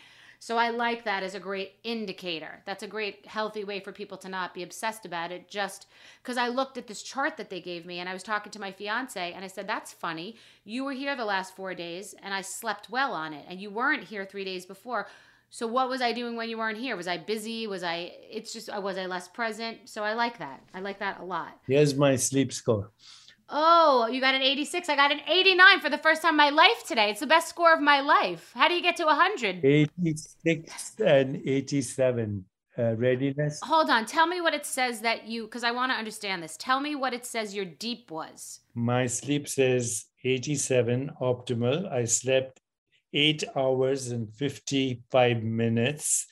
So 0.41 0.57
I 0.57 0.69
like 0.69 1.03
that 1.03 1.21
as 1.21 1.35
a 1.35 1.39
great 1.39 1.73
indicator. 1.83 2.61
That's 2.65 2.81
a 2.81 2.87
great 2.87 3.25
healthy 3.25 3.65
way 3.65 3.81
for 3.81 3.91
people 3.91 4.17
to 4.19 4.29
not 4.29 4.53
be 4.53 4.63
obsessed 4.63 5.05
about 5.05 5.33
it. 5.33 5.49
Just 5.49 5.87
because 6.23 6.37
I 6.37 6.47
looked 6.47 6.77
at 6.77 6.87
this 6.87 7.03
chart 7.03 7.35
that 7.35 7.49
they 7.49 7.59
gave 7.59 7.85
me 7.85 7.99
and 7.99 8.07
I 8.07 8.13
was 8.13 8.23
talking 8.23 8.51
to 8.53 8.61
my 8.61 8.71
fiance 8.71 9.33
and 9.33 9.43
I 9.43 9.49
said, 9.49 9.67
That's 9.67 9.91
funny. 9.91 10.37
You 10.63 10.85
were 10.85 10.93
here 10.93 11.17
the 11.17 11.25
last 11.25 11.57
four 11.57 11.73
days 11.73 12.15
and 12.23 12.33
I 12.33 12.39
slept 12.39 12.89
well 12.89 13.11
on 13.11 13.33
it, 13.33 13.45
and 13.49 13.59
you 13.59 13.69
weren't 13.69 14.05
here 14.05 14.25
three 14.25 14.45
days 14.45 14.65
before. 14.65 15.07
So 15.49 15.65
what 15.67 15.89
was 15.89 16.01
I 16.01 16.13
doing 16.13 16.35
when 16.35 16.49
you 16.49 16.57
weren't 16.57 16.77
here? 16.77 16.95
Was 16.95 17.07
I 17.07 17.17
busy? 17.17 17.67
Was 17.67 17.83
I 17.83 18.11
it's 18.29 18.53
just 18.53 18.69
I 18.69 18.79
was 18.79 18.97
I 18.97 19.05
less 19.05 19.27
present? 19.27 19.77
So 19.85 20.03
I 20.03 20.13
like 20.13 20.37
that. 20.39 20.61
I 20.73 20.79
like 20.79 20.99
that 20.99 21.19
a 21.19 21.25
lot. 21.25 21.59
Here's 21.67 21.95
my 21.95 22.15
sleep 22.15 22.53
score. 22.53 22.91
Oh, 23.51 24.07
you 24.07 24.21
got 24.21 24.35
an 24.35 24.43
86. 24.43 24.89
I 24.89 24.95
got 24.95 25.11
an 25.11 25.21
89 25.27 25.79
for 25.79 25.89
the 25.89 25.97
first 25.97 26.21
time 26.21 26.33
in 26.33 26.37
my 26.37 26.49
life 26.49 26.83
today. 26.85 27.09
It's 27.09 27.19
the 27.19 27.27
best 27.27 27.49
score 27.49 27.73
of 27.73 27.81
my 27.81 27.99
life. 27.99 28.51
How 28.53 28.67
do 28.67 28.75
you 28.75 28.81
get 28.81 28.95
to 28.97 29.05
100? 29.05 29.65
86 29.65 30.93
and 30.99 31.41
87 31.43 32.45
uh, 32.77 32.95
readiness. 32.95 33.59
Hold 33.63 33.89
on. 33.89 34.05
Tell 34.05 34.27
me 34.27 34.39
what 34.39 34.53
it 34.53 34.67
says 34.67 35.01
that 35.01 35.27
you 35.27 35.47
cuz 35.47 35.63
I 35.63 35.71
want 35.71 35.91
to 35.91 35.97
understand 35.97 36.43
this. 36.43 36.57
Tell 36.57 36.79
me 36.79 36.93
what 36.93 37.13
it 37.13 37.25
says 37.25 37.55
your 37.55 37.65
deep 37.65 38.11
was. 38.11 38.59
My 38.75 39.07
sleep 39.07 39.47
says 39.47 40.05
87 40.23 41.11
optimal. 41.19 41.91
I 41.91 42.05
slept 42.05 42.61
eight 43.13 43.43
hours 43.55 44.11
and 44.11 44.33
55 44.35 45.43
minutes. 45.43 46.27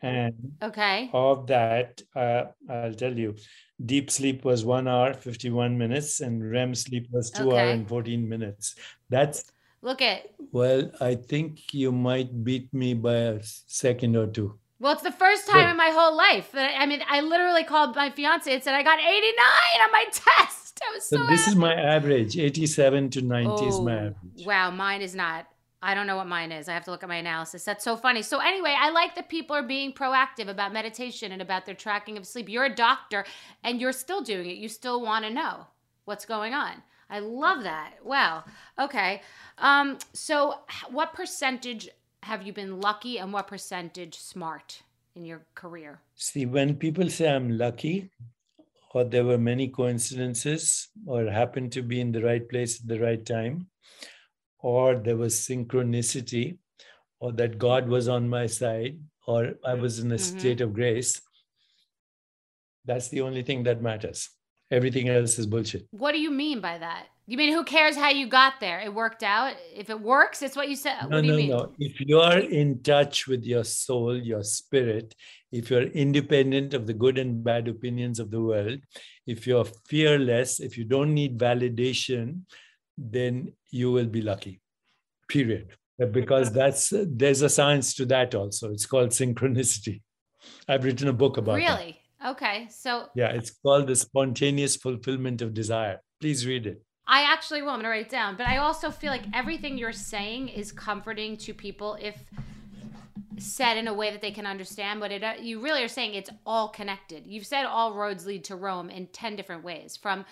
And 0.00 0.52
Okay. 0.62 1.10
of 1.12 1.46
that, 1.48 2.02
uh, 2.14 2.44
I'll 2.70 2.94
tell 2.94 3.16
you, 3.16 3.34
deep 3.84 4.10
sleep 4.10 4.44
was 4.44 4.64
one 4.64 4.86
hour, 4.86 5.12
51 5.12 5.76
minutes, 5.76 6.20
and 6.20 6.48
REM 6.50 6.74
sleep 6.74 7.08
was 7.10 7.30
two 7.30 7.50
hour 7.50 7.58
Okay. 7.58 7.72
and 7.72 7.88
14 7.88 8.28
minutes. 8.28 8.76
That's, 9.10 9.44
Look 9.82 10.02
at 10.02 10.22
well, 10.50 10.90
I 11.00 11.14
think 11.14 11.74
you 11.74 11.92
might 11.92 12.44
beat 12.44 12.72
me 12.72 12.94
by 12.94 13.14
a 13.14 13.40
second 13.42 14.16
or 14.16 14.26
two. 14.26 14.58
Well, 14.80 14.92
it's 14.92 15.02
the 15.02 15.12
first 15.12 15.46
time 15.46 15.64
Good. 15.64 15.70
in 15.72 15.76
my 15.76 15.90
whole 15.90 16.16
life 16.16 16.52
that 16.52 16.74
I 16.78 16.86
mean, 16.86 17.02
I 17.08 17.20
literally 17.20 17.64
called 17.64 17.96
my 17.96 18.10
fiance 18.10 18.52
and 18.52 18.62
said 18.62 18.74
I 18.74 18.82
got 18.82 18.98
89 19.00 19.82
on 19.84 19.92
my 19.92 20.04
test. 20.12 20.80
I 20.88 20.94
was 20.94 21.04
so, 21.04 21.16
So 21.16 21.26
this 21.26 21.48
is 21.48 21.56
my 21.56 21.74
average 21.74 22.38
87 22.38 23.10
to 23.10 23.22
90 23.22 23.66
is 23.66 23.80
my 23.80 23.92
Oh, 23.92 23.96
average. 23.96 24.46
Wow, 24.46 24.70
mine 24.70 25.02
is 25.02 25.14
not. 25.14 25.46
I 25.80 25.94
don't 25.94 26.06
know 26.06 26.16
what 26.16 26.26
mine 26.26 26.50
is. 26.50 26.68
I 26.68 26.74
have 26.74 26.84
to 26.84 26.90
look 26.90 27.02
at 27.02 27.08
my 27.08 27.16
analysis. 27.16 27.64
That's 27.64 27.84
so 27.84 27.96
funny. 27.96 28.22
So 28.22 28.40
anyway, 28.40 28.74
I 28.76 28.90
like 28.90 29.14
that 29.14 29.28
people 29.28 29.54
are 29.54 29.62
being 29.62 29.92
proactive 29.92 30.48
about 30.48 30.72
meditation 30.72 31.30
and 31.32 31.40
about 31.40 31.66
their 31.66 31.74
tracking 31.74 32.16
of 32.16 32.26
sleep. 32.26 32.48
You're 32.48 32.64
a 32.64 32.74
doctor 32.74 33.24
and 33.62 33.80
you're 33.80 33.92
still 33.92 34.22
doing 34.22 34.50
it. 34.50 34.56
You 34.56 34.68
still 34.68 35.00
want 35.00 35.24
to 35.24 35.30
know 35.30 35.66
what's 36.04 36.26
going 36.26 36.52
on. 36.52 36.82
I 37.10 37.20
love 37.20 37.62
that. 37.62 37.94
Wow. 38.04 38.44
Okay. 38.78 39.22
Um 39.58 39.98
so 40.12 40.60
what 40.90 41.14
percentage 41.14 41.88
have 42.22 42.42
you 42.42 42.52
been 42.52 42.80
lucky 42.80 43.18
and 43.18 43.32
what 43.32 43.46
percentage 43.46 44.18
smart 44.18 44.82
in 45.14 45.24
your 45.24 45.42
career? 45.54 46.00
See, 46.16 46.44
when 46.46 46.76
people 46.76 47.08
say 47.08 47.28
I'm 47.30 47.56
lucky, 47.56 48.10
or 48.92 49.04
there 49.04 49.24
were 49.24 49.38
many 49.38 49.68
coincidences, 49.68 50.88
or 51.06 51.26
happened 51.26 51.72
to 51.72 51.82
be 51.82 52.00
in 52.00 52.12
the 52.12 52.22
right 52.22 52.48
place 52.48 52.80
at 52.80 52.88
the 52.88 53.00
right 53.00 53.24
time, 53.24 53.68
or 54.60 54.96
there 54.96 55.16
was 55.16 55.34
synchronicity, 55.34 56.58
or 57.20 57.32
that 57.32 57.58
God 57.58 57.88
was 57.88 58.08
on 58.08 58.28
my 58.28 58.46
side, 58.46 59.00
or 59.26 59.54
I 59.64 59.74
was 59.74 59.98
in 59.98 60.12
a 60.12 60.16
Mhm. 60.16 60.20
state 60.20 60.60
of 60.60 60.72
grace, 60.72 61.20
That's 62.84 63.08
the 63.08 63.20
only 63.20 63.42
thing 63.42 63.64
that 63.64 63.82
matters. 63.82 64.30
Everything 64.70 65.10
else 65.10 65.38
is 65.38 65.46
bullshit. 65.46 65.86
What 65.90 66.12
do 66.12 66.20
you 66.20 66.30
mean 66.30 66.60
by 66.60 66.78
that? 66.78 67.08
You 67.26 67.36
mean 67.36 67.52
who 67.52 67.62
cares 67.62 67.96
how 67.96 68.08
you 68.08 68.26
got 68.26 68.54
there? 68.60 68.80
It 68.80 68.94
worked 68.94 69.22
out. 69.22 69.54
If 69.74 69.90
it 69.90 70.00
works, 70.00 70.40
it's 70.40 70.56
what 70.56 70.70
you 70.70 70.76
said. 70.76 71.02
No, 71.10 71.16
what 71.16 71.24
no, 71.26 71.36
no. 71.36 71.74
If 71.78 72.00
you 72.00 72.18
are 72.20 72.38
in 72.38 72.82
touch 72.82 73.26
with 73.26 73.44
your 73.44 73.64
soul, 73.64 74.16
your 74.16 74.42
spirit, 74.42 75.14
if 75.52 75.68
you're 75.68 75.82
independent 75.82 76.72
of 76.72 76.86
the 76.86 76.94
good 76.94 77.18
and 77.18 77.44
bad 77.44 77.68
opinions 77.68 78.18
of 78.18 78.30
the 78.30 78.40
world, 78.40 78.80
if 79.26 79.46
you're 79.46 79.66
fearless, 79.86 80.58
if 80.58 80.78
you 80.78 80.84
don't 80.84 81.12
need 81.12 81.36
validation, 81.36 82.44
then 82.98 83.52
you 83.70 83.92
will 83.92 84.06
be 84.06 84.22
lucky. 84.22 84.60
Period. 85.28 85.68
Because 86.10 86.52
that's 86.52 86.92
there's 86.92 87.42
a 87.42 87.48
science 87.48 87.94
to 87.94 88.06
that 88.06 88.34
also. 88.34 88.70
It's 88.70 88.86
called 88.86 89.10
synchronicity. 89.10 90.02
I've 90.68 90.84
written 90.84 91.08
a 91.08 91.12
book 91.12 91.36
about 91.36 91.58
it. 91.58 91.64
Really? 91.64 92.00
Okay. 92.24 92.68
So 92.70 93.06
Yeah, 93.14 93.30
it's 93.30 93.50
called 93.50 93.86
the 93.86 93.96
spontaneous 93.96 94.76
fulfillment 94.76 95.42
of 95.42 95.54
desire. 95.54 96.00
Please 96.20 96.46
read 96.46 96.66
it. 96.66 96.82
I 97.06 97.22
actually 97.22 97.62
will. 97.62 97.70
I'm 97.70 97.78
gonna 97.78 97.88
write 97.88 98.06
it 98.06 98.10
down. 98.10 98.36
But 98.36 98.46
I 98.46 98.58
also 98.58 98.90
feel 98.90 99.10
like 99.10 99.24
everything 99.32 99.78
you're 99.78 99.92
saying 99.92 100.48
is 100.48 100.70
comforting 100.72 101.36
to 101.38 101.54
people 101.54 101.96
if 102.00 102.24
said 103.38 103.76
in 103.76 103.88
a 103.88 103.94
way 103.94 104.10
that 104.10 104.20
they 104.20 104.30
can 104.32 104.46
understand. 104.46 105.00
But 105.00 105.12
it, 105.12 105.24
uh, 105.24 105.34
you 105.40 105.60
really 105.60 105.82
are 105.82 105.88
saying 105.88 106.14
it's 106.14 106.30
all 106.44 106.68
connected. 106.68 107.24
You've 107.26 107.46
said 107.46 107.64
all 107.64 107.94
roads 107.94 108.26
lead 108.26 108.44
to 108.44 108.56
Rome 108.56 108.90
in 108.90 109.06
ten 109.06 109.36
different 109.36 109.64
ways. 109.64 109.96
From 109.96 110.24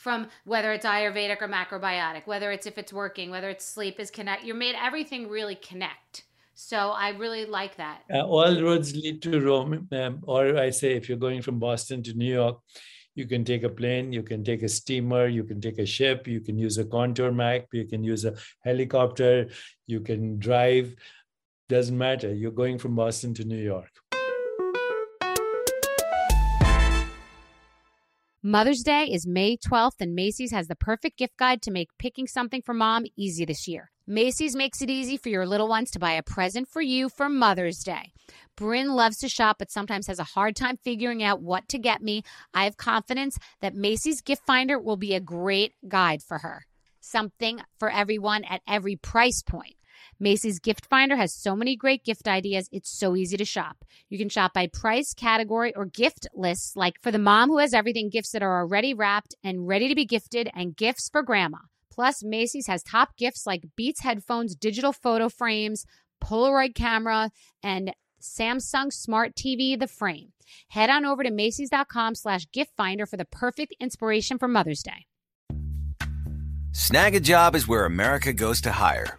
from 0.00 0.28
whether 0.44 0.72
it's 0.72 0.86
Ayurvedic 0.86 1.42
or 1.42 1.48
macrobiotic, 1.48 2.26
whether 2.26 2.50
it's 2.50 2.66
if 2.66 2.78
it's 2.78 2.90
working, 2.90 3.30
whether 3.30 3.50
it's 3.50 3.66
sleep 3.66 4.00
is 4.00 4.10
connect. 4.10 4.44
You 4.44 4.54
made 4.54 4.74
everything 4.74 5.28
really 5.28 5.56
connect. 5.56 6.24
So 6.54 6.90
I 6.90 7.10
really 7.10 7.44
like 7.44 7.76
that. 7.76 8.02
Uh, 8.12 8.22
all 8.22 8.62
roads 8.62 8.96
lead 8.96 9.20
to 9.22 9.40
Rome. 9.40 9.88
Um, 9.92 10.20
or 10.22 10.56
I 10.56 10.70
say, 10.70 10.94
if 10.94 11.08
you're 11.08 11.18
going 11.18 11.42
from 11.42 11.58
Boston 11.58 12.02
to 12.04 12.14
New 12.14 12.32
York, 12.32 12.58
you 13.14 13.26
can 13.26 13.44
take 13.44 13.62
a 13.62 13.68
plane, 13.68 14.10
you 14.10 14.22
can 14.22 14.42
take 14.42 14.62
a 14.62 14.68
steamer, 14.68 15.26
you 15.26 15.44
can 15.44 15.60
take 15.60 15.78
a 15.78 15.84
ship, 15.84 16.26
you 16.26 16.40
can 16.40 16.56
use 16.56 16.78
a 16.78 16.84
contour 16.84 17.30
map, 17.30 17.66
you 17.72 17.84
can 17.84 18.02
use 18.02 18.24
a 18.24 18.34
helicopter, 18.60 19.50
you 19.86 20.00
can 20.00 20.38
drive. 20.38 20.94
Doesn't 21.68 21.96
matter. 21.96 22.32
You're 22.34 22.52
going 22.62 22.78
from 22.78 22.96
Boston 22.96 23.34
to 23.34 23.44
New 23.44 23.62
York. 23.62 23.99
Mother's 28.42 28.82
Day 28.82 29.04
is 29.04 29.26
May 29.26 29.58
12th, 29.58 30.00
and 30.00 30.14
Macy's 30.14 30.50
has 30.50 30.66
the 30.66 30.74
perfect 30.74 31.18
gift 31.18 31.36
guide 31.36 31.60
to 31.60 31.70
make 31.70 31.90
picking 31.98 32.26
something 32.26 32.62
for 32.62 32.72
mom 32.72 33.04
easy 33.14 33.44
this 33.44 33.68
year. 33.68 33.90
Macy's 34.06 34.56
makes 34.56 34.80
it 34.80 34.88
easy 34.88 35.18
for 35.18 35.28
your 35.28 35.44
little 35.44 35.68
ones 35.68 35.90
to 35.90 35.98
buy 35.98 36.12
a 36.12 36.22
present 36.22 36.66
for 36.66 36.80
you 36.80 37.10
for 37.10 37.28
Mother's 37.28 37.80
Day. 37.80 38.12
Bryn 38.56 38.94
loves 38.94 39.18
to 39.18 39.28
shop, 39.28 39.56
but 39.58 39.70
sometimes 39.70 40.06
has 40.06 40.18
a 40.18 40.24
hard 40.24 40.56
time 40.56 40.78
figuring 40.78 41.22
out 41.22 41.42
what 41.42 41.68
to 41.68 41.78
get 41.78 42.00
me. 42.00 42.22
I 42.54 42.64
have 42.64 42.78
confidence 42.78 43.36
that 43.60 43.74
Macy's 43.74 44.22
Gift 44.22 44.46
Finder 44.46 44.78
will 44.78 44.96
be 44.96 45.14
a 45.14 45.20
great 45.20 45.74
guide 45.86 46.22
for 46.22 46.38
her. 46.38 46.64
Something 46.98 47.60
for 47.78 47.90
everyone 47.90 48.44
at 48.44 48.62
every 48.66 48.96
price 48.96 49.42
point. 49.42 49.74
Macy's 50.20 50.58
Gift 50.58 50.86
Finder 50.86 51.16
has 51.16 51.32
so 51.32 51.56
many 51.56 51.74
great 51.74 52.04
gift 52.04 52.28
ideas, 52.28 52.68
it's 52.70 52.90
so 52.90 53.16
easy 53.16 53.38
to 53.38 53.44
shop. 53.44 53.84
You 54.10 54.18
can 54.18 54.28
shop 54.28 54.52
by 54.52 54.66
price, 54.66 55.14
category, 55.14 55.74
or 55.74 55.86
gift 55.86 56.28
lists, 56.34 56.76
like 56.76 57.00
for 57.00 57.10
the 57.10 57.18
mom 57.18 57.48
who 57.48 57.58
has 57.58 57.72
everything, 57.72 58.10
gifts 58.10 58.32
that 58.32 58.42
are 58.42 58.60
already 58.60 58.92
wrapped 58.92 59.34
and 59.42 59.66
ready 59.66 59.88
to 59.88 59.94
be 59.94 60.04
gifted, 60.04 60.50
and 60.54 60.76
gifts 60.76 61.08
for 61.08 61.22
grandma. 61.22 61.58
Plus, 61.90 62.22
Macy's 62.22 62.66
has 62.66 62.82
top 62.82 63.16
gifts 63.16 63.46
like 63.46 63.64
Beats 63.76 64.00
headphones, 64.00 64.54
digital 64.54 64.92
photo 64.92 65.28
frames, 65.28 65.86
Polaroid 66.22 66.74
camera, 66.74 67.30
and 67.62 67.94
Samsung 68.20 68.92
Smart 68.92 69.34
TV, 69.34 69.78
the 69.78 69.88
frame. 69.88 70.32
Head 70.68 70.90
on 70.90 71.04
over 71.04 71.22
to 71.22 71.30
Macy's.com 71.30 72.14
slash 72.14 72.46
gift 72.52 72.72
finder 72.76 73.06
for 73.06 73.16
the 73.16 73.24
perfect 73.24 73.74
inspiration 73.80 74.38
for 74.38 74.48
Mother's 74.48 74.82
Day. 74.82 75.06
Snagajob 76.72 77.54
is 77.54 77.66
where 77.66 77.84
America 77.84 78.32
goes 78.32 78.60
to 78.60 78.72
hire, 78.72 79.18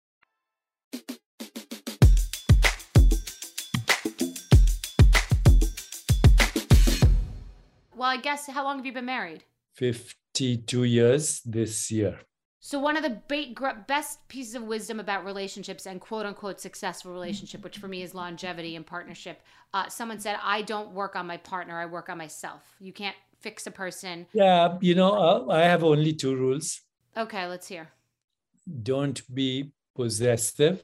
Well, 8.01 8.09
I 8.09 8.17
guess 8.17 8.47
how 8.47 8.63
long 8.63 8.77
have 8.77 8.85
you 8.87 8.93
been 8.93 9.05
married? 9.05 9.43
52 9.75 10.85
years 10.85 11.39
this 11.45 11.91
year. 11.91 12.17
So 12.59 12.79
one 12.79 12.97
of 12.97 13.03
the 13.03 13.21
best 13.87 14.27
pieces 14.27 14.55
of 14.55 14.63
wisdom 14.63 14.99
about 14.99 15.23
relationships 15.23 15.85
and 15.85 16.01
quote 16.01 16.25
unquote 16.25 16.59
successful 16.59 17.11
relationship, 17.11 17.63
which 17.63 17.77
for 17.77 17.87
me 17.87 18.01
is 18.01 18.15
longevity 18.15 18.75
and 18.75 18.87
partnership. 18.87 19.41
Uh, 19.71 19.87
someone 19.87 20.19
said, 20.19 20.37
"I 20.41 20.63
don't 20.63 20.93
work 20.93 21.15
on 21.15 21.27
my 21.27 21.37
partner; 21.37 21.79
I 21.79 21.85
work 21.85 22.09
on 22.09 22.17
myself." 22.17 22.75
You 22.79 22.91
can't 22.91 23.15
fix 23.39 23.67
a 23.67 23.71
person. 23.71 24.25
Yeah, 24.33 24.79
you 24.81 24.95
know, 24.95 25.13
uh, 25.13 25.53
I 25.53 25.61
have 25.61 25.83
only 25.83 26.13
two 26.13 26.35
rules. 26.35 26.81
Okay, 27.15 27.45
let's 27.45 27.67
hear. 27.67 27.89
Don't 28.81 29.21
be 29.31 29.73
possessive, 29.95 30.83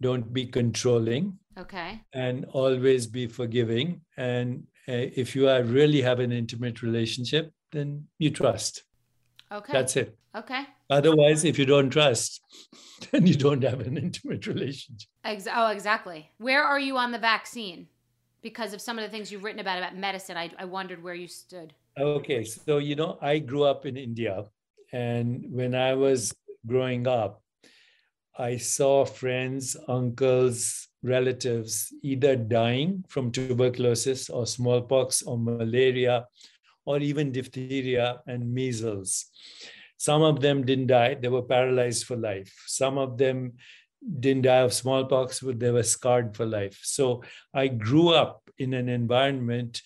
don't 0.00 0.32
be 0.32 0.46
controlling, 0.46 1.38
Okay. 1.58 2.00
and 2.12 2.44
always 2.46 3.06
be 3.06 3.26
forgiving. 3.26 4.00
And 4.16 4.64
uh, 4.88 5.08
if 5.22 5.34
you 5.36 5.48
are 5.48 5.62
really 5.62 6.02
have 6.02 6.20
an 6.20 6.32
intimate 6.32 6.82
relationship, 6.82 7.52
then 7.72 8.06
you 8.18 8.30
trust. 8.30 8.84
Okay. 9.52 9.72
That's 9.72 9.96
it. 9.96 10.16
Okay. 10.36 10.64
Otherwise, 10.90 11.44
if 11.44 11.58
you 11.58 11.64
don't 11.64 11.90
trust, 11.90 12.40
then 13.12 13.26
you 13.26 13.34
don't 13.34 13.62
have 13.62 13.80
an 13.80 13.96
intimate 13.96 14.46
relationship. 14.46 15.08
Ex- 15.24 15.48
oh, 15.52 15.68
exactly. 15.68 16.30
Where 16.38 16.64
are 16.64 16.78
you 16.78 16.96
on 16.96 17.12
the 17.12 17.18
vaccine? 17.18 17.86
Because 18.42 18.74
of 18.74 18.80
some 18.80 18.98
of 18.98 19.04
the 19.04 19.08
things 19.10 19.32
you've 19.32 19.44
written 19.44 19.60
about 19.60 19.78
about 19.78 19.96
medicine, 19.96 20.36
I, 20.36 20.50
I 20.58 20.66
wondered 20.66 21.02
where 21.02 21.14
you 21.14 21.28
stood. 21.28 21.72
Okay, 21.98 22.44
so 22.44 22.78
you 22.78 22.96
know, 22.96 23.16
I 23.22 23.38
grew 23.38 23.62
up 23.62 23.86
in 23.86 23.96
India, 23.96 24.44
and 24.92 25.46
when 25.50 25.74
I 25.74 25.94
was 25.94 26.34
growing 26.66 27.06
up, 27.06 27.40
I 28.36 28.56
saw 28.56 29.04
friends, 29.04 29.76
uncles, 29.88 30.88
relatives 31.02 31.92
either 32.02 32.34
dying 32.34 33.04
from 33.08 33.30
tuberculosis 33.30 34.30
or 34.30 34.46
smallpox 34.46 35.22
or 35.22 35.38
malaria 35.38 36.26
or 36.86 36.98
even 36.98 37.30
diphtheria 37.30 38.20
and 38.26 38.52
measles. 38.52 39.26
Some 39.96 40.22
of 40.22 40.40
them 40.40 40.64
didn't 40.64 40.88
die, 40.88 41.14
they 41.14 41.28
were 41.28 41.42
paralyzed 41.42 42.06
for 42.06 42.16
life. 42.16 42.52
Some 42.66 42.98
of 42.98 43.16
them 43.16 43.52
didn't 44.20 44.42
die 44.42 44.60
of 44.60 44.72
smallpox, 44.72 45.40
but 45.40 45.60
they 45.60 45.70
were 45.70 45.82
scarred 45.82 46.36
for 46.36 46.44
life. 46.44 46.80
So 46.82 47.22
I 47.54 47.68
grew 47.68 48.10
up 48.10 48.42
in 48.58 48.74
an 48.74 48.88
environment 48.88 49.82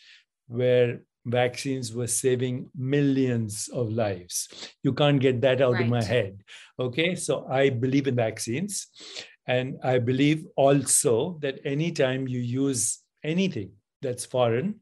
where 0.46 1.02
vaccines 1.26 1.92
were 1.92 2.06
saving 2.06 2.70
millions 2.76 3.68
of 3.72 3.90
lives. 3.90 4.48
You 4.82 4.92
can't 4.92 5.20
get 5.20 5.40
that 5.42 5.60
out 5.60 5.74
right. 5.74 5.82
of 5.82 5.88
my 5.88 6.02
head. 6.02 6.42
Okay, 6.80 7.16
so 7.16 7.44
I 7.50 7.70
believe 7.70 8.06
in 8.06 8.14
vaccines. 8.14 8.86
And 9.46 9.78
I 9.82 9.98
believe 9.98 10.44
also 10.56 11.38
that 11.40 11.58
anytime 11.64 12.28
you 12.28 12.38
use 12.38 13.00
anything 13.24 13.72
that's 14.00 14.24
foreign, 14.24 14.76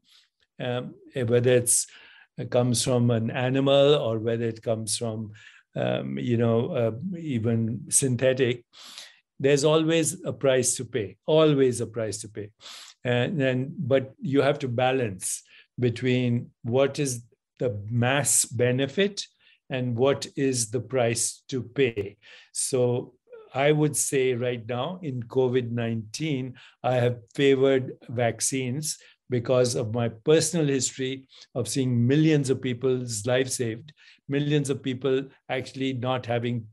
um, 0.59 0.95
whether 1.15 1.53
it's 1.53 1.87
it 2.37 2.51
comes 2.51 2.83
from 2.83 3.09
an 3.09 3.31
animal 3.31 3.95
or 3.95 4.19
whether 4.19 4.45
it 4.45 4.61
comes 4.61 4.95
from, 4.95 5.31
um, 5.75 6.19
you 6.19 6.37
know, 6.37 6.71
uh, 6.71 6.91
even 7.17 7.85
synthetic, 7.89 8.63
there's 9.39 9.63
always 9.63 10.23
a 10.23 10.33
price 10.33 10.75
to 10.75 10.85
pay. 10.85 11.17
Always 11.25 11.81
a 11.81 11.87
price 11.87 12.19
to 12.19 12.29
pay, 12.29 12.51
and 13.03 13.39
then 13.39 13.73
but 13.77 14.13
you 14.19 14.41
have 14.41 14.59
to 14.59 14.67
balance 14.67 15.41
between 15.79 16.51
what 16.63 16.99
is 16.99 17.23
the 17.59 17.79
mass 17.89 18.45
benefit 18.45 19.25
and 19.69 19.95
what 19.97 20.27
is 20.35 20.69
the 20.69 20.79
price 20.79 21.43
to 21.49 21.61
pay. 21.61 22.17
So 22.51 23.13
I 23.53 23.71
would 23.71 23.95
say 23.95 24.33
right 24.33 24.65
now 24.67 24.99
in 25.01 25.23
COVID 25.23 25.71
19, 25.71 26.53
I 26.83 26.95
have 26.95 27.19
favored 27.35 27.93
vaccines 28.09 28.97
because 29.29 29.75
of 29.75 29.93
my 29.93 30.09
personal 30.09 30.67
history 30.67 31.27
of 31.55 31.67
seeing 31.67 32.07
millions 32.07 32.49
of 32.49 32.61
people's 32.61 33.25
lives 33.25 33.55
saved, 33.55 33.93
millions 34.29 34.69
of 34.69 34.81
people 34.81 35.23
actually 35.49 35.93
not 35.93 36.25
having 36.25 36.65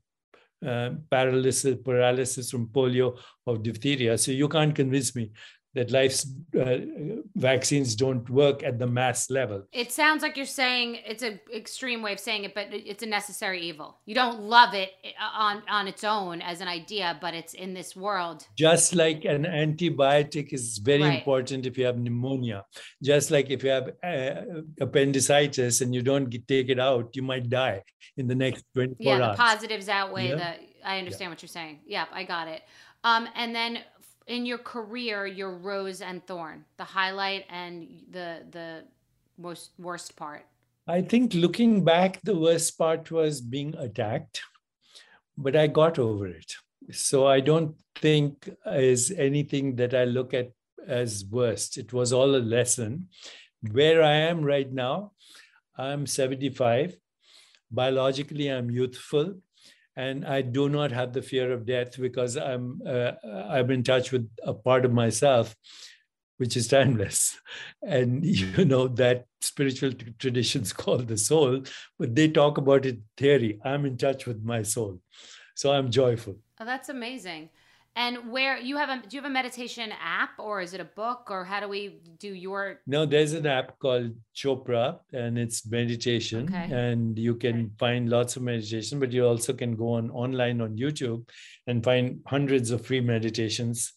uh, 0.64 0.90
paralysis, 1.10 1.76
paralysis 1.84 2.50
from 2.50 2.68
polio 2.68 3.18
or 3.44 3.58
diphtheria. 3.58 4.16
So 4.16 4.32
you 4.32 4.48
can't 4.48 4.74
convince 4.74 5.14
me 5.14 5.30
that 5.74 5.90
life's 5.90 6.26
uh, 6.58 6.76
vaccines 7.34 7.96
don't 7.96 8.28
work 8.30 8.62
at 8.62 8.78
the 8.78 8.86
mass 8.86 9.28
level. 9.28 9.64
It 9.72 9.90
sounds 9.90 10.22
like 10.22 10.36
you're 10.36 10.46
saying 10.46 10.98
it's 11.04 11.22
an 11.22 11.40
extreme 11.54 12.00
way 12.00 12.12
of 12.12 12.20
saying 12.20 12.44
it, 12.44 12.54
but 12.54 12.68
it's 12.70 13.02
a 13.02 13.06
necessary 13.06 13.60
evil. 13.60 13.98
You 14.06 14.14
don't 14.14 14.40
love 14.40 14.74
it 14.74 14.92
uh, 15.04 15.38
on 15.38 15.62
on 15.68 15.88
its 15.88 16.04
own 16.04 16.40
as 16.42 16.60
an 16.60 16.68
idea, 16.68 17.18
but 17.20 17.34
it's 17.34 17.54
in 17.54 17.74
this 17.74 17.96
world. 17.96 18.46
Just 18.56 18.94
like 18.94 19.24
an 19.24 19.44
antibiotic 19.44 20.52
is 20.52 20.78
very 20.78 21.02
right. 21.02 21.18
important 21.18 21.66
if 21.66 21.76
you 21.76 21.86
have 21.86 21.98
pneumonia. 21.98 22.64
Just 23.02 23.30
like 23.30 23.50
if 23.50 23.64
you 23.64 23.70
have 23.70 23.90
uh, 24.02 24.62
appendicitis 24.80 25.80
and 25.80 25.94
you 25.94 26.02
don't 26.02 26.30
take 26.46 26.68
it 26.68 26.78
out, 26.78 27.14
you 27.16 27.22
might 27.22 27.48
die 27.48 27.82
in 28.16 28.28
the 28.28 28.34
next 28.34 28.64
24 28.74 28.96
yeah, 29.00 29.12
hours. 29.12 29.20
Yeah, 29.20 29.30
the 29.32 29.36
positives 29.36 29.88
outweigh 29.88 30.28
yeah. 30.28 30.36
the. 30.36 30.88
I 30.88 30.98
understand 30.98 31.22
yeah. 31.22 31.28
what 31.30 31.42
you're 31.42 31.48
saying. 31.48 31.80
Yep, 31.86 32.08
I 32.12 32.24
got 32.24 32.46
it. 32.46 32.62
Um, 33.04 33.28
and 33.34 33.54
then 33.54 33.78
in 34.26 34.46
your 34.46 34.58
career 34.58 35.26
your 35.26 35.56
rose 35.56 36.00
and 36.00 36.26
thorn 36.26 36.64
the 36.78 36.84
highlight 36.84 37.44
and 37.50 37.88
the 38.10 38.42
the 38.50 38.84
most 39.38 39.72
worst 39.78 40.16
part? 40.16 40.46
I 40.86 41.00
think 41.00 41.34
looking 41.34 41.84
back 41.84 42.20
the 42.22 42.38
worst 42.38 42.76
part 42.78 43.10
was 43.10 43.40
being 43.40 43.74
attacked 43.76 44.42
but 45.36 45.56
i 45.56 45.66
got 45.66 45.98
over 45.98 46.26
it. 46.28 46.54
So 46.92 47.26
i 47.26 47.40
don't 47.40 47.74
think 47.96 48.50
is 48.66 49.10
anything 49.10 49.76
that 49.76 49.94
i 49.94 50.04
look 50.04 50.34
at 50.34 50.50
as 50.86 51.24
worst. 51.24 51.78
It 51.78 51.92
was 51.92 52.12
all 52.12 52.36
a 52.36 52.44
lesson. 52.56 53.08
Where 53.72 54.02
i 54.02 54.12
am 54.12 54.42
right 54.42 54.70
now 54.70 55.12
i'm 55.76 56.06
75 56.06 56.96
biologically 57.70 58.48
i'm 58.48 58.70
youthful 58.70 59.34
and 59.96 60.26
I 60.26 60.42
do 60.42 60.68
not 60.68 60.92
have 60.92 61.12
the 61.12 61.22
fear 61.22 61.52
of 61.52 61.66
death 61.66 61.98
because 62.00 62.36
I'm 62.36 62.80
uh, 62.86 63.12
I'm 63.48 63.70
in 63.70 63.82
touch 63.82 64.12
with 64.12 64.28
a 64.42 64.54
part 64.54 64.84
of 64.84 64.92
myself 64.92 65.54
which 66.36 66.56
is 66.56 66.66
timeless. 66.66 67.38
And 67.82 68.24
you 68.24 68.64
know 68.64 68.88
that 68.88 69.26
spiritual 69.40 69.92
traditions 70.18 70.72
call 70.82 70.98
the 70.98 71.16
soul 71.16 71.62
but 71.98 72.14
they 72.14 72.28
talk 72.28 72.58
about 72.58 72.86
it 72.86 72.98
theory. 73.16 73.60
I'm 73.64 73.86
in 73.86 73.96
touch 73.96 74.26
with 74.26 74.42
my 74.42 74.62
soul. 74.62 75.00
So 75.54 75.72
i'm 75.72 75.90
joyful. 75.90 76.36
Oh 76.60 76.64
that's 76.64 76.88
amazing 76.88 77.50
and 77.96 78.30
where 78.30 78.58
you 78.58 78.76
have 78.76 78.88
a 78.88 78.96
do 79.06 79.16
you 79.16 79.22
have 79.22 79.30
a 79.30 79.32
meditation 79.32 79.90
app 80.00 80.30
or 80.38 80.60
is 80.60 80.74
it 80.74 80.80
a 80.80 80.84
book 80.84 81.28
or 81.30 81.44
how 81.44 81.60
do 81.60 81.68
we 81.68 82.00
do 82.18 82.28
your 82.28 82.80
No, 82.86 83.06
there's 83.06 83.32
an 83.32 83.46
app 83.46 83.78
called 83.78 84.12
Chopra 84.34 84.98
and 85.12 85.38
it's 85.38 85.66
meditation 85.66 86.48
okay. 86.48 86.72
and 86.72 87.18
you 87.18 87.34
can 87.36 87.56
okay. 87.56 87.70
find 87.78 88.08
lots 88.08 88.36
of 88.36 88.42
meditation 88.42 88.98
but 88.98 89.12
you 89.12 89.24
also 89.26 89.52
can 89.52 89.76
go 89.76 89.94
on 89.94 90.10
online 90.10 90.60
on 90.60 90.76
YouTube 90.76 91.28
and 91.66 91.84
find 91.84 92.20
hundreds 92.26 92.70
of 92.70 92.84
free 92.84 93.00
meditations 93.00 93.92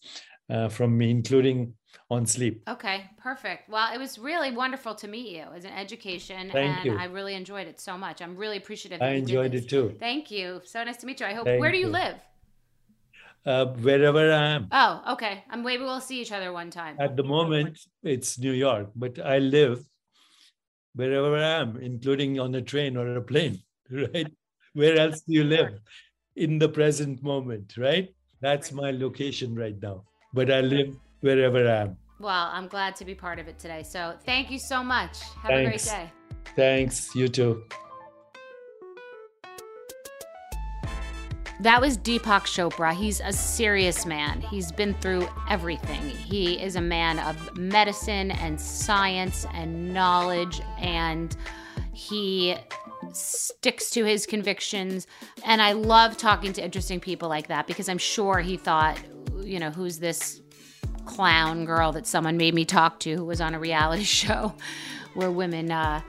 uh, 0.50 0.68
from 0.68 0.96
me 0.96 1.10
including 1.10 1.74
on 2.10 2.24
sleep. 2.24 2.62
Okay, 2.66 3.04
perfect. 3.18 3.68
Well, 3.68 3.92
it 3.92 3.98
was 3.98 4.18
really 4.18 4.50
wonderful 4.50 4.94
to 4.94 5.08
meet 5.08 5.28
you 5.28 5.44
as 5.54 5.64
an 5.64 5.72
education 5.72 6.50
Thank 6.50 6.78
and 6.78 6.84
you. 6.86 6.98
I 6.98 7.04
really 7.04 7.34
enjoyed 7.34 7.66
it 7.66 7.80
so 7.80 7.98
much. 7.98 8.22
I'm 8.22 8.34
really 8.34 8.56
appreciative. 8.56 9.02
I 9.02 9.10
enjoyed 9.10 9.54
it 9.54 9.68
too. 9.68 9.94
Thank 9.98 10.30
you. 10.30 10.62
So 10.64 10.82
nice 10.84 10.96
to 10.98 11.06
meet 11.06 11.20
you. 11.20 11.26
I 11.26 11.34
hope 11.34 11.44
Thank 11.44 11.60
where 11.60 11.70
do 11.70 11.76
you, 11.76 11.86
you. 11.86 11.92
live? 11.92 12.16
Uh, 13.48 13.66
wherever 13.66 14.30
I 14.30 14.46
am. 14.56 14.68
Oh, 14.70 15.02
okay. 15.14 15.44
I'm 15.50 15.62
maybe 15.62 15.82
we'll 15.82 16.00
see 16.00 16.20
each 16.20 16.32
other 16.32 16.52
one 16.52 16.70
time. 16.70 16.96
At 17.00 17.16
the 17.16 17.24
moment, 17.24 17.78
it's 18.02 18.38
New 18.38 18.52
York, 18.52 18.90
but 18.94 19.18
I 19.18 19.38
live 19.38 19.84
wherever 20.94 21.36
I 21.36 21.62
am, 21.62 21.76
including 21.78 22.38
on 22.38 22.54
a 22.54 22.62
train 22.62 22.96
or 22.96 23.16
a 23.16 23.22
plane, 23.22 23.62
right? 23.90 24.30
Where 24.74 24.98
else 24.98 25.22
do 25.22 25.32
you 25.32 25.44
live? 25.44 25.80
In 26.36 26.58
the 26.58 26.68
present 26.68 27.22
moment, 27.22 27.76
right? 27.78 28.14
That's 28.40 28.70
my 28.70 28.90
location 28.90 29.54
right 29.54 29.76
now. 29.82 30.04
But 30.34 30.52
I 30.52 30.60
live 30.60 30.94
wherever 31.20 31.66
I 31.66 31.76
am. 31.82 31.96
Well, 32.20 32.50
I'm 32.52 32.68
glad 32.68 32.94
to 32.96 33.04
be 33.04 33.14
part 33.14 33.38
of 33.38 33.48
it 33.48 33.58
today. 33.58 33.82
So 33.82 34.14
thank 34.24 34.50
you 34.50 34.58
so 34.58 34.84
much. 34.84 35.22
Have 35.42 35.50
Thanks. 35.50 35.86
a 35.86 35.88
great 35.88 35.98
day. 35.98 36.12
Thanks. 36.54 37.14
You 37.14 37.28
too. 37.28 37.64
That 41.60 41.80
was 41.80 41.98
Deepak 41.98 42.42
Chopra. 42.42 42.94
He's 42.94 43.20
a 43.20 43.32
serious 43.32 44.06
man. 44.06 44.40
He's 44.42 44.70
been 44.70 44.94
through 44.94 45.28
everything. 45.50 46.08
He 46.10 46.52
is 46.60 46.76
a 46.76 46.80
man 46.80 47.18
of 47.18 47.56
medicine 47.56 48.30
and 48.30 48.60
science 48.60 49.44
and 49.52 49.92
knowledge, 49.92 50.60
and 50.78 51.36
he 51.92 52.56
sticks 53.12 53.90
to 53.90 54.04
his 54.04 54.24
convictions. 54.24 55.08
And 55.44 55.60
I 55.60 55.72
love 55.72 56.16
talking 56.16 56.52
to 56.52 56.64
interesting 56.64 57.00
people 57.00 57.28
like 57.28 57.48
that 57.48 57.66
because 57.66 57.88
I'm 57.88 57.98
sure 57.98 58.38
he 58.38 58.56
thought, 58.56 58.96
you 59.40 59.58
know, 59.58 59.70
who's 59.70 59.98
this 59.98 60.40
clown 61.06 61.64
girl 61.64 61.90
that 61.90 62.06
someone 62.06 62.36
made 62.36 62.54
me 62.54 62.64
talk 62.64 63.00
to 63.00 63.16
who 63.16 63.24
was 63.24 63.40
on 63.40 63.54
a 63.54 63.58
reality 63.58 64.04
show 64.04 64.54
where 65.14 65.30
women 65.32 65.72
uh, 65.72 66.02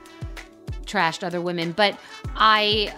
trashed 0.85 1.23
other 1.23 1.41
women. 1.41 1.71
But 1.71 1.97
I 2.35 2.93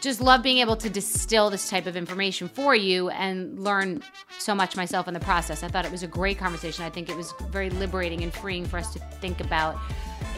just 0.00 0.20
love 0.20 0.42
being 0.42 0.58
able 0.58 0.76
to 0.76 0.90
distill 0.90 1.50
this 1.50 1.68
type 1.68 1.86
of 1.86 1.96
information 1.96 2.48
for 2.48 2.74
you 2.74 3.08
and 3.10 3.58
learn 3.58 4.02
so 4.38 4.54
much 4.54 4.76
myself 4.76 5.08
in 5.08 5.14
the 5.14 5.20
process. 5.20 5.62
I 5.62 5.68
thought 5.68 5.84
it 5.84 5.92
was 5.92 6.02
a 6.02 6.08
great 6.08 6.38
conversation. 6.38 6.84
I 6.84 6.90
think 6.90 7.08
it 7.08 7.16
was 7.16 7.32
very 7.50 7.70
liberating 7.70 8.22
and 8.22 8.32
freeing 8.32 8.66
for 8.66 8.78
us 8.78 8.92
to 8.92 8.98
think 9.20 9.40
about 9.40 9.76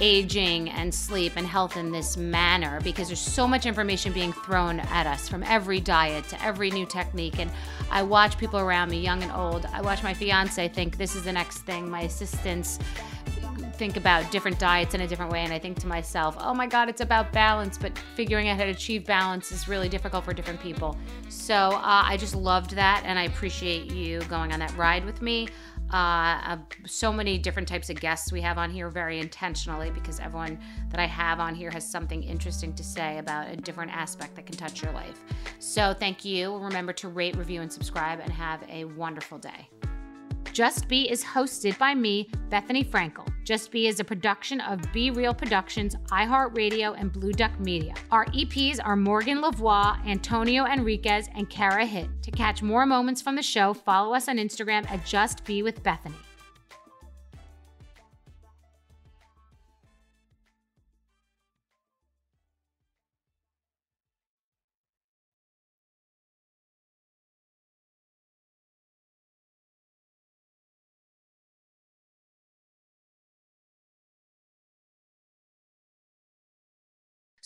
aging 0.00 0.70
and 0.70 0.94
sleep 0.94 1.32
and 1.36 1.46
health 1.46 1.76
in 1.76 1.90
this 1.90 2.16
manner 2.16 2.80
because 2.82 3.08
there's 3.08 3.20
so 3.20 3.48
much 3.48 3.66
information 3.66 4.12
being 4.12 4.32
thrown 4.32 4.80
at 4.80 5.06
us 5.06 5.28
from 5.28 5.42
every 5.42 5.80
diet 5.80 6.26
to 6.28 6.42
every 6.44 6.70
new 6.70 6.86
technique. 6.86 7.38
And 7.38 7.50
I 7.90 8.02
watch 8.02 8.38
people 8.38 8.60
around 8.60 8.90
me, 8.90 9.00
young 9.00 9.22
and 9.22 9.32
old. 9.32 9.66
I 9.66 9.80
watch 9.80 10.02
my 10.02 10.14
fiance 10.14 10.68
think 10.68 10.96
this 10.98 11.16
is 11.16 11.24
the 11.24 11.32
next 11.32 11.58
thing, 11.58 11.90
my 11.90 12.02
assistants 12.02 12.78
think 13.74 13.96
about 13.96 14.30
different 14.30 14.58
diets 14.58 14.94
in 14.94 15.00
a 15.02 15.06
different 15.06 15.32
way 15.32 15.40
and 15.40 15.52
I 15.52 15.58
think 15.58 15.78
to 15.80 15.86
myself, 15.86 16.36
oh 16.38 16.54
my 16.54 16.66
God, 16.66 16.88
it's 16.88 17.00
about 17.00 17.32
balance, 17.32 17.78
but 17.78 17.96
figuring 18.14 18.48
out 18.48 18.58
how 18.58 18.64
to 18.64 18.70
achieve 18.70 19.04
balance 19.04 19.52
is 19.52 19.68
really 19.68 19.88
difficult 19.88 20.24
for 20.24 20.32
different 20.32 20.60
people. 20.60 20.96
So 21.28 21.54
uh, 21.54 22.02
I 22.04 22.16
just 22.16 22.34
loved 22.34 22.72
that 22.72 23.02
and 23.04 23.18
I 23.18 23.24
appreciate 23.24 23.92
you 23.92 24.20
going 24.22 24.52
on 24.52 24.60
that 24.60 24.76
ride 24.76 25.04
with 25.04 25.22
me. 25.22 25.48
uh, 25.92 25.96
uh, 25.96 26.56
so 26.86 27.12
many 27.12 27.38
different 27.38 27.66
types 27.66 27.88
of 27.88 27.98
guests 27.98 28.30
we 28.30 28.40
have 28.42 28.58
on 28.58 28.70
here 28.70 28.90
very 28.90 29.20
intentionally 29.20 29.90
because 29.90 30.20
everyone 30.20 30.58
that 30.90 31.00
I 31.00 31.06
have 31.06 31.40
on 31.40 31.54
here 31.54 31.70
has 31.70 31.88
something 31.88 32.22
interesting 32.22 32.74
to 32.74 32.84
say 32.84 33.18
about 33.18 33.48
a 33.50 33.56
different 33.56 33.90
aspect 33.92 34.34
that 34.36 34.44
can 34.44 34.56
touch 34.56 34.82
your 34.82 34.92
life. 34.92 35.18
So 35.58 35.94
thank 35.94 36.24
you. 36.24 36.56
Remember 36.58 36.92
to 36.94 37.08
rate, 37.08 37.36
review, 37.36 37.62
and 37.62 37.72
subscribe, 37.72 38.20
and 38.20 38.30
have 38.32 38.62
a 38.68 38.84
wonderful 38.84 39.38
day. 39.38 39.68
Just 40.52 40.88
B 40.88 41.08
is 41.08 41.22
hosted 41.22 41.78
by 41.78 41.94
me, 41.94 42.28
Bethenny 42.48 42.84
Frankel. 42.84 43.28
Just 43.44 43.70
B 43.70 43.86
is 43.86 44.00
a 44.00 44.04
production 44.04 44.60
of 44.60 44.80
Be 44.92 45.10
Real 45.10 45.32
Productions, 45.32 45.96
iHeartRadio, 46.10 46.98
and 46.98 47.12
Blue 47.12 47.32
Duck 47.32 47.58
Media. 47.60 47.94
Our 48.10 48.26
EPs 48.26 48.78
are 48.82 48.96
Morgan 48.96 49.40
Lavoie, 49.40 50.04
Antonio 50.06 50.64
Enriquez, 50.64 51.28
and 51.34 51.48
Kara 51.48 51.86
Hitt. 51.86 52.08
To 52.22 52.30
catch 52.30 52.62
more 52.62 52.86
moments 52.86 53.22
from 53.22 53.36
the 53.36 53.42
show, 53.42 53.72
follow 53.72 54.14
us 54.14 54.28
on 54.28 54.36
Instagram 54.36 54.90
at 54.90 55.04
Just 55.06 55.44
B 55.44 55.62
with 55.62 55.82
Bethenny. 55.82 56.27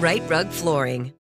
Rite 0.00 0.26
Rug 0.30 0.48
Flooring. 0.48 1.12